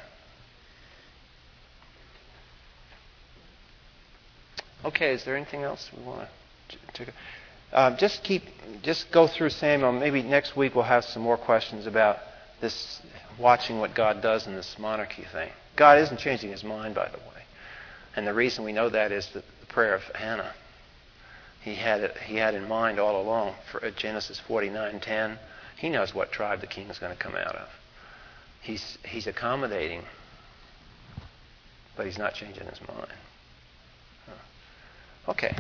Okay, 4.85 5.13
is 5.13 5.25
there 5.25 5.35
anything 5.37 5.63
else 5.63 5.91
we 5.97 6.05
want 6.05 6.29
to? 6.95 7.07
Um, 7.73 7.97
just 7.97 8.23
keep, 8.23 8.43
just 8.83 9.11
go 9.11 9.27
through 9.27 9.51
Samuel. 9.51 9.91
Maybe 9.91 10.23
next 10.23 10.57
week 10.57 10.75
we'll 10.75 10.85
have 10.85 11.05
some 11.05 11.23
more 11.23 11.39
questions 11.39 11.87
about 11.87 12.19
this, 12.61 13.01
watching 13.41 13.81
what 13.81 13.95
God 13.95 14.23
does 14.23 14.47
in 14.47 14.55
this 14.55 14.77
monarchy 14.79 15.25
thing. 15.33 15.51
God 15.75 15.99
isn't 16.01 16.19
changing 16.19 16.51
His 16.53 16.63
mind, 16.63 16.95
by 16.95 17.09
the 17.09 17.19
way, 17.19 17.43
and 18.15 18.27
the 18.27 18.35
reason 18.35 18.65
we 18.65 18.73
know 18.73 18.91
that 18.91 19.11
is 19.13 19.29
the, 19.33 19.43
the 19.67 19.73
prayer 19.73 19.95
of 19.95 20.03
Hannah 20.15 20.55
he 21.67 21.75
had 21.75 22.01
it, 22.01 22.17
he 22.19 22.37
had 22.37 22.55
in 22.55 22.69
mind 22.69 23.01
all 23.01 23.21
along 23.21 23.57
for 23.69 23.85
uh, 23.85 23.91
Genesis 23.91 24.41
49:10. 24.49 25.37
He 25.77 25.89
knows 25.89 26.15
what 26.15 26.31
tribe 26.31 26.61
the 26.61 26.69
king 26.69 26.89
is 26.89 27.01
going 27.01 27.11
to 27.11 27.19
come 27.19 27.35
out 27.35 27.57
of. 27.57 27.69
He's 28.61 28.97
he's 29.05 29.27
accommodating, 29.27 30.03
but 31.97 32.07
he's 32.07 32.19
not 32.19 32.35
changing 32.35 32.69
his 32.69 32.81
mind. 32.87 33.13
Okay. 35.29 35.57